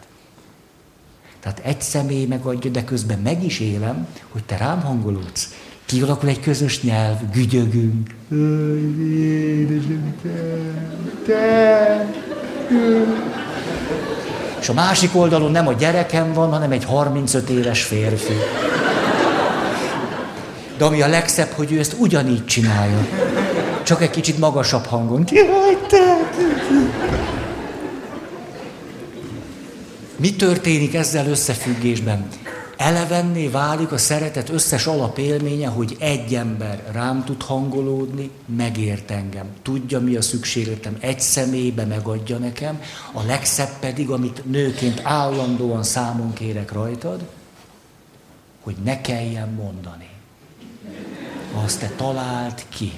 Tehát 1.41 1.59
egy 1.59 1.81
személy 1.81 2.27
megadja, 2.27 2.71
de 2.71 2.85
közben 2.85 3.19
meg 3.19 3.45
is 3.45 3.61
élem, 3.61 4.07
hogy 4.33 4.45
te 4.45 4.57
rám 4.57 4.81
hangolódsz. 4.81 5.55
Kialakul 5.85 6.29
egy 6.29 6.41
közös 6.41 6.83
nyelv, 6.83 7.17
gügyögünk. 7.33 8.15
Édesem, 9.01 10.15
te, 10.23 10.39
te. 11.27 12.07
És 14.61 14.69
a 14.69 14.73
másik 14.73 15.17
oldalon 15.17 15.51
nem 15.51 15.69
a 15.69 15.73
gyerekem 15.73 16.33
van, 16.33 16.51
hanem 16.51 16.71
egy 16.71 16.85
35 16.85 17.49
éves 17.49 17.83
férfi. 17.83 18.33
De 20.77 20.85
ami 20.85 21.03
a 21.03 21.09
legszebb, 21.09 21.51
hogy 21.51 21.73
ő 21.73 21.79
ezt 21.79 21.97
ugyanígy 21.99 22.45
csinálja. 22.45 23.07
Csak 23.83 24.03
egy 24.03 24.11
kicsit 24.11 24.39
magasabb 24.39 24.85
hangon. 24.85 25.25
Mi 30.17 30.37
történik 30.37 30.95
ezzel 30.95 31.27
összefüggésben? 31.27 32.29
Elevenné 32.77 33.49
válik 33.49 33.93
a 33.93 33.99
szeretet 33.99 34.49
összes 34.49 34.87
alapélménye, 34.87 35.69
hogy 35.69 35.97
egy 35.99 36.35
ember 36.35 36.83
rám 36.93 37.25
tud 37.25 37.43
hangolódni, 37.43 38.31
megért 38.57 39.11
engem. 39.11 39.47
Tudja, 39.63 40.01
mi 40.01 40.17
a 40.17 40.23
szükségletem, 40.23 40.97
egy 41.01 41.21
személybe 41.21 41.85
megadja 41.85 42.39
nekem, 42.39 42.81
a 43.13 43.23
legszebb 43.23 43.79
pedig, 43.81 44.11
amit 44.11 44.51
nőként 44.51 45.01
állandóan 45.03 45.83
számon 45.83 46.33
kérek 46.33 46.73
rajtad, 46.73 47.21
hogy 48.63 48.75
ne 48.85 49.01
kelljen 49.01 49.49
mondani. 49.49 50.09
Azt 51.55 51.81
te 51.81 51.89
talált 51.97 52.67
ki. 52.69 52.93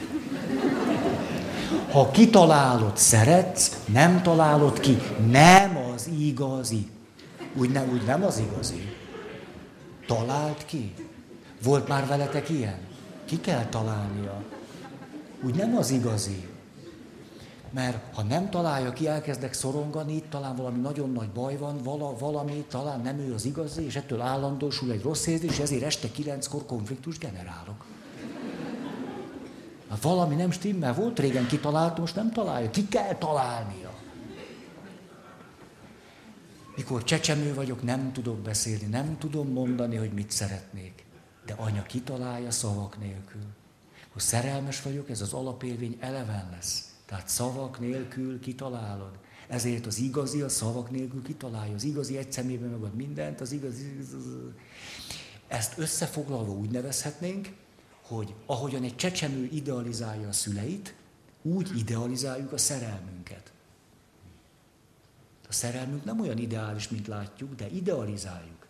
Ha 1.90 2.10
kitalálod, 2.10 2.96
szeretsz, 2.96 3.76
nem 3.92 4.22
találod 4.22 4.80
ki, 4.80 4.98
nem 5.30 5.76
az 5.94 6.08
igazi. 6.18 6.90
Úgy, 7.54 7.70
nem, 7.70 7.90
úgy 7.92 8.04
nem 8.04 8.24
az 8.24 8.38
igazi. 8.38 8.94
Talált 10.06 10.64
ki? 10.64 10.94
Volt 11.62 11.88
már 11.88 12.06
veletek 12.06 12.48
ilyen? 12.48 12.78
Ki 13.24 13.40
kell 13.40 13.64
találnia? 13.64 14.42
Úgy 15.42 15.54
nem 15.54 15.76
az 15.76 15.90
igazi. 15.90 16.48
Mert 17.70 18.14
ha 18.14 18.22
nem 18.22 18.50
találja 18.50 18.92
ki, 18.92 19.08
elkezdek 19.08 19.52
szorongani, 19.52 20.14
itt 20.14 20.30
talán 20.30 20.56
valami 20.56 20.80
nagyon 20.80 21.12
nagy 21.12 21.28
baj 21.28 21.56
van, 21.56 21.82
vala, 21.82 22.16
valami, 22.18 22.64
talán 22.70 23.00
nem 23.00 23.18
ő 23.18 23.34
az 23.34 23.44
igazi, 23.44 23.84
és 23.84 23.96
ettől 23.96 24.20
állandósul 24.20 24.90
egy 24.90 25.02
rossz 25.02 25.26
érzés, 25.26 25.50
és 25.50 25.58
ezért 25.58 25.82
este 25.82 26.10
kilenckor 26.10 26.66
konfliktus 26.66 27.18
generálok. 27.18 27.84
Ha 29.88 29.96
valami 30.02 30.34
nem 30.34 30.50
stimmel, 30.50 30.94
volt 30.94 31.18
régen 31.18 31.46
kitalált, 31.46 31.98
most 31.98 32.14
nem 32.14 32.32
találja. 32.32 32.70
Ki 32.70 32.88
kell 32.88 33.14
találnia. 33.14 33.94
Mikor 36.76 37.04
csecsemő 37.04 37.54
vagyok, 37.54 37.82
nem 37.82 38.12
tudok 38.12 38.38
beszélni, 38.38 38.84
nem 38.84 39.18
tudom 39.18 39.48
mondani, 39.48 39.96
hogy 39.96 40.12
mit 40.12 40.30
szeretnék. 40.30 41.04
De 41.46 41.54
anya 41.56 41.82
kitalálja 41.82 42.50
szavak 42.50 42.98
nélkül. 42.98 43.42
Ha 44.12 44.18
szerelmes 44.18 44.82
vagyok, 44.82 45.10
ez 45.10 45.20
az 45.20 45.32
alapélvény 45.32 45.96
eleven 46.00 46.48
lesz. 46.50 46.94
Tehát 47.06 47.28
szavak 47.28 47.80
nélkül 47.80 48.40
kitalálod. 48.40 49.10
Ezért 49.48 49.86
az 49.86 49.98
igazi 49.98 50.40
a 50.40 50.48
szavak 50.48 50.90
nélkül 50.90 51.22
kitalálja. 51.22 51.74
Az 51.74 51.84
igazi 51.84 52.16
egy 52.16 52.32
szemében 52.32 52.68
megad 52.68 52.94
mindent, 52.94 53.40
az 53.40 53.52
igazi... 53.52 53.98
Ezt 55.48 55.78
összefoglalva 55.78 56.52
úgy 56.52 56.70
nevezhetnénk, 56.70 57.48
hogy 58.08 58.34
ahogyan 58.46 58.82
egy 58.82 58.96
csecsemő 58.96 59.48
idealizálja 59.52 60.28
a 60.28 60.32
szüleit, 60.32 60.94
úgy 61.42 61.78
idealizáljuk 61.78 62.52
a 62.52 62.58
szerelmünket. 62.58 63.52
A 65.48 65.52
szerelmünk 65.52 66.04
nem 66.04 66.20
olyan 66.20 66.38
ideális, 66.38 66.88
mint 66.88 67.06
látjuk, 67.06 67.54
de 67.54 67.66
idealizáljuk. 67.68 68.66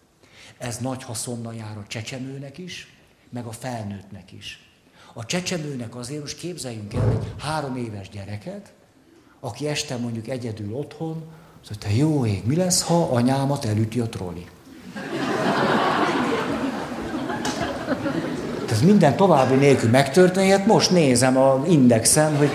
Ez 0.59 0.77
nagy 0.77 1.03
haszonnal 1.03 1.55
jár 1.55 1.77
a 1.77 1.85
csecsemőnek 1.87 2.59
is, 2.59 2.97
meg 3.29 3.47
a 3.47 3.53
felnőttnek 3.53 4.33
is. 4.33 4.71
A 5.13 5.27
csecsemőnek 5.27 5.97
azért 5.97 6.21
most 6.21 6.39
képzeljünk 6.39 6.95
el 6.95 7.11
egy 7.11 7.35
három 7.39 7.77
éves 7.77 8.09
gyereket, 8.09 8.73
aki 9.41 9.69
este 9.69 9.97
mondjuk 9.97 10.29
egyedül 10.29 10.75
otthon, 10.75 11.25
azt 11.69 11.79
te 11.79 11.93
jó 11.93 12.27
ég, 12.27 12.47
mi 12.47 12.57
lesz, 12.57 12.83
ha 12.83 13.11
anyámat 13.13 13.65
elüti 13.65 14.01
a 14.01 14.09
troli? 14.09 14.47
Ez 18.77 18.83
minden 18.83 19.17
további 19.17 19.55
nélkül 19.55 19.91
megtörténhet. 19.91 20.67
Most 20.67 20.91
nézem 20.91 21.37
a 21.37 21.63
indexen, 21.69 22.37
hogy 22.37 22.51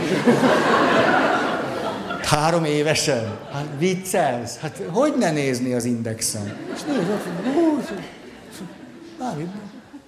három 2.23 2.63
évesen. 2.63 3.37
Hát 3.51 3.67
viccelsz. 3.77 4.57
Hát 4.57 4.81
hogy 4.91 5.13
ne 5.17 5.31
nézni 5.31 5.73
az 5.73 5.85
indexen? 5.85 6.57
És 6.73 6.81
nézd, 6.83 7.09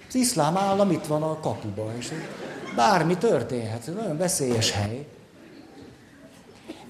az 0.08 0.14
iszlám 0.14 0.56
állam 0.56 0.90
itt 0.90 1.06
van 1.06 1.22
a 1.22 1.40
kapuban, 1.40 1.96
és 1.98 2.12
bármi 2.76 3.16
történhet. 3.16 3.88
Ez 3.88 3.94
nagyon 3.94 4.16
veszélyes 4.16 4.70
hely. 4.70 5.06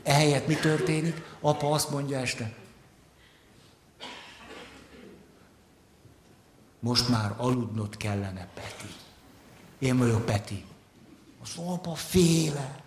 Ehelyett 0.03 0.47
mi 0.47 0.55
történik? 0.55 1.23
Apa 1.41 1.71
azt 1.71 1.91
mondja 1.91 2.19
este, 2.19 2.53
most 6.81 7.09
már 7.09 7.35
aludnod 7.37 7.97
kellene, 7.97 8.49
Peti. 8.55 9.04
Én 9.79 9.99
vagyok 9.99 10.25
Peti. 10.25 10.65
Azt 11.43 11.59
apa, 11.59 11.95
félek. 11.95 12.83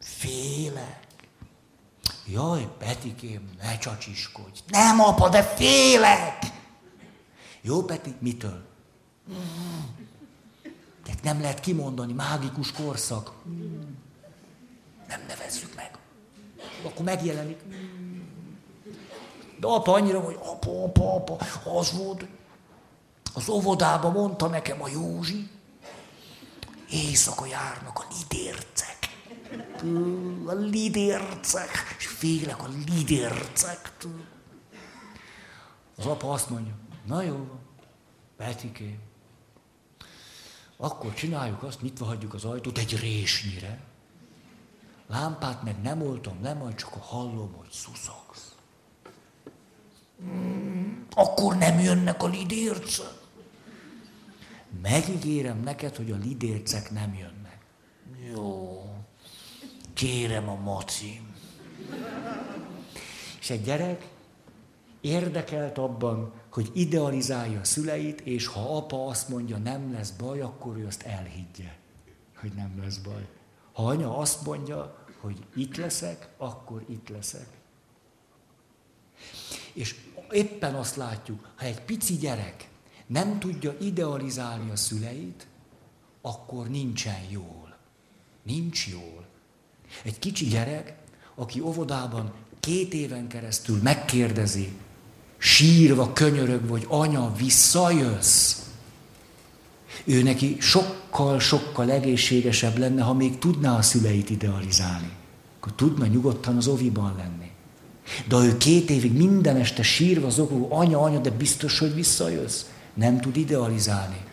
Félek. 0.00 1.02
Jaj, 2.26 2.68
Petikém, 2.78 3.50
ne 3.62 3.78
csacsiskodj. 3.78 4.60
Nem, 4.68 5.00
apa, 5.00 5.28
de 5.28 5.42
félek. 5.42 6.38
Jó, 7.60 7.82
Peti, 7.82 8.14
mitől? 8.18 8.64
De 11.04 11.14
nem 11.22 11.40
lehet 11.40 11.60
kimondani, 11.60 12.12
mágikus 12.12 12.72
korszak. 12.72 13.32
Nem 15.08 15.20
nevezzük 15.28 15.74
meg. 15.74 15.98
Akkor 16.84 17.04
megjelenik. 17.04 17.60
De 19.60 19.66
apa 19.66 19.92
annyira, 19.92 20.20
hogy 20.20 20.38
apa, 20.42 20.82
apa, 20.84 21.14
apa, 21.14 21.38
az 21.78 21.92
volt, 21.92 22.26
az 23.34 23.48
óvodában 23.48 24.12
mondta 24.12 24.46
nekem 24.46 24.82
a 24.82 24.88
Józsi, 24.88 25.50
éjszaka 26.94 27.46
járnak 27.46 27.98
a 27.98 28.06
lidércek. 28.18 28.98
A 30.46 30.52
lidércek. 30.52 31.70
És 31.98 32.06
félek 32.06 32.62
a 32.62 32.68
lidércek. 32.86 33.92
Az 35.96 36.06
apa 36.06 36.30
azt 36.32 36.50
mondja, 36.50 36.74
na 37.06 37.22
jó, 37.22 37.46
Petiké, 38.36 38.98
akkor 40.76 41.14
csináljuk 41.14 41.62
azt, 41.62 41.82
nyitva 41.82 42.04
hagyjuk 42.04 42.34
az 42.34 42.44
ajtót 42.44 42.78
egy 42.78 43.00
résnyire. 43.00 43.80
Lámpát 45.06 45.62
meg 45.62 45.82
nem 45.82 46.02
oltom, 46.02 46.38
nem 46.40 46.58
majd 46.58 46.74
csak 46.74 46.92
hallom, 46.92 47.52
hogy 47.52 47.70
szuszogsz. 47.70 48.54
akkor 51.14 51.56
nem 51.56 51.80
jönnek 51.80 52.22
a 52.22 52.26
lidércek. 52.26 53.23
Megígérem 54.82 55.60
neked, 55.60 55.96
hogy 55.96 56.10
a 56.10 56.16
lidércek 56.16 56.90
nem 56.90 57.14
jönnek. 57.14 57.58
Jó. 58.34 58.82
Kérem 59.92 60.48
a 60.48 60.54
macim. 60.54 61.34
És 63.40 63.50
egy 63.50 63.62
gyerek 63.62 64.08
érdekelt 65.00 65.78
abban, 65.78 66.32
hogy 66.50 66.70
idealizálja 66.72 67.60
a 67.60 67.64
szüleit, 67.64 68.20
és 68.20 68.46
ha 68.46 68.76
apa 68.76 69.06
azt 69.06 69.28
mondja, 69.28 69.56
nem 69.56 69.92
lesz 69.92 70.10
baj, 70.10 70.40
akkor 70.40 70.76
ő 70.76 70.86
azt 70.86 71.02
elhiggye, 71.02 71.76
hogy 72.36 72.52
nem 72.52 72.78
lesz 72.82 72.96
baj. 72.96 73.28
Ha 73.72 73.86
anya 73.86 74.18
azt 74.18 74.44
mondja, 74.44 75.04
hogy 75.20 75.46
itt 75.54 75.76
leszek, 75.76 76.28
akkor 76.36 76.84
itt 76.88 77.08
leszek. 77.08 77.46
És 79.72 79.94
éppen 80.30 80.74
azt 80.74 80.96
látjuk, 80.96 81.48
ha 81.56 81.64
egy 81.64 81.80
pici 81.80 82.16
gyerek 82.16 82.68
nem 83.06 83.38
tudja 83.38 83.76
idealizálni 83.80 84.70
a 84.70 84.76
szüleit, 84.76 85.46
akkor 86.22 86.68
nincsen 86.68 87.20
jól. 87.30 87.76
Nincs 88.42 88.88
jól. 88.88 89.26
Egy 90.02 90.18
kicsi 90.18 90.46
gyerek, 90.46 90.94
aki 91.34 91.60
óvodában 91.60 92.32
két 92.60 92.94
éven 92.94 93.28
keresztül 93.28 93.80
megkérdezi, 93.82 94.72
sírva, 95.38 96.12
könyörög, 96.12 96.68
hogy 96.68 96.86
anya, 96.88 97.34
visszajössz. 97.36 98.62
Ő 100.04 100.22
neki 100.22 100.56
sokkal-sokkal 100.60 101.90
egészségesebb 101.90 102.78
lenne, 102.78 103.02
ha 103.02 103.14
még 103.14 103.38
tudná 103.38 103.76
a 103.76 103.82
szüleit 103.82 104.30
idealizálni. 104.30 105.10
Akkor 105.58 105.72
tudna 105.72 106.06
nyugodtan 106.06 106.56
az 106.56 106.66
oviban 106.66 107.14
lenni. 107.16 107.50
De 108.28 108.36
ő 108.36 108.56
két 108.56 108.90
évig 108.90 109.12
minden 109.12 109.56
este 109.56 109.82
sírva 109.82 110.30
zokogó, 110.30 110.72
anya, 110.72 111.00
anya, 111.00 111.18
de 111.18 111.30
biztos, 111.30 111.78
hogy 111.78 111.94
visszajössz 111.94 112.64
nem 112.94 113.20
tud 113.20 113.36
idealizálni. 113.36 114.24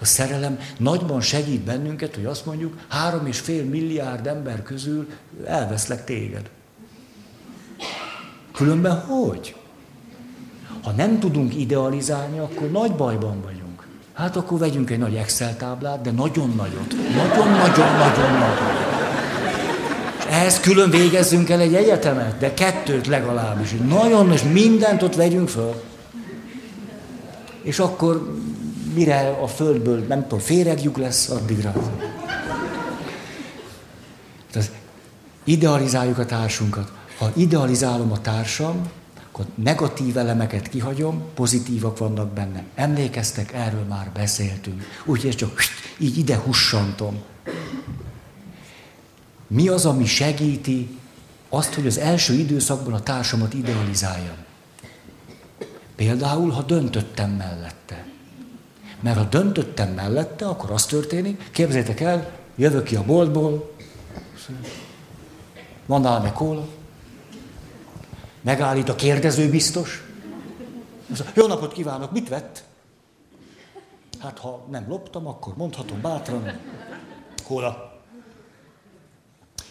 A 0.00 0.04
szerelem 0.04 0.58
nagyban 0.78 1.20
segít 1.20 1.60
bennünket, 1.60 2.14
hogy 2.14 2.24
azt 2.24 2.46
mondjuk, 2.46 2.78
három 2.88 3.26
és 3.26 3.38
fél 3.38 3.64
milliárd 3.64 4.26
ember 4.26 4.62
közül 4.62 5.08
elveszlek 5.46 6.04
téged. 6.04 6.50
Különben 8.52 9.00
hogy? 9.00 9.56
Ha 10.82 10.90
nem 10.90 11.18
tudunk 11.18 11.56
idealizálni, 11.56 12.38
akkor 12.38 12.70
nagy 12.70 12.92
bajban 12.92 13.42
vagyunk. 13.42 13.86
Hát 14.12 14.36
akkor 14.36 14.58
vegyünk 14.58 14.90
egy 14.90 14.98
nagy 14.98 15.14
Excel 15.14 15.56
táblát, 15.56 16.00
de 16.00 16.10
nagyon 16.10 16.52
nagyot. 16.56 16.94
Nagyon-nagyon-nagyon-nagyon. 17.14 18.86
És 20.18 20.24
ehhez 20.30 20.60
külön 20.60 20.90
végezzünk 20.90 21.50
el 21.50 21.60
egy 21.60 21.74
egyetemet, 21.74 22.38
de 22.38 22.54
kettőt 22.54 23.06
legalábbis. 23.06 23.74
Nagyon, 23.88 24.32
és 24.32 24.42
mindent 24.42 25.02
ott 25.02 25.14
vegyünk 25.14 25.48
föl 25.48 25.87
és 27.62 27.78
akkor 27.78 28.36
mire 28.94 29.36
a 29.42 29.46
földből, 29.46 29.98
nem 29.98 30.22
tudom, 30.22 30.38
féregjük 30.38 30.96
lesz, 30.96 31.28
addigra. 31.28 31.72
Tehát 34.50 34.70
idealizáljuk 35.44 36.18
a 36.18 36.26
társunkat. 36.26 36.92
Ha 37.18 37.32
idealizálom 37.34 38.12
a 38.12 38.20
társam, 38.20 38.90
akkor 39.30 39.46
negatív 39.54 40.16
elemeket 40.16 40.68
kihagyom, 40.68 41.22
pozitívak 41.34 41.98
vannak 41.98 42.32
benne. 42.32 42.64
Emlékeztek, 42.74 43.52
erről 43.52 43.84
már 43.88 44.10
beszéltünk. 44.14 44.82
Úgyhogy 45.04 45.36
csak 45.36 45.60
így 45.98 46.18
ide 46.18 46.36
hussantom. 46.36 47.22
Mi 49.46 49.68
az, 49.68 49.86
ami 49.86 50.06
segíti 50.06 50.98
azt, 51.48 51.74
hogy 51.74 51.86
az 51.86 51.98
első 51.98 52.34
időszakban 52.34 52.92
a 52.92 53.02
társamat 53.02 53.54
idealizáljam? 53.54 54.46
Például, 55.98 56.50
ha 56.50 56.62
döntöttem 56.62 57.30
mellette. 57.30 58.06
Mert 59.00 59.16
ha 59.16 59.24
döntöttem 59.24 59.88
mellette, 59.92 60.46
akkor 60.46 60.70
az 60.70 60.86
történik, 60.86 61.50
képzeljétek 61.50 62.00
el, 62.00 62.30
jövök 62.56 62.84
ki 62.84 62.96
a 62.96 63.04
boltból, 63.04 63.74
van 65.86 66.00
nálam 66.00 66.32
kóla, 66.32 66.66
megállít 68.40 68.88
a 68.88 68.94
kérdező 68.94 69.50
biztos, 69.50 70.04
jó 71.34 71.46
napot 71.46 71.72
kívánok, 71.72 72.12
mit 72.12 72.28
vett? 72.28 72.64
Hát 74.18 74.38
ha 74.38 74.66
nem 74.70 74.88
loptam, 74.88 75.26
akkor 75.26 75.56
mondhatom 75.56 76.00
bátran, 76.00 76.60
kóla. 77.44 78.00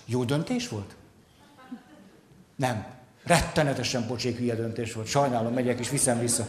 Jó 0.05 0.23
döntés 0.23 0.67
volt? 0.67 0.95
Nem. 2.55 2.96
Rettenetesen 3.27 4.05
pocsék 4.05 4.37
hülye 4.37 4.55
döntés 4.55 4.93
volt. 4.93 5.07
Sajnálom, 5.07 5.53
megyek 5.53 5.79
és 5.79 5.89
viszem 5.89 6.19
vissza. 6.19 6.45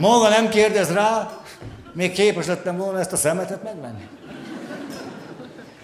Maga 0.00 0.28
nem 0.28 0.48
kérdez 0.48 0.92
rá, 0.92 1.40
még 1.92 2.12
képes 2.12 2.46
lettem 2.46 2.76
volna 2.76 2.98
ezt 2.98 3.12
a 3.12 3.16
szemetet 3.16 3.62
megvenni. 3.62 4.08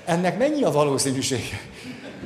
ennek 0.04 0.38
mennyi 0.38 0.62
a 0.62 0.70
valószínűsége? 0.70 1.60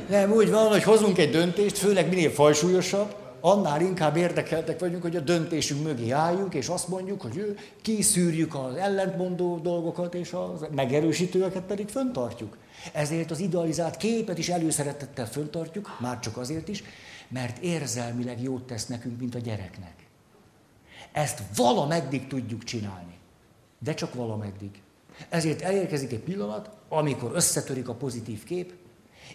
Nem, 0.09 0.33
úgy 0.33 0.51
van, 0.51 0.69
hogy 0.69 0.83
hozunk 0.83 1.19
egy 1.19 1.31
döntést, 1.31 1.79
főleg 1.79 2.09
minél 2.09 2.31
fajsúlyosabb, 2.31 3.15
annál 3.41 3.81
inkább 3.81 4.17
érdekeltek 4.17 4.81
vagyunk, 4.81 5.03
hogy 5.03 5.17
a 5.17 5.21
döntésünk 5.21 5.83
mögé 5.85 6.11
álljunk, 6.11 6.55
és 6.55 6.69
azt 6.69 6.89
mondjuk, 6.89 7.23
hogy 7.23 7.59
kiszűrjük 7.83 8.55
az 8.55 8.75
ellentmondó 8.75 9.59
dolgokat, 9.59 10.15
és 10.15 10.33
a 10.33 10.59
megerősítőeket 10.75 11.63
pedig 11.63 11.89
föntartjuk. 11.89 12.57
Ezért 12.93 13.31
az 13.31 13.41
idealizált 13.41 13.97
képet 13.97 14.39
is 14.39 14.49
előszeretettel 14.49 15.27
föntartjuk, 15.27 15.97
már 16.01 16.21
csak 16.21 16.37
azért 16.37 16.69
is, 16.69 16.83
mert 17.29 17.59
érzelmileg 17.59 18.43
jót 18.43 18.67
tesz 18.67 18.87
nekünk, 18.87 19.21
mint 19.21 19.35
a 19.35 19.39
gyereknek. 19.39 19.95
Ezt 21.13 21.43
valameddig 21.57 22.27
tudjuk 22.27 22.65
csinálni, 22.65 23.19
de 23.79 23.95
csak 23.95 24.15
valameddig. 24.15 24.83
Ezért 25.29 25.61
elérkezik 25.61 26.13
egy 26.13 26.21
pillanat, 26.21 26.71
amikor 26.89 27.31
összetörik 27.35 27.89
a 27.89 27.95
pozitív 27.95 28.45
kép, 28.45 28.75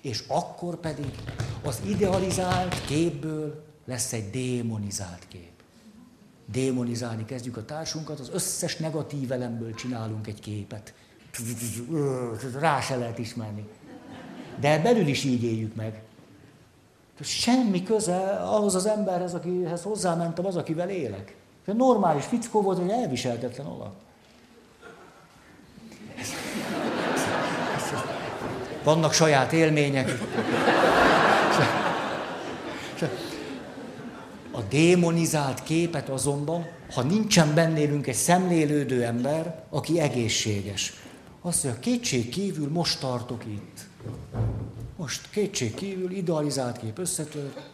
és 0.02 0.24
akkor 0.28 0.76
pedig 0.76 1.12
az 1.64 1.82
idealizált 1.86 2.86
képből 2.86 3.66
lesz 3.86 4.14
egy 4.14 4.30
démonizált 4.30 5.28
kép. 5.28 5.52
Démonizálni 6.52 7.26
kezdjük 7.26 7.58
a 7.58 7.66
társunkat, 7.66 8.20
az 8.20 8.30
összes 8.34 8.76
negatív 8.76 9.32
elemből 9.32 9.74
csinálunk 9.74 10.28
egy 10.28 10.40
képet. 10.40 10.94
Rá 12.60 12.82
se 12.82 12.96
lehet 12.96 13.18
ismerni. 13.18 13.68
De 14.60 14.80
belül 14.80 15.08
is 15.08 15.24
így 15.24 15.44
éljük 15.44 15.76
meg. 15.76 16.02
Semmi 17.22 17.84
köze 17.84 18.18
ahhoz 18.30 18.76
az 18.76 18.86
emberhez, 18.86 19.34
akihez 19.34 19.82
hozzámentem, 19.82 20.46
az, 20.46 20.56
akivel 20.56 20.90
élek. 20.90 21.36
Normális 21.66 22.26
fickó 22.26 22.62
volt, 22.62 22.78
hogy 22.78 22.90
elviseltetlen 22.90 23.66
alap. 23.66 23.94
Vannak 28.84 29.14
saját 29.14 29.54
élmények. 29.54 30.12
A 34.52 34.62
démonizált 34.70 35.64
képet 35.64 36.10
azonban, 36.10 36.68
ha 36.94 37.02
nincsen 37.02 37.54
bennélünk 37.54 38.08
egy 38.08 38.16
szemlélődő 38.16 39.04
ember, 39.04 39.64
aki 39.70 40.00
egészséges, 40.00 40.94
azt 41.42 41.64
mondja, 41.64 41.82
kétség 41.82 42.30
kívül 42.30 42.70
most 42.72 43.00
tartok 43.00 43.46
itt. 43.46 43.88
Most 45.10 45.30
kétség 45.30 45.74
kívül 45.74 46.12
idealizált 46.12 46.78
kép 46.78 46.98
összetört, 46.98 47.70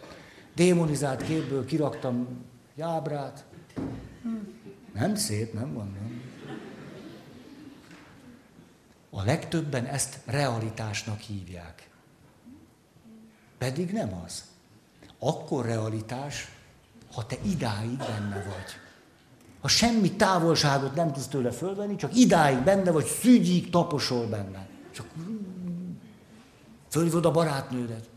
démonizált 0.53 1.23
képből 1.23 1.65
kiraktam 1.65 2.27
egy 2.75 2.81
ábrát. 2.81 3.45
Nem 4.93 5.15
szép, 5.15 5.53
nem 5.53 5.73
van, 5.73 5.91
nem. 5.99 6.21
A 9.09 9.23
legtöbben 9.23 9.86
ezt 9.86 10.19
realitásnak 10.25 11.19
hívják. 11.19 11.89
Pedig 13.57 13.91
nem 13.91 14.21
az. 14.25 14.43
Akkor 15.19 15.65
realitás, 15.65 16.51
ha 17.13 17.25
te 17.25 17.38
idáig 17.45 17.97
benne 17.97 18.43
vagy. 18.43 18.79
Ha 19.61 19.67
semmi 19.67 20.11
távolságot 20.11 20.95
nem 20.95 21.11
tudsz 21.11 21.27
tőle 21.27 21.51
fölvenni, 21.51 21.95
csak 21.95 22.15
idáig 22.15 22.57
benne 22.57 22.91
vagy, 22.91 23.05
szügyig 23.05 23.69
taposol 23.69 24.27
benne. 24.27 24.67
Csak 24.91 25.05
fölhívod 26.95 27.25
a 27.25 27.31
barátnődet. 27.31 28.09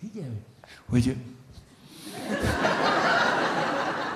Figyelj, 0.00 0.36
hogy 0.88 1.16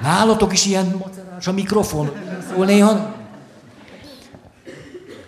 nálatok 0.03 0.53
is 0.53 0.67
ilyen 0.67 0.87
macerás 0.87 1.47
a 1.47 1.53
mikrofon. 1.53 2.13
Szól 2.51 2.65
néha. 2.65 3.17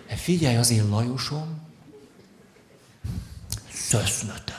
Figyelj 0.07 0.55
az 0.55 0.71
én 0.71 0.89
Lajosom, 0.89 1.61
szöszmötöl. 3.73 4.55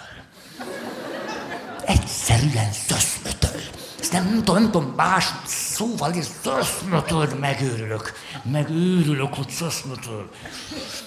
Egyszerűen 1.86 2.72
szöszmötöl. 2.72 3.41
Ezt 4.02 4.12
nem, 4.12 4.24
nem 4.24 4.44
tudom, 4.44 4.62
nem 4.62 4.70
tudom 4.70 4.92
más 4.96 5.28
szóval, 5.46 6.12
hogy 6.12 6.28
szöszmötöl, 6.42 7.28
megőrülök. 7.40 8.12
Megőrülök, 8.52 9.34
hogy 9.34 9.48
szöszmötöl. 9.48 10.30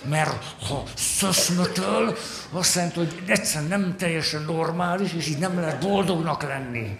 Mert 0.09 0.43
ha 0.67 0.83
szöszmötöl, 0.95 2.15
azt 2.51 2.75
jelenti, 2.75 2.97
hogy 2.97 3.23
egyszerűen 3.25 3.69
nem 3.69 3.95
teljesen 3.97 4.41
normális, 4.41 5.13
és 5.13 5.27
így 5.27 5.37
nem 5.37 5.59
lehet 5.59 5.79
boldognak 5.79 6.43
lenni. 6.43 6.99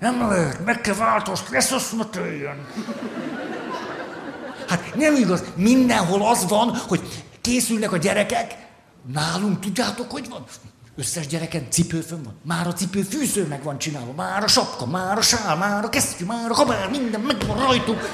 Nem 0.00 0.28
lehet, 0.28 0.64
meg 0.64 0.80
kell 0.80 0.94
változtatni, 0.94 1.56
ne 1.56 1.62
szöszmötöljön. 1.62 2.66
Hát 4.68 4.94
nem 4.94 5.16
igaz, 5.16 5.44
mindenhol 5.54 6.28
az 6.28 6.48
van, 6.48 6.68
hogy 6.88 7.24
készülnek 7.40 7.92
a 7.92 7.96
gyerekek, 7.96 8.56
nálunk 9.12 9.60
tudjátok, 9.60 10.10
hogy 10.10 10.28
van? 10.28 10.44
Összes 10.98 11.26
gyereken 11.26 11.70
cipőfön 11.70 12.22
van. 12.22 12.34
Már 12.44 12.66
a 12.66 12.72
cipő 12.72 13.02
fűző 13.02 13.46
meg 13.46 13.62
van 13.62 13.78
csinálva, 13.78 14.12
már 14.12 14.42
a 14.42 14.48
sapka, 14.48 14.86
már 14.86 15.18
a 15.18 15.20
sál, 15.20 15.56
már 15.56 15.84
a 15.84 15.88
kesztyű, 15.88 16.24
már 16.24 16.50
a 16.50 16.54
kabár, 16.54 16.90
minden 16.90 17.20
meg 17.20 17.46
van 17.46 17.58
rajtuk. 17.58 18.08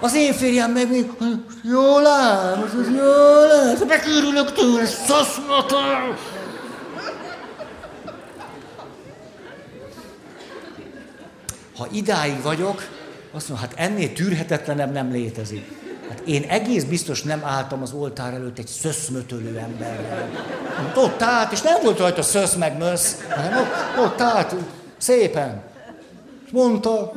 Az 0.00 0.14
én 0.14 0.32
férjem 0.32 0.70
meg 0.70 0.90
még, 0.90 1.10
jól 1.62 2.06
áll, 2.06 2.68
jól 2.94 3.50
áll, 3.52 3.76
megőrülök 3.86 4.52
tőle, 4.52 4.86
szaszmatal. 4.86 6.18
Ha 11.76 11.88
idáig 11.90 12.42
vagyok, 12.42 12.82
azt 13.32 13.48
mondom, 13.48 13.68
hát 13.68 13.78
ennél 13.78 14.12
tűrhetetlenebb 14.12 14.92
nem 14.92 15.10
létezik. 15.10 15.81
Hát 16.12 16.20
én 16.26 16.42
egész 16.42 16.84
biztos 16.84 17.22
nem 17.22 17.44
álltam 17.44 17.82
az 17.82 17.92
oltár 17.92 18.34
előtt 18.34 18.58
egy 18.58 18.66
szöszmötölő 18.66 19.58
emberrel. 19.58 20.28
Ott 20.96 21.22
állt, 21.22 21.52
és 21.52 21.60
nem 21.60 21.82
volt 21.82 21.98
rajta 21.98 22.22
szösz 22.22 22.54
meg 22.54 22.78
mösz, 22.78 23.26
hanem 23.30 23.58
ott, 23.58 24.04
ott 24.04 24.20
állt 24.20 24.54
szépen. 24.96 25.62
És 26.46 26.50
mondta, 26.50 27.12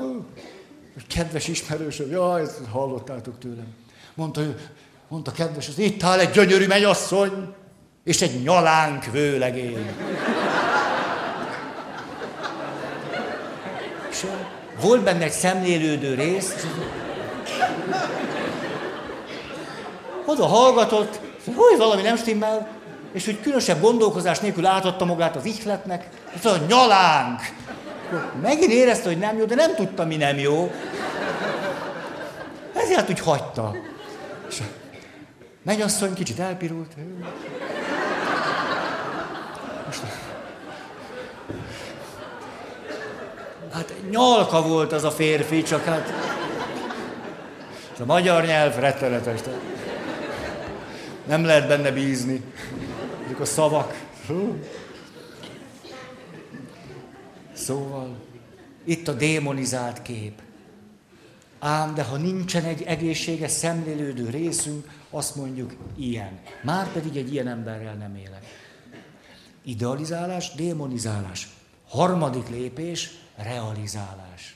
hogy 0.93 1.07
kedves 1.07 1.47
ismerősöm, 1.47 2.11
jaj, 2.11 2.41
ezt 2.41 2.59
hallottátok 2.71 3.39
tőlem. 3.39 3.67
Mondta, 4.13 4.41
mondta 5.07 5.31
kedves, 5.31 5.67
az 5.67 5.79
itt 5.79 6.03
áll 6.03 6.19
egy 6.19 6.31
gyönyörű 6.31 6.67
mennyasszony, 6.67 7.53
és 8.03 8.21
egy 8.21 8.43
nyalánk 8.43 9.05
vőlegény. 9.05 9.89
És 14.09 14.25
volt 14.81 15.03
benne 15.03 15.23
egy 15.23 15.31
szemlélődő 15.31 16.13
rész, 16.13 16.53
oda 20.25 20.45
hallgatott, 20.45 21.19
hogy 21.45 21.77
valami 21.77 22.01
nem 22.01 22.17
stimmel, 22.17 22.67
és 23.11 23.25
hogy 23.25 23.41
különösebb 23.41 23.81
gondolkozás 23.81 24.39
nélkül 24.39 24.65
átadta 24.65 25.05
magát 25.05 25.35
az 25.35 25.45
ihletnek, 25.45 26.09
és 26.35 26.41
mondta, 26.41 26.65
nyalánk. 26.65 27.39
Megint 28.41 28.71
érezte, 28.71 29.07
hogy 29.07 29.17
nem 29.17 29.37
jó, 29.37 29.45
de 29.45 29.55
nem 29.55 29.75
tudta, 29.75 30.05
mi 30.05 30.15
nem 30.15 30.37
jó. 30.37 30.71
Ezért 32.73 33.09
úgy 33.09 33.19
hagyta. 33.19 33.75
És 34.49 34.59
a 34.59 34.63
mennyasszony 35.63 36.13
kicsit 36.13 36.39
elpirult. 36.39 36.91
Most 39.85 40.01
Hát 43.73 43.93
nyalka 44.09 44.61
volt 44.61 44.93
az 44.93 45.03
a 45.03 45.11
férfi, 45.11 45.63
csak 45.63 45.85
hát... 45.85 46.13
A 47.99 48.05
magyar 48.05 48.45
nyelv 48.45 48.75
rettenetes. 48.75 49.39
Nem 51.27 51.45
lehet 51.45 51.67
benne 51.67 51.91
bízni. 51.91 52.41
Ezek 53.25 53.39
a 53.39 53.45
szavak. 53.45 54.07
Szóval, 57.53 58.15
itt 58.83 59.07
a 59.07 59.13
démonizált 59.13 60.01
kép. 60.01 60.41
Ám, 61.59 61.93
de 61.93 62.03
ha 62.03 62.17
nincsen 62.17 62.63
egy 62.63 62.81
egészséges, 62.81 63.51
szemlélődő 63.51 64.29
részünk, 64.29 64.89
azt 65.09 65.35
mondjuk 65.35 65.75
ilyen. 65.95 66.39
Már 66.63 66.91
pedig 66.91 67.15
egy 67.15 67.33
ilyen 67.33 67.47
emberrel 67.47 67.93
nem 67.93 68.15
élek. 68.15 68.43
Idealizálás, 69.63 70.53
démonizálás. 70.55 71.49
Harmadik 71.87 72.49
lépés, 72.49 73.09
realizálás. 73.35 74.55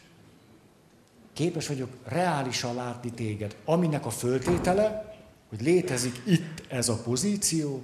Képes 1.34 1.68
vagyok 1.68 1.90
reálisan 2.06 2.76
látni 2.76 3.12
téged, 3.12 3.56
aminek 3.66 4.06
a 4.06 4.10
föltétele, 4.10 5.09
hogy 5.50 5.62
létezik 5.62 6.22
itt 6.26 6.64
ez 6.68 6.90
a 6.90 7.02
pozíció, 7.04 7.84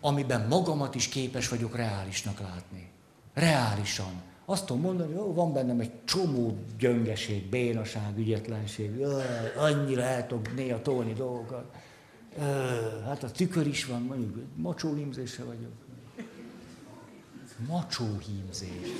amiben 0.00 0.46
magamat 0.48 0.94
is 0.94 1.08
képes 1.08 1.48
vagyok 1.48 1.76
reálisnak 1.76 2.40
látni. 2.40 2.88
Reálisan. 3.34 4.22
Azt 4.44 4.66
tudom 4.66 4.82
mondani, 4.82 5.14
hogy 5.14 5.34
van 5.34 5.52
bennem 5.52 5.80
egy 5.80 5.90
csomó 6.04 6.56
gyöngeség, 6.78 7.48
bénaság, 7.48 8.18
ügyetlenség, 8.18 8.90
annyira 9.56 10.02
el 10.02 10.26
néha 10.56 10.82
tolni 10.82 11.12
dolgokat. 11.12 11.64
Hát 13.06 13.22
a 13.22 13.30
tükör 13.30 13.66
is 13.66 13.84
van, 13.84 14.02
mondjuk 14.02 14.36
macsó 14.56 14.94
vagyok. 15.44 15.72
Macsó 17.68 18.04
hímzés. 18.26 18.90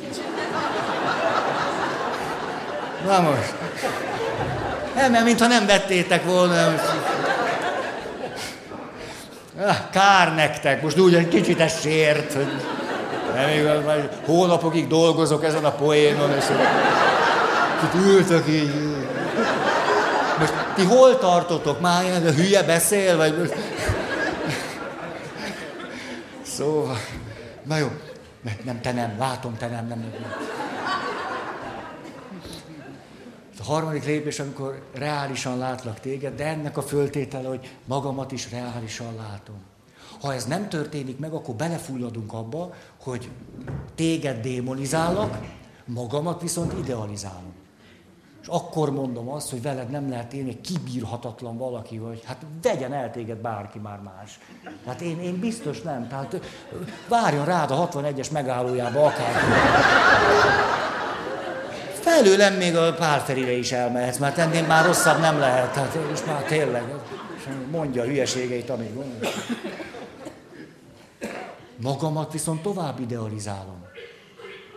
Na 3.04 3.20
most. 3.20 3.54
Nem, 4.94 5.12
mert 5.12 5.24
mintha 5.24 5.46
nem 5.46 5.66
vettétek 5.66 6.24
volna. 6.24 6.74
Ah, 9.58 9.76
kár 9.90 10.34
nektek, 10.34 10.82
most 10.82 10.98
úgy 10.98 11.14
egy 11.14 11.28
kicsit 11.28 11.60
ez 11.60 11.80
sért, 11.80 12.32
hogy 12.32 12.46
nem 13.34 13.48
igaz, 13.58 13.84
majd 13.84 14.08
hónapokig 14.24 14.86
dolgozok 14.86 15.44
ezen 15.44 15.64
a 15.64 15.70
poénon, 15.70 16.30
és 16.30 16.44
itt 17.84 17.94
ültök 17.94 18.48
így. 18.48 18.70
Most 20.38 20.52
ti 20.74 20.84
hol 20.84 21.18
tartotok? 21.18 21.80
Már 21.80 22.04
a 22.26 22.30
hülye 22.30 22.62
beszél, 22.62 23.16
vagy 23.16 23.38
most... 23.38 23.54
Szóval, 26.42 26.98
na 27.62 27.76
jó, 27.76 27.90
nem, 28.64 28.80
te 28.80 28.92
nem, 28.92 29.14
látom, 29.18 29.56
te 29.58 29.66
nem, 29.66 29.86
nem. 29.86 29.98
nem. 29.98 30.36
Harmadik 33.66 34.04
lépés, 34.04 34.38
amikor 34.38 34.82
reálisan 34.94 35.58
látlak 35.58 36.00
téged, 36.00 36.34
de 36.34 36.46
ennek 36.46 36.76
a 36.76 36.82
föltétele, 36.82 37.48
hogy 37.48 37.76
magamat 37.84 38.32
is 38.32 38.50
reálisan 38.50 39.14
látom. 39.16 39.56
Ha 40.20 40.34
ez 40.34 40.44
nem 40.44 40.68
történik 40.68 41.18
meg, 41.18 41.32
akkor 41.32 41.54
belefulladunk 41.54 42.32
abba, 42.32 42.74
hogy 43.02 43.30
téged 43.94 44.40
démonizálok, 44.40 45.36
magamat 45.84 46.40
viszont 46.40 46.72
idealizálom. 46.72 47.52
És 48.42 48.52
akkor 48.52 48.90
mondom 48.90 49.28
azt, 49.28 49.50
hogy 49.50 49.62
veled 49.62 49.90
nem 49.90 50.08
lehet 50.10 50.32
élni, 50.32 50.48
egy 50.48 50.60
kibírhatatlan 50.60 51.56
valaki 51.56 51.98
vagy. 51.98 52.22
Hát 52.24 52.46
vegyen 52.62 52.92
el 52.92 53.10
téged 53.10 53.38
bárki 53.38 53.78
már 53.78 54.00
más. 54.00 54.38
Hát 54.86 55.00
én, 55.00 55.20
én 55.20 55.38
biztos 55.38 55.82
nem. 55.82 56.08
Tehát 56.08 56.40
várjon 57.08 57.44
rád 57.44 57.70
a 57.70 57.88
61-es 57.88 58.32
megállójába 58.32 59.06
akár. 59.06 59.34
Felőlem 62.06 62.54
még 62.54 62.76
a 62.76 62.94
párferire 62.94 63.52
is 63.52 63.72
elmehetsz, 63.72 64.18
mert 64.18 64.38
ennél 64.38 64.66
már 64.66 64.84
rosszabb 64.84 65.20
nem 65.20 65.38
lehet. 65.38 65.72
Tehát 65.72 65.98
és 66.12 66.24
már 66.26 66.42
tényleg, 66.42 66.82
mondja 67.70 68.02
a 68.02 68.04
hülyeségeit, 68.04 68.70
amit 68.70 68.94
gondol. 68.94 69.30
Magamat 71.82 72.32
viszont 72.32 72.62
tovább 72.62 73.00
idealizálom. 73.00 73.84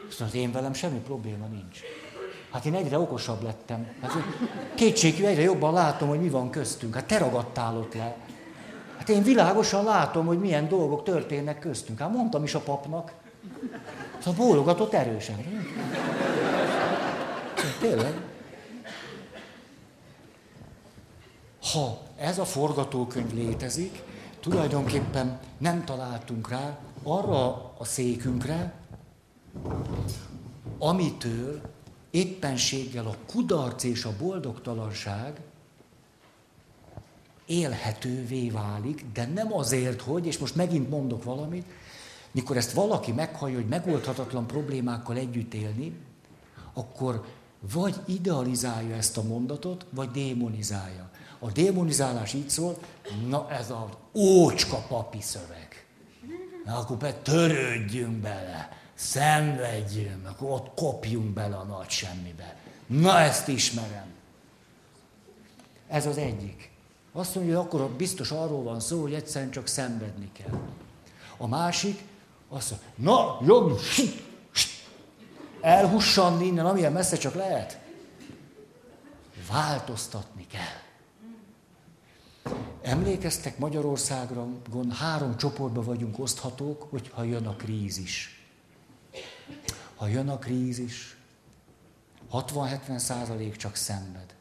Viszont 0.08 0.34
én 0.34 0.52
velem 0.52 0.74
semmi 0.74 0.98
probléma 0.98 1.46
nincs. 1.46 1.80
Hát 2.52 2.66
én 2.66 2.74
egyre 2.74 3.00
okosabb 3.00 3.44
lettem. 3.44 3.88
Hát 4.02 4.12
kétségű, 4.76 5.26
egyre 5.26 5.42
jobban 5.42 5.74
látom, 5.74 6.08
hogy 6.08 6.22
mi 6.22 6.30
van 6.30 6.50
köztünk. 6.50 6.96
Hát 6.96 7.06
te 7.06 7.18
ragadtál 7.18 7.78
ott 7.78 7.94
le. 7.94 8.16
Hát 8.98 9.10
én 9.10 9.24
világosan 9.24 9.84
látom, 9.84 10.26
hogy 10.26 10.40
milyen 10.40 10.68
dolgok 10.68 11.04
történnek 11.04 11.60
köztünk. 11.60 12.00
Hát 12.00 12.14
mondtam 12.14 12.44
is 12.44 12.56
a 12.56 12.60
papnak. 12.60 13.12
Szóval 14.24 14.46
bólogatott 14.46 14.94
erősen. 14.94 15.36
Tényleg. 17.80 18.14
Ha 21.72 22.02
ez 22.18 22.40
a 22.40 22.46
forgatókönyv 22.46 23.34
létezik, 23.34 24.04
tulajdonképpen 24.40 25.40
nem 25.58 25.86
találtunk 25.86 26.50
rá 26.50 26.80
arra 27.04 27.74
a 27.78 27.84
székünkre, 27.84 28.74
amitől 30.80 31.62
éppenséggel 32.12 33.06
a 33.06 33.16
kudarc 33.32 33.84
és 33.84 34.06
a 34.06 34.16
boldogtalanság 34.20 35.42
élhetővé 37.46 38.50
válik, 38.50 39.06
de 39.14 39.26
nem 39.26 39.54
azért, 39.54 40.02
hogy, 40.02 40.26
és 40.26 40.38
most 40.38 40.56
megint 40.56 40.90
mondok 40.90 41.24
valamit, 41.24 41.66
mikor 42.32 42.58
ezt 42.58 42.72
valaki 42.72 43.12
meghallja, 43.12 43.56
hogy 43.56 43.68
megoldhatatlan 43.68 44.48
problémákkal 44.48 45.18
együtt 45.18 45.54
élni, 45.54 45.98
akkor 46.74 47.26
vagy 47.60 47.96
idealizálja 48.06 48.96
ezt 48.96 49.18
a 49.18 49.24
mondatot, 49.24 49.86
vagy 49.90 50.12
démonizálja. 50.12 51.10
A 51.40 51.52
démonizálás 51.52 52.34
így 52.34 52.50
szól, 52.50 52.78
na 53.28 53.52
ez 53.52 53.70
az 53.72 53.90
ócska 54.14 54.78
papi 54.78 55.22
szöveg. 55.22 55.86
Na 56.66 56.78
akkor 56.78 56.98
be 56.98 57.14
törődjünk 57.14 58.18
bele 58.18 58.70
szenvedjünk, 58.94 60.28
akkor 60.28 60.52
ott 60.52 60.72
kopjunk 60.76 61.34
bele 61.34 61.56
a 61.56 61.64
nagy 61.64 61.90
semmibe. 61.90 62.56
Na 62.88 63.20
ezt 63.20 63.48
ismerem. 63.48 64.08
Ez 65.88 66.06
az 66.06 66.18
egyik. 66.18 66.72
Azt 67.12 67.36
mondja, 67.36 67.58
hogy 67.58 67.66
akkor 67.66 67.90
biztos 67.90 68.32
arról 68.32 68.64
van 68.64 68.80
szó, 68.80 69.02
hogy 69.02 69.14
egyszerűen 69.14 69.52
csak 69.52 69.68
szenvedni 69.68 70.32
kell. 70.32 70.60
A 71.38 71.48
másik, 71.48 72.04
azt 72.50 72.70
mondja, 72.70 72.88
na, 72.96 73.46
jobb, 73.46 73.80
elhussan 75.62 76.42
innen, 76.42 76.66
amilyen 76.66 76.92
messze 76.92 77.18
csak 77.18 77.34
lehet. 77.34 77.80
Változtatni 79.52 80.48
kell. 80.48 80.88
Emlékeztek 82.82 83.58
Magyarországra, 83.58 84.48
gond 84.70 84.94
három 84.94 85.38
csoportba 85.38 85.82
vagyunk 85.82 86.20
oszthatók, 86.20 86.88
hogyha 86.90 87.24
jön 87.24 87.48
a 87.48 87.56
krízis. 87.56 88.44
Ha 89.96 90.08
jön 90.08 90.30
a 90.30 90.38
krízis, 90.38 91.18
60-70 92.32 92.98
százalék 92.98 93.56
csak 93.56 93.76
szenved. 93.76 94.36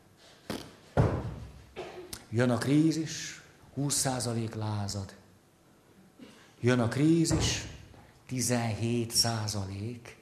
Jön 2.30 2.50
a 2.50 2.58
krízis, 2.58 3.42
20 3.74 3.94
százalék 3.94 4.54
lázad. 4.54 5.14
Jön 6.60 6.80
a 6.80 6.88
krízis, 6.88 7.66
17 8.26 9.10
százalék 9.10 10.17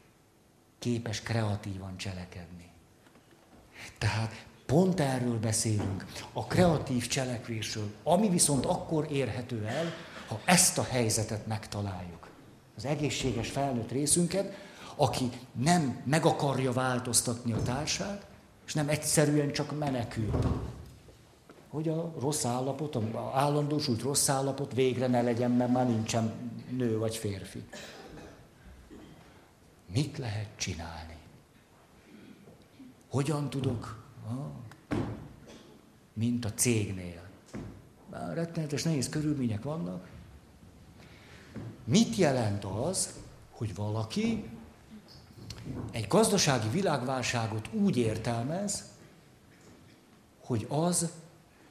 képes 0.86 1.20
kreatívan 1.20 1.96
cselekedni. 1.96 2.68
Tehát 3.98 4.44
pont 4.66 5.00
erről 5.00 5.38
beszélünk, 5.38 6.04
a 6.32 6.44
kreatív 6.44 7.06
cselekvésről, 7.06 7.92
ami 8.02 8.28
viszont 8.28 8.66
akkor 8.66 9.06
érhető 9.10 9.64
el, 9.66 9.92
ha 10.28 10.40
ezt 10.44 10.78
a 10.78 10.82
helyzetet 10.82 11.46
megtaláljuk. 11.46 12.28
Az 12.76 12.84
egészséges 12.84 13.50
felnőtt 13.50 13.90
részünket, 13.90 14.54
aki 14.96 15.30
nem 15.52 16.02
meg 16.04 16.24
akarja 16.24 16.72
változtatni 16.72 17.52
a 17.52 17.62
társát, 17.62 18.26
és 18.66 18.74
nem 18.74 18.88
egyszerűen 18.88 19.52
csak 19.52 19.78
menekül. 19.78 20.30
Hogy 21.68 21.88
a 21.88 22.14
rossz 22.20 22.44
állapot, 22.44 22.94
a 22.94 23.30
állandósult 23.34 24.02
rossz 24.02 24.28
állapot 24.28 24.74
végre 24.74 25.06
ne 25.06 25.22
legyen, 25.22 25.50
mert 25.50 25.72
már 25.72 25.86
nincsen 25.86 26.32
nő 26.76 26.98
vagy 26.98 27.16
férfi. 27.16 27.64
Mit 29.92 30.18
lehet 30.18 30.48
csinálni? 30.56 31.16
Hogyan 33.08 33.50
tudok? 33.50 34.04
Mint 36.12 36.44
a 36.44 36.54
cégnél. 36.54 37.22
Már 38.10 38.34
rettenetes 38.34 38.82
nehéz 38.82 39.08
körülmények 39.08 39.62
vannak. 39.62 40.08
Mit 41.84 42.16
jelent 42.16 42.64
az, 42.64 43.14
hogy 43.50 43.74
valaki 43.74 44.44
egy 45.90 46.06
gazdasági 46.06 46.68
világválságot 46.68 47.68
úgy 47.72 47.96
értelmez, 47.96 48.84
hogy 50.40 50.66
az 50.68 51.10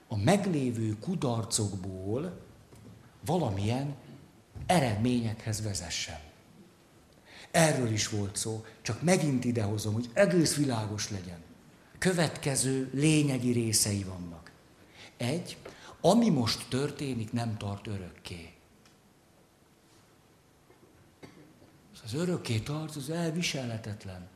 a 0.07 0.17
meglévő 0.17 0.99
kudarcokból 0.99 2.41
valamilyen 3.25 3.95
eredményekhez 4.65 5.63
vezessen. 5.63 6.19
Erről 7.55 7.91
is 7.91 8.09
volt 8.09 8.35
szó, 8.35 8.65
csak 8.81 9.01
megint 9.01 9.45
idehozom, 9.45 9.93
hogy 9.93 10.09
egész 10.13 10.55
világos 10.55 11.09
legyen. 11.09 11.37
Következő 11.97 12.89
lényegi 12.93 13.51
részei 13.51 14.03
vannak. 14.03 14.51
Egy, 15.17 15.57
ami 16.01 16.29
most 16.29 16.69
történik, 16.69 17.31
nem 17.31 17.57
tart 17.57 17.87
örökké. 17.87 18.53
Az 22.03 22.13
örökké 22.13 22.59
tart, 22.59 22.95
az 22.95 23.09
elviselhetetlen. 23.09 24.27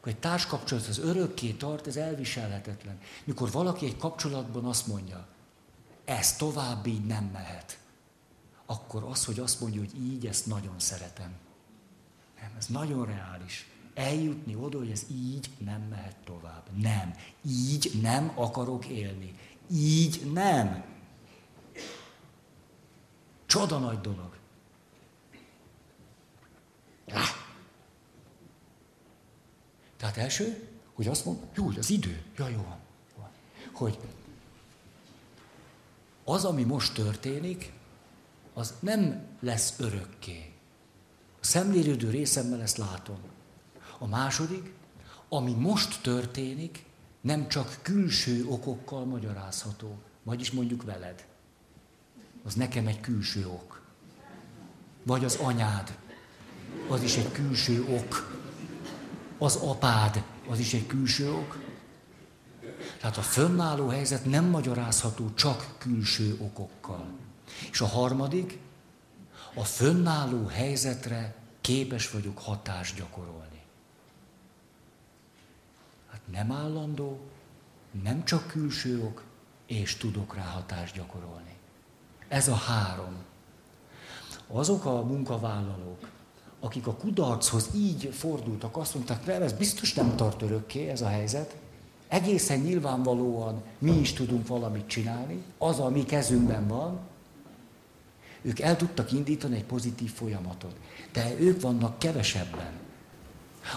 Hogy 0.00 0.12
egy 0.12 0.18
társkapcsolat 0.18 0.86
az 0.86 0.98
örökké 0.98 1.50
tart, 1.50 1.86
ez 1.86 1.96
elviselhetetlen. 1.96 2.98
Mikor 3.24 3.50
valaki 3.50 3.86
egy 3.86 3.96
kapcsolatban 3.96 4.64
azt 4.64 4.86
mondja, 4.86 5.26
ez 6.04 6.36
tovább 6.36 6.86
így 6.86 7.06
nem 7.06 7.24
mehet, 7.32 7.78
akkor 8.66 9.02
az, 9.02 9.24
hogy 9.24 9.38
azt 9.38 9.60
mondja, 9.60 9.80
hogy 9.80 9.94
így, 10.12 10.26
ezt 10.26 10.46
nagyon 10.46 10.78
szeretem. 10.78 11.44
Nem, 12.46 12.56
ez 12.58 12.66
nagyon 12.66 13.06
reális. 13.06 13.66
Eljutni 13.94 14.54
oda, 14.54 14.78
hogy 14.78 14.90
ez 14.90 15.06
így 15.10 15.50
nem 15.58 15.80
mehet 15.80 16.16
tovább. 16.24 16.62
Nem. 16.76 17.14
Így 17.46 17.98
nem 18.02 18.32
akarok 18.34 18.86
élni. 18.86 19.34
Így 19.70 20.32
nem. 20.32 20.84
Csoda 23.46 23.78
nagy 23.78 24.00
dolog. 24.00 24.36
Tehát 29.96 30.16
első, 30.16 30.68
hogy 30.94 31.08
azt 31.08 31.24
mondom, 31.24 31.48
jó, 31.54 31.68
az 31.78 31.90
idő, 31.90 32.22
ja, 32.36 32.48
jó 32.48 32.62
van. 32.62 32.78
Hogy 33.72 33.98
az, 36.24 36.44
ami 36.44 36.62
most 36.62 36.94
történik, 36.94 37.72
az 38.54 38.74
nem 38.80 39.26
lesz 39.40 39.78
örökké. 39.78 40.45
Szemlélődő 41.46 42.10
részemmel 42.10 42.62
ezt 42.62 42.76
látom. 42.76 43.16
A 43.98 44.06
második, 44.06 44.72
ami 45.28 45.52
most 45.52 46.02
történik, 46.02 46.84
nem 47.20 47.48
csak 47.48 47.78
külső 47.82 48.46
okokkal 48.48 49.04
magyarázható, 49.04 49.98
vagyis 50.22 50.50
mondjuk 50.50 50.82
veled. 50.82 51.26
az 52.44 52.54
nekem 52.54 52.86
egy 52.86 53.00
külső 53.00 53.46
ok. 53.46 53.80
Vagy 55.02 55.24
az 55.24 55.34
anyád, 55.34 55.98
az 56.88 57.02
is 57.02 57.16
egy 57.16 57.32
külső 57.32 57.84
ok. 57.84 58.38
Az 59.38 59.56
apád, 59.56 60.24
az 60.48 60.58
is 60.58 60.74
egy 60.74 60.86
külső 60.86 61.32
ok. 61.32 61.58
Tehát 63.00 63.16
a 63.16 63.22
fönnálló 63.22 63.88
helyzet 63.88 64.24
nem 64.24 64.44
magyarázható 64.44 65.34
csak 65.34 65.74
külső 65.78 66.36
okokkal. 66.40 67.06
És 67.70 67.80
a 67.80 67.86
harmadik, 67.86 68.58
a 69.56 69.64
fönnálló 69.64 70.46
helyzetre 70.46 71.34
képes 71.60 72.10
vagyok 72.10 72.38
hatást 72.38 72.96
gyakorolni. 72.96 73.62
Hát 76.10 76.20
nem 76.32 76.52
állandó, 76.52 77.20
nem 78.02 78.24
csak 78.24 78.46
külső 78.46 79.02
ok, 79.02 79.24
és 79.66 79.96
tudok 79.96 80.34
rá 80.34 80.44
hatást 80.44 80.94
gyakorolni. 80.94 81.54
Ez 82.28 82.48
a 82.48 82.54
három. 82.54 83.14
Azok 84.46 84.84
a 84.84 85.02
munkavállalók, 85.02 86.08
akik 86.60 86.86
a 86.86 86.94
kudarchoz 86.94 87.70
így 87.74 88.10
fordultak, 88.12 88.76
azt 88.76 88.94
mondták, 88.94 89.26
nem, 89.26 89.42
ez 89.42 89.52
biztos 89.52 89.94
nem 89.94 90.16
tart 90.16 90.42
örökké 90.42 90.88
ez 90.88 91.00
a 91.00 91.08
helyzet, 91.08 91.56
egészen 92.08 92.58
nyilvánvalóan 92.58 93.62
mi 93.78 93.92
is 93.92 94.12
tudunk 94.12 94.46
valamit 94.46 94.86
csinálni, 94.86 95.42
az, 95.58 95.78
ami 95.78 96.04
kezünkben 96.04 96.66
van, 96.68 97.00
ők 98.46 98.60
el 98.60 98.76
tudtak 98.76 99.12
indítani 99.12 99.56
egy 99.56 99.64
pozitív 99.64 100.12
folyamatot. 100.12 100.74
De 101.12 101.34
ők 101.38 101.60
vannak 101.60 101.98
kevesebben. 101.98 102.70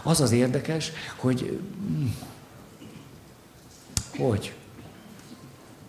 Az 0.03 0.21
az 0.21 0.31
érdekes, 0.31 0.91
hogy... 1.15 1.59
Hmm, 1.87 2.15
hogy? 4.17 4.53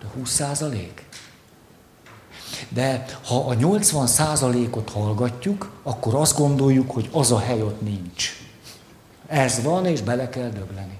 De 0.01 0.07
20 0.15 0.31
százalék? 0.31 1.09
De 2.69 3.07
ha 3.25 3.49
a 3.49 3.55
80 3.55 4.07
százalékot 4.07 4.91
hallgatjuk, 4.91 5.71
akkor 5.83 6.15
azt 6.15 6.37
gondoljuk, 6.37 6.91
hogy 6.91 7.09
az 7.13 7.33
a 7.33 7.39
hely 7.39 7.63
ott 7.63 7.81
nincs. 7.81 8.31
Ez 9.27 9.63
van, 9.63 9.87
és 9.87 10.01
bele 10.03 10.29
kell 10.29 10.49
dögleni. 10.49 10.99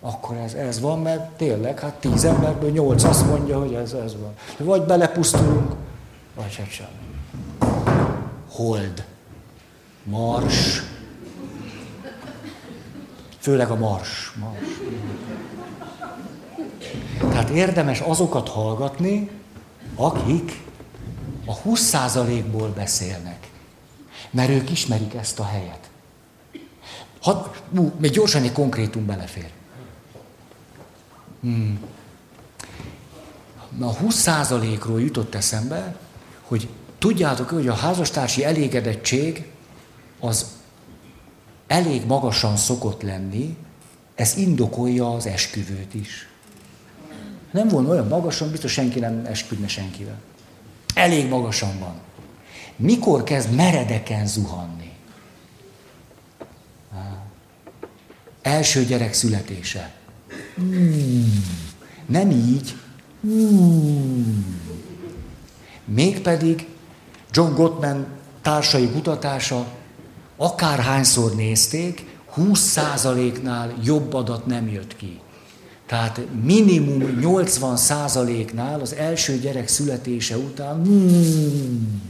Akkor 0.00 0.36
ez, 0.36 0.52
ez 0.52 0.80
van, 0.80 0.98
mert 0.98 1.36
tényleg, 1.36 1.78
hát 1.78 1.94
tíz 1.94 2.24
emberből 2.24 2.70
nyolc 2.70 3.02
azt 3.02 3.26
mondja, 3.26 3.58
hogy 3.58 3.74
ez, 3.74 3.92
ez 3.92 4.16
van. 4.16 4.34
Vagy 4.58 4.82
belepusztulunk, 4.82 5.74
hát 6.42 6.70
sem. 6.70 6.88
Hold. 8.48 9.04
Mars. 10.04 10.82
Főleg 13.38 13.70
a 13.70 13.76
mars. 13.76 14.32
mars. 14.36 14.66
Tehát 17.18 17.48
érdemes 17.48 18.00
azokat 18.00 18.48
hallgatni, 18.48 19.30
akik 19.94 20.62
a 21.46 21.56
20%-ból 21.56 22.68
beszélnek. 22.68 23.48
Mert 24.30 24.48
ők 24.48 24.70
ismerik 24.70 25.14
ezt 25.14 25.38
a 25.38 25.44
helyet. 25.44 25.90
Ha, 27.22 27.52
ú, 27.76 27.92
még 27.98 28.10
gyorsan 28.10 28.42
egy 28.42 28.52
konkrétum 28.52 29.06
belefér. 29.06 29.50
Hmm. 31.40 31.80
A 33.80 33.96
20%-ról 33.96 35.00
jutott 35.00 35.34
eszembe, 35.34 35.96
hogy 36.50 36.68
tudjátok, 36.98 37.48
hogy 37.48 37.68
a 37.68 37.74
házastársi 37.74 38.44
elégedettség 38.44 39.44
az 40.20 40.46
elég 41.66 42.06
magasan 42.06 42.56
szokott 42.56 43.02
lenni, 43.02 43.56
ez 44.14 44.36
indokolja 44.36 45.14
az 45.14 45.26
esküvőt 45.26 45.94
is. 45.94 46.28
Nem 47.50 47.68
volna 47.68 47.88
olyan 47.88 48.06
magasan, 48.06 48.50
biztos 48.50 48.72
senki 48.72 48.98
nem 48.98 49.24
esküdne 49.24 49.68
senkivel. 49.68 50.20
Elég 50.94 51.28
magasan 51.28 51.78
van. 51.78 51.94
Mikor 52.76 53.22
kezd 53.22 53.54
meredeken 53.54 54.26
zuhanni? 54.26 54.92
Első 58.42 58.84
gyerek 58.84 59.12
születése. 59.12 59.92
Hmm. 60.54 61.44
Nem 62.06 62.30
így. 62.30 62.74
Mégpedig 65.94 66.66
John 67.30 67.54
Gottman 67.54 68.06
társai 68.42 68.88
kutatása, 68.88 69.66
akárhányszor 70.36 71.34
nézték, 71.34 72.04
20%-nál 72.36 73.74
jobb 73.84 74.14
adat 74.14 74.46
nem 74.46 74.68
jött 74.68 74.96
ki. 74.96 75.20
Tehát 75.86 76.20
minimum 76.42 77.18
80%-nál 77.20 78.80
az 78.80 78.94
első 78.94 79.38
gyerek 79.38 79.68
születése 79.68 80.36
után 80.36 80.84
hmm, 80.84 82.02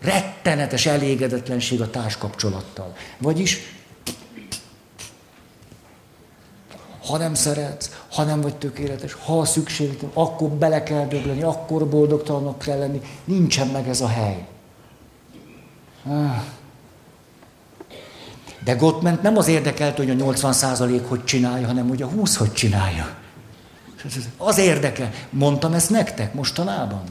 rettenetes 0.00 0.86
elégedetlenség 0.86 1.80
a 1.80 1.90
társkapcsolattal. 1.90 2.96
Vagyis 3.18 3.73
ha 7.06 7.16
nem 7.16 7.34
szeretsz, 7.34 7.90
ha 8.12 8.22
nem 8.22 8.40
vagy 8.40 8.56
tökéletes, 8.56 9.12
ha 9.12 9.44
szükség, 9.44 10.06
akkor 10.12 10.48
bele 10.48 10.82
kell 10.82 11.06
dögleni, 11.06 11.42
akkor 11.42 11.88
boldogtalanok 11.88 12.58
kell 12.58 12.78
lenni, 12.78 13.00
nincsen 13.24 13.66
meg 13.66 13.88
ez 13.88 14.00
a 14.00 14.08
hely. 14.08 14.46
De 18.64 18.74
Gottment 18.74 19.22
nem 19.22 19.36
az 19.36 19.48
érdekelt, 19.48 19.96
hogy 19.96 20.10
a 20.10 20.14
80% 20.14 21.00
hogy 21.08 21.24
csinálja, 21.24 21.66
hanem 21.66 21.88
hogy 21.88 22.02
a 22.02 22.06
20 22.06 22.36
hogy 22.36 22.52
csinálja. 22.52 23.08
Az 24.36 24.58
érdekel. 24.58 25.10
Mondtam 25.30 25.72
ezt 25.72 25.90
nektek 25.90 26.34
mostanában. 26.34 27.02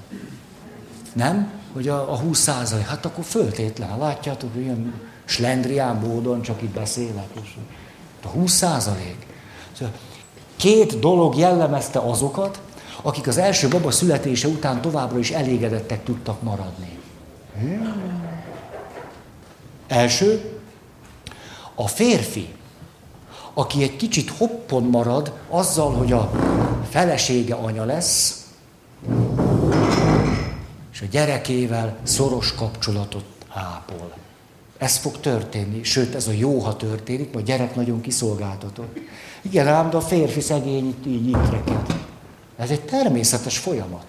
Nem? 1.13 1.51
Hogy 1.73 1.87
a, 1.87 2.11
a 2.11 2.17
20 2.17 2.39
százalék. 2.39 2.85
Hát 2.85 3.05
akkor 3.05 3.23
föltétlen. 3.23 3.97
Látjátok, 3.97 4.53
hogy 4.53 4.61
ilyen 4.61 4.93
slendrián 5.25 5.95
módon 5.95 6.41
csak 6.41 6.61
itt 6.61 6.73
beszélek. 6.73 7.27
A 8.23 8.27
20 8.27 8.51
százalék. 8.51 9.32
Szóval 9.77 9.93
két 10.55 10.99
dolog 10.99 11.37
jellemezte 11.37 11.99
azokat, 11.99 12.61
akik 13.01 13.27
az 13.27 13.37
első 13.37 13.67
baba 13.67 13.91
születése 13.91 14.47
után 14.47 14.81
továbbra 14.81 15.19
is 15.19 15.31
elégedettek 15.31 16.03
tudtak 16.03 16.41
maradni. 16.41 16.99
Első, 19.87 20.59
a 21.75 21.87
férfi, 21.87 22.47
aki 23.53 23.83
egy 23.83 23.95
kicsit 23.95 24.29
hoppon 24.29 24.83
marad 24.83 25.33
azzal, 25.49 25.93
hogy 25.93 26.11
a 26.11 26.31
felesége 26.89 27.55
anya 27.55 27.85
lesz, 27.85 28.45
és 30.91 31.01
a 31.01 31.05
gyerekével 31.11 31.97
szoros 32.03 32.55
kapcsolatot 32.55 33.25
ápol. 33.49 34.13
Ez 34.77 34.97
fog 34.97 35.19
történni, 35.19 35.83
sőt, 35.83 36.15
ez 36.15 36.27
a 36.27 36.31
jó, 36.31 36.59
ha 36.59 36.75
történik, 36.75 37.33
mert 37.33 37.45
a 37.45 37.47
gyerek 37.47 37.75
nagyon 37.75 38.01
kiszolgáltatott. 38.01 38.97
Igen, 39.43 39.67
ám, 39.67 39.89
de 39.89 39.97
a 39.97 40.01
férfi 40.01 40.41
szegény 40.41 40.87
itt 40.87 41.05
így 41.05 41.27
itt 41.27 41.49
reked. 41.51 41.95
Ez 42.57 42.69
egy 42.69 42.81
természetes 42.81 43.57
folyamat. 43.57 44.05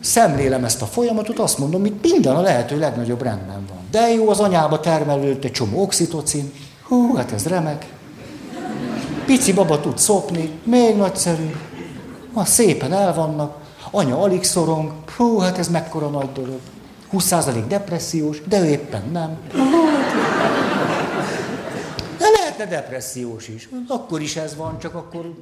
Szemlélem 0.00 0.64
ezt 0.64 0.82
a 0.82 0.86
folyamatot, 0.86 1.38
azt 1.38 1.58
mondom, 1.58 1.80
hogy 1.80 1.94
minden 2.02 2.36
a 2.36 2.40
lehető 2.40 2.78
legnagyobb 2.78 3.22
rendben 3.22 3.66
van. 3.68 3.78
De 3.90 4.12
jó, 4.12 4.28
az 4.28 4.40
anyába 4.40 4.80
termelődött 4.80 5.44
egy 5.44 5.52
csomó 5.52 5.82
oxitocin. 5.82 6.52
Hú, 6.82 7.14
hát 7.14 7.32
ez 7.32 7.46
remek. 7.46 7.86
Pici 9.26 9.52
baba 9.52 9.80
tud 9.80 9.98
szopni, 9.98 10.50
még 10.62 10.96
nagyszerű. 10.96 11.54
Ma 12.32 12.44
szépen 12.44 12.92
el 12.92 13.14
vannak. 13.14 13.56
Anya 13.90 14.20
alig 14.20 14.44
szorong. 14.44 14.92
Hú, 15.16 15.38
hát 15.38 15.58
ez 15.58 15.68
mekkora 15.68 16.08
nagy 16.08 16.32
dolog. 16.32 16.60
20% 17.12 17.64
depressziós, 17.68 18.42
de 18.48 18.60
ő 18.60 18.64
éppen 18.64 19.02
nem. 19.12 19.36
De 19.52 20.57
lehetne 22.58 22.80
depressziós 22.80 23.48
is. 23.48 23.68
Akkor 23.88 24.20
is 24.20 24.36
ez 24.36 24.56
van, 24.56 24.78
csak 24.78 24.94
akkor 24.94 25.34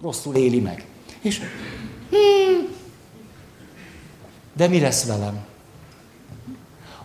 rosszul 0.00 0.34
éli 0.34 0.60
meg. 0.60 0.84
És 1.20 1.38
hmm, 2.10 2.68
de 4.52 4.68
mi 4.68 4.80
lesz 4.80 5.04
velem? 5.04 5.46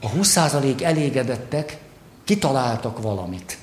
A 0.02 0.10
20% 0.10 0.81
elégedettek 0.81 1.77
kitaláltak 2.23 3.02
valamit. 3.02 3.57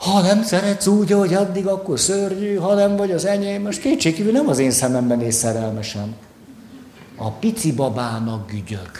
Ha 0.00 0.20
nem 0.20 0.42
szeretsz 0.42 0.86
úgy, 0.86 1.10
hogy 1.10 1.34
addig, 1.34 1.66
akkor 1.66 2.00
szörnyű, 2.00 2.56
ha 2.56 2.74
nem 2.74 2.96
vagy 2.96 3.10
az 3.10 3.24
enyém, 3.24 3.62
most 3.62 3.80
kétségkívül 3.80 4.32
nem 4.32 4.48
az 4.48 4.58
én 4.58 4.70
szememben 4.70 5.18
néz 5.18 5.34
szerelmesen. 5.34 6.16
A 7.16 7.30
pici 7.30 7.72
babának 7.72 8.50
gügyög. 8.50 8.90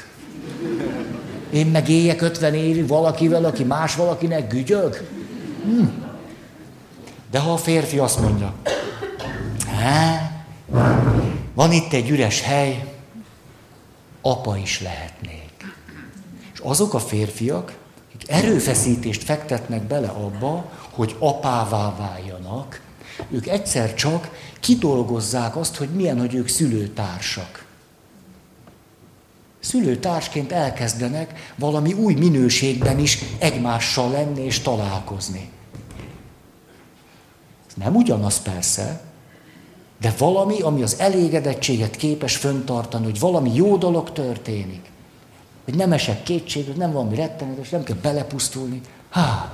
Én 1.52 1.66
meg 1.66 1.88
éljek 1.88 2.22
50 2.22 2.54
évig 2.54 2.86
valakivel, 2.86 3.44
aki 3.44 3.64
más 3.64 3.94
valakinek 3.94 4.48
gügyög? 4.48 5.08
Hm. 5.64 5.84
De 7.30 7.38
ha 7.38 7.52
a 7.52 7.56
férfi 7.56 7.98
azt 7.98 8.20
mondja, 8.20 8.54
hát, 9.66 10.44
van 11.54 11.72
itt 11.72 11.92
egy 11.92 12.10
üres 12.10 12.42
hely, 12.42 12.94
apa 14.22 14.56
is 14.56 14.80
lehetnék. 14.80 15.74
És 16.52 16.58
azok 16.62 16.94
a 16.94 16.98
férfiak, 16.98 17.72
akik 18.06 18.30
erőfeszítést 18.30 19.22
fektetnek 19.22 19.82
bele 19.82 20.08
abba, 20.08 20.70
hogy 20.90 21.16
apává 21.18 21.96
váljanak, 21.98 22.80
Ők 23.30 23.46
egyszer 23.46 23.94
csak 23.94 24.30
kidolgozzák 24.60 25.56
azt, 25.56 25.76
hogy 25.76 25.88
milyen, 25.88 26.18
hogy 26.18 26.34
ők 26.34 26.48
szülőtársak. 26.48 27.64
Szülőtársként 29.60 30.52
elkezdenek 30.52 31.52
valami 31.56 31.92
új 31.92 32.14
minőségben 32.14 32.98
is 32.98 33.18
egymással 33.38 34.10
lenni 34.10 34.44
és 34.44 34.60
találkozni. 34.60 35.50
Nem 37.74 37.96
ugyanaz 37.96 38.42
persze, 38.42 39.00
de 40.00 40.14
valami, 40.18 40.60
ami 40.60 40.82
az 40.82 40.98
elégedettséget 40.98 41.96
képes 41.96 42.36
föntartani, 42.36 43.04
hogy 43.04 43.18
valami 43.18 43.54
jó 43.54 43.76
dolog 43.76 44.12
történik. 44.12 44.90
Hogy 45.64 45.74
nem 45.74 45.92
esek 45.92 46.22
kétség, 46.22 46.66
hogy 46.66 46.76
nem 46.76 46.92
valami 46.92 47.14
rettenetes, 47.14 47.68
nem 47.68 47.82
kell 47.82 47.96
belepusztulni. 48.02 48.80
Há, 49.10 49.52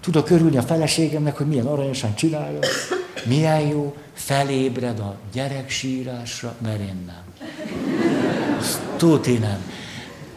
tudok 0.00 0.30
örülni 0.30 0.56
a 0.56 0.62
feleségemnek, 0.62 1.36
hogy 1.36 1.46
milyen 1.46 1.66
aranyosan 1.66 2.14
csinálja, 2.14 2.58
milyen 3.26 3.60
jó, 3.60 3.96
felébred 4.12 4.98
a 4.98 5.16
gyerek 5.32 5.70
sírásra, 5.70 6.54
mert 6.62 6.80
én 6.80 7.04
nem. 7.06 7.24
Tuti 8.96 9.38
nem. 9.38 9.72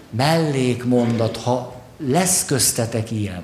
Mellékmondat, 0.10 1.38
ha 1.38 1.74
lesz 1.98 2.46
köztetek 2.46 3.12
ilyen, 3.12 3.44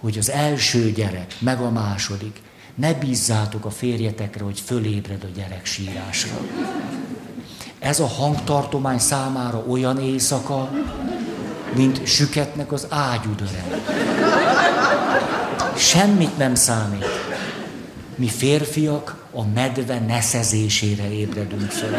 hogy 0.00 0.18
az 0.18 0.30
első 0.30 0.90
gyerek, 0.90 1.34
meg 1.38 1.60
a 1.60 1.70
második, 1.70 2.40
ne 2.74 2.94
bízzátok 2.94 3.64
a 3.64 3.70
férjetekre, 3.70 4.44
hogy 4.44 4.60
fölébred 4.66 5.22
a 5.24 5.36
gyerek 5.36 5.66
sírásra. 5.66 6.38
Ez 7.78 8.00
a 8.00 8.06
hangtartomány 8.06 8.98
számára 8.98 9.64
olyan 9.68 10.00
éjszaka, 10.00 10.70
mint 11.74 12.06
süketnek 12.06 12.72
az 12.72 12.86
ágyudöre. 12.88 13.64
Semmit 15.76 16.38
nem 16.38 16.54
számít. 16.54 17.04
Mi 18.14 18.28
férfiak 18.28 19.24
a 19.32 19.42
medve 19.54 19.98
neszezésére 19.98 21.10
ébredünk 21.10 21.70
fel. 21.70 21.90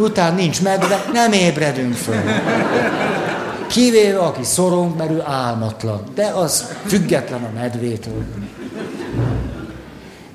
Után 0.00 0.34
nincs 0.34 0.62
medve, 0.62 1.04
nem 1.12 1.32
ébredünk 1.32 1.94
föl. 1.94 2.22
Kivéve, 3.68 4.18
aki 4.18 4.44
szorong, 4.44 4.96
mert 4.96 5.10
ő 5.10 5.22
álmatlan. 5.26 6.02
De 6.14 6.26
az 6.26 6.76
független 6.86 7.44
a 7.44 7.50
medvétől. 7.54 8.24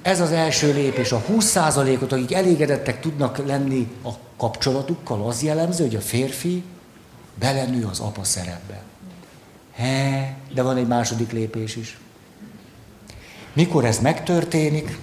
Ez 0.01 0.21
az 0.21 0.31
első 0.31 0.73
lépés. 0.73 1.11
A 1.11 1.23
20%-ot, 1.31 2.11
akik 2.11 2.33
elégedettek 2.33 2.99
tudnak 2.99 3.47
lenni 3.47 3.87
a 4.03 4.09
kapcsolatukkal, 4.37 5.27
az 5.27 5.43
jellemző, 5.43 5.83
hogy 5.83 5.95
a 5.95 6.01
férfi 6.01 6.63
belenő 7.39 7.87
az 7.91 7.99
apa 7.99 8.23
szerepbe. 8.23 8.81
He, 9.75 10.35
de 10.53 10.61
van 10.61 10.77
egy 10.77 10.87
második 10.87 11.31
lépés 11.31 11.75
is. 11.75 11.97
Mikor 13.53 13.85
ez 13.85 13.99
megtörténik, 13.99 14.97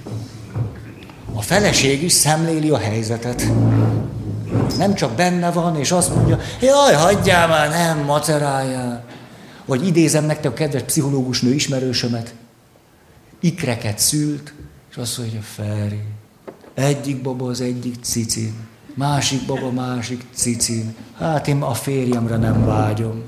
a 1.35 1.43
feleség 1.43 2.03
is 2.03 2.13
szemléli 2.13 2.71
a 2.71 2.79
helyzetet. 2.79 3.47
Nem 4.79 4.95
csak 4.95 5.13
benne 5.13 5.51
van, 5.51 5.77
és 5.77 5.93
azt 5.93 6.15
mondja, 6.15 6.39
jaj, 6.61 6.95
hagyjál 6.95 7.49
már, 7.49 7.69
nem, 7.71 8.05
maceráljál. 8.05 9.05
Vagy 9.65 9.87
idézem 9.87 10.25
nektek 10.25 10.51
a 10.51 10.55
kedves 10.55 10.83
pszichológus 10.83 11.41
nő 11.41 11.53
ismerősömet. 11.53 12.35
Ikreket 13.41 13.99
szült, 13.99 14.53
és 14.91 14.97
azt 14.97 15.19
mondja, 15.19 15.41
Feri, 15.41 16.03
egyik 16.75 17.23
baba 17.23 17.49
az 17.49 17.61
egyik 17.61 17.95
cicin, 18.03 18.55
másik 18.95 19.47
baba 19.47 19.71
másik 19.71 20.25
cicin. 20.35 20.95
Hát 21.19 21.49
én 21.49 21.63
a 21.63 21.75
férjemre 21.75 22.37
nem 22.37 22.65
vágyom. 22.65 23.23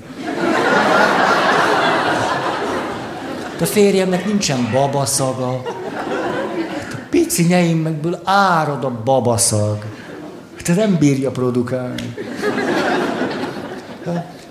De 3.57 3.63
a 3.63 3.67
férjemnek 3.67 4.25
nincsen 4.25 4.69
babaszaga. 4.71 5.61
Hát 6.77 6.93
a 6.93 6.97
pici 7.09 7.43
nyeimből 7.43 8.21
árad 8.23 8.83
a 8.83 9.01
babaszag. 9.03 9.85
Te 10.65 10.73
nem 10.73 10.97
bírja 10.97 11.31
produkálni. 11.31 12.15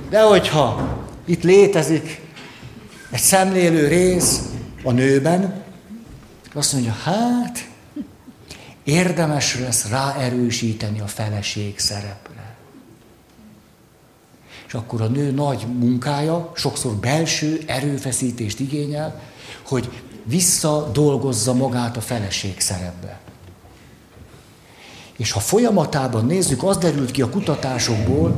De 0.08 0.22
hogyha 0.22 0.98
itt 1.24 1.42
létezik 1.42 2.20
egy 3.10 3.20
szemlélő 3.20 3.88
rész 3.88 4.42
a 4.82 4.92
nőben, 4.92 5.62
azt 6.52 6.72
mondja, 6.72 6.92
hát 6.92 7.68
érdemes 8.84 9.58
lesz 9.58 9.88
ráerősíteni 9.88 11.00
a 11.00 11.06
feleség 11.06 11.78
szerepre. 11.78 12.54
És 14.66 14.74
akkor 14.74 15.00
a 15.00 15.06
nő 15.06 15.30
nagy 15.30 15.66
munkája, 15.78 16.52
sokszor 16.54 16.92
belső 16.92 17.62
erőfeszítést 17.66 18.60
igényel, 18.60 19.20
hogy 19.62 20.02
visszadolgozza 20.24 21.54
magát 21.54 21.96
a 21.96 22.00
feleség 22.00 22.60
szerepbe. 22.60 23.23
És 25.16 25.32
ha 25.32 25.40
folyamatában 25.40 26.26
nézzük, 26.26 26.62
az 26.62 26.76
derült 26.76 27.10
ki 27.10 27.22
a 27.22 27.28
kutatásokból, 27.28 28.34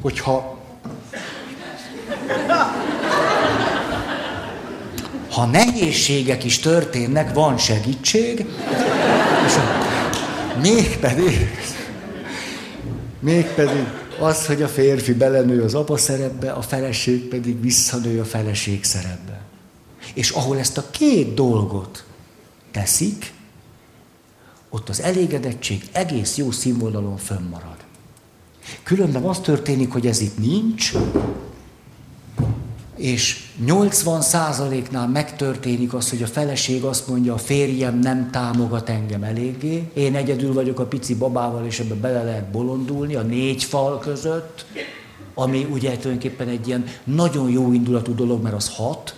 hogyha 0.00 0.58
ha 5.30 5.46
nehézségek 5.46 6.44
is 6.44 6.58
történnek, 6.58 7.34
van 7.34 7.58
segítség, 7.58 8.46
és 9.46 9.52
mégpedig, 10.60 11.48
mégpedig 13.20 13.86
az, 14.18 14.46
hogy 14.46 14.62
a 14.62 14.68
férfi 14.68 15.12
belenő 15.12 15.62
az 15.62 15.74
apa 15.74 15.96
szerepbe, 15.96 16.50
a 16.50 16.62
feleség 16.62 17.28
pedig 17.28 17.60
visszanő 17.60 18.20
a 18.20 18.24
feleség 18.24 18.84
szerepbe. 18.84 19.40
És 20.14 20.30
ahol 20.30 20.58
ezt 20.58 20.78
a 20.78 20.90
két 20.90 21.34
dolgot 21.34 22.04
teszik, 22.70 23.32
ott 24.70 24.88
az 24.88 25.00
elégedettség 25.00 25.88
egész 25.92 26.36
jó 26.36 26.50
színvonalon 26.50 27.16
fönnmarad. 27.16 27.76
Különben 28.82 29.22
az 29.22 29.38
történik, 29.38 29.92
hogy 29.92 30.06
ez 30.06 30.20
itt 30.20 30.38
nincs, 30.38 30.92
és 32.96 33.48
80 33.64 34.20
százaléknál 34.20 35.08
megtörténik 35.08 35.94
az, 35.94 36.10
hogy 36.10 36.22
a 36.22 36.26
feleség 36.26 36.84
azt 36.84 37.08
mondja, 37.08 37.34
a 37.34 37.38
férjem 37.38 37.98
nem 37.98 38.30
támogat 38.30 38.88
engem 38.88 39.22
eléggé, 39.22 39.90
én 39.94 40.14
egyedül 40.14 40.52
vagyok 40.52 40.80
a 40.80 40.86
pici 40.86 41.14
babával, 41.14 41.66
és 41.66 41.80
ebbe 41.80 41.94
bele 41.94 42.22
lehet 42.22 42.50
bolondulni 42.50 43.14
a 43.14 43.22
négy 43.22 43.64
fal 43.64 43.98
között, 43.98 44.66
ami 45.34 45.66
ugye 45.70 45.96
tulajdonképpen 45.96 46.48
egy 46.48 46.68
ilyen 46.68 46.84
nagyon 47.04 47.50
jó 47.50 47.72
indulatú 47.72 48.14
dolog, 48.14 48.42
mert 48.42 48.54
az 48.54 48.68
hat. 48.68 49.14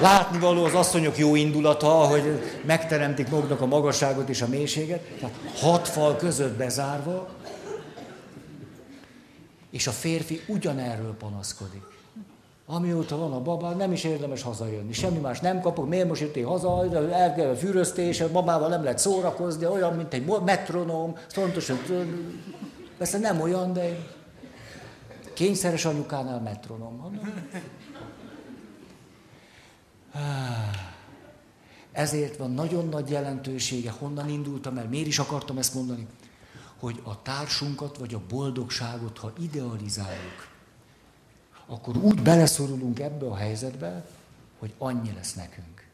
Látni 0.00 0.38
való 0.38 0.64
az 0.64 0.74
asszonyok 0.74 1.18
jó 1.18 1.34
indulata, 1.34 1.88
hogy 1.88 2.42
megteremtik 2.64 3.30
maguknak 3.30 3.60
a 3.60 3.66
magasságot 3.66 4.28
és 4.28 4.42
a 4.42 4.48
mélységet. 4.48 5.00
Tehát 5.00 5.34
hat 5.56 5.88
fal 5.88 6.16
között 6.16 6.56
bezárva, 6.56 7.28
és 9.70 9.86
a 9.86 9.90
férfi 9.90 10.40
ugyanerről 10.46 11.14
panaszkodik. 11.18 11.82
Amióta 12.66 13.16
van 13.16 13.32
a 13.32 13.40
baba, 13.40 13.70
nem 13.70 13.92
is 13.92 14.04
érdemes 14.04 14.42
hazajönni. 14.42 14.92
Semmi 14.92 15.18
más 15.18 15.40
nem 15.40 15.60
kapok. 15.60 15.88
Miért 15.88 16.08
most 16.08 16.20
jöttél 16.20 16.46
haza? 16.46 16.84
El 17.12 17.34
kell 17.34 17.50
a 17.50 17.56
fűröztés, 17.56 18.20
a 18.20 18.30
babával 18.32 18.68
nem 18.68 18.82
lehet 18.82 18.98
szórakozni, 18.98 19.66
olyan, 19.66 19.94
mint 19.94 20.14
egy 20.14 20.26
metronóm. 20.44 21.16
Fontos, 21.28 21.68
hogy 21.68 22.06
persze 22.98 23.18
nem 23.18 23.40
olyan, 23.40 23.72
de 23.72 23.98
kényszeres 25.34 25.84
anyukánál 25.84 26.40
metronóm. 26.40 27.20
Ezért 31.92 32.36
van 32.36 32.50
nagyon 32.50 32.88
nagy 32.88 33.10
jelentősége, 33.10 33.90
honnan 33.90 34.28
indultam 34.28 34.78
el, 34.78 34.88
miért 34.88 35.06
is 35.06 35.18
akartam 35.18 35.58
ezt 35.58 35.74
mondani, 35.74 36.06
hogy 36.78 37.00
a 37.02 37.22
társunkat 37.22 37.98
vagy 37.98 38.14
a 38.14 38.20
boldogságot, 38.28 39.18
ha 39.18 39.32
idealizáljuk, 39.40 40.48
akkor 41.66 41.96
úgy 41.96 42.22
beleszorulunk 42.22 42.98
ebbe 42.98 43.26
a 43.26 43.36
helyzetbe, 43.36 44.06
hogy 44.58 44.74
annyi 44.78 45.12
lesz 45.12 45.34
nekünk. 45.34 45.86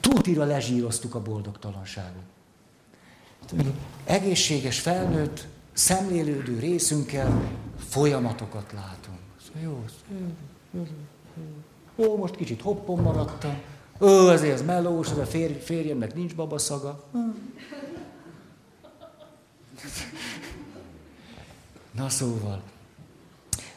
Túltira 0.00 0.44
lezsíroztuk 0.44 1.14
a 1.14 1.22
boldogtalanságot. 1.22 2.22
Egészséges, 4.04 4.80
felnőtt, 4.80 5.46
szemlélődő 5.72 6.58
részünkkel 6.58 7.50
folyamatokat 7.88 8.72
látunk. 8.72 9.18
Jó, 9.62 9.84
jó, 10.72 10.86
Ó, 11.96 12.16
most 12.16 12.36
kicsit 12.36 12.62
hoppon 12.62 13.00
maradtam. 13.00 13.60
Ó, 14.00 14.28
ezért 14.28 14.52
ez 14.52 14.62
melós, 14.62 15.10
ez 15.10 15.18
a 15.18 15.26
férj, 15.26 15.52
férjemnek 15.52 16.14
nincs 16.14 16.34
babaszaga. 16.34 17.04
Na 21.90 22.08
szóval, 22.08 22.62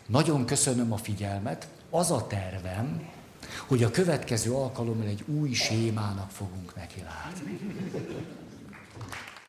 nagyon 0.05 0.45
köszönöm 0.45 0.91
a 0.91 0.97
figyelmet. 0.97 1.67
Az 1.89 2.11
a 2.11 2.27
tervem, 2.27 3.09
hogy 3.67 3.83
a 3.83 3.91
következő 3.91 4.51
alkalommal 4.51 5.07
egy 5.07 5.23
új 5.27 5.51
sémának 5.51 6.29
fogunk 6.29 6.75
neki 6.75 7.01
látni. 7.01 7.59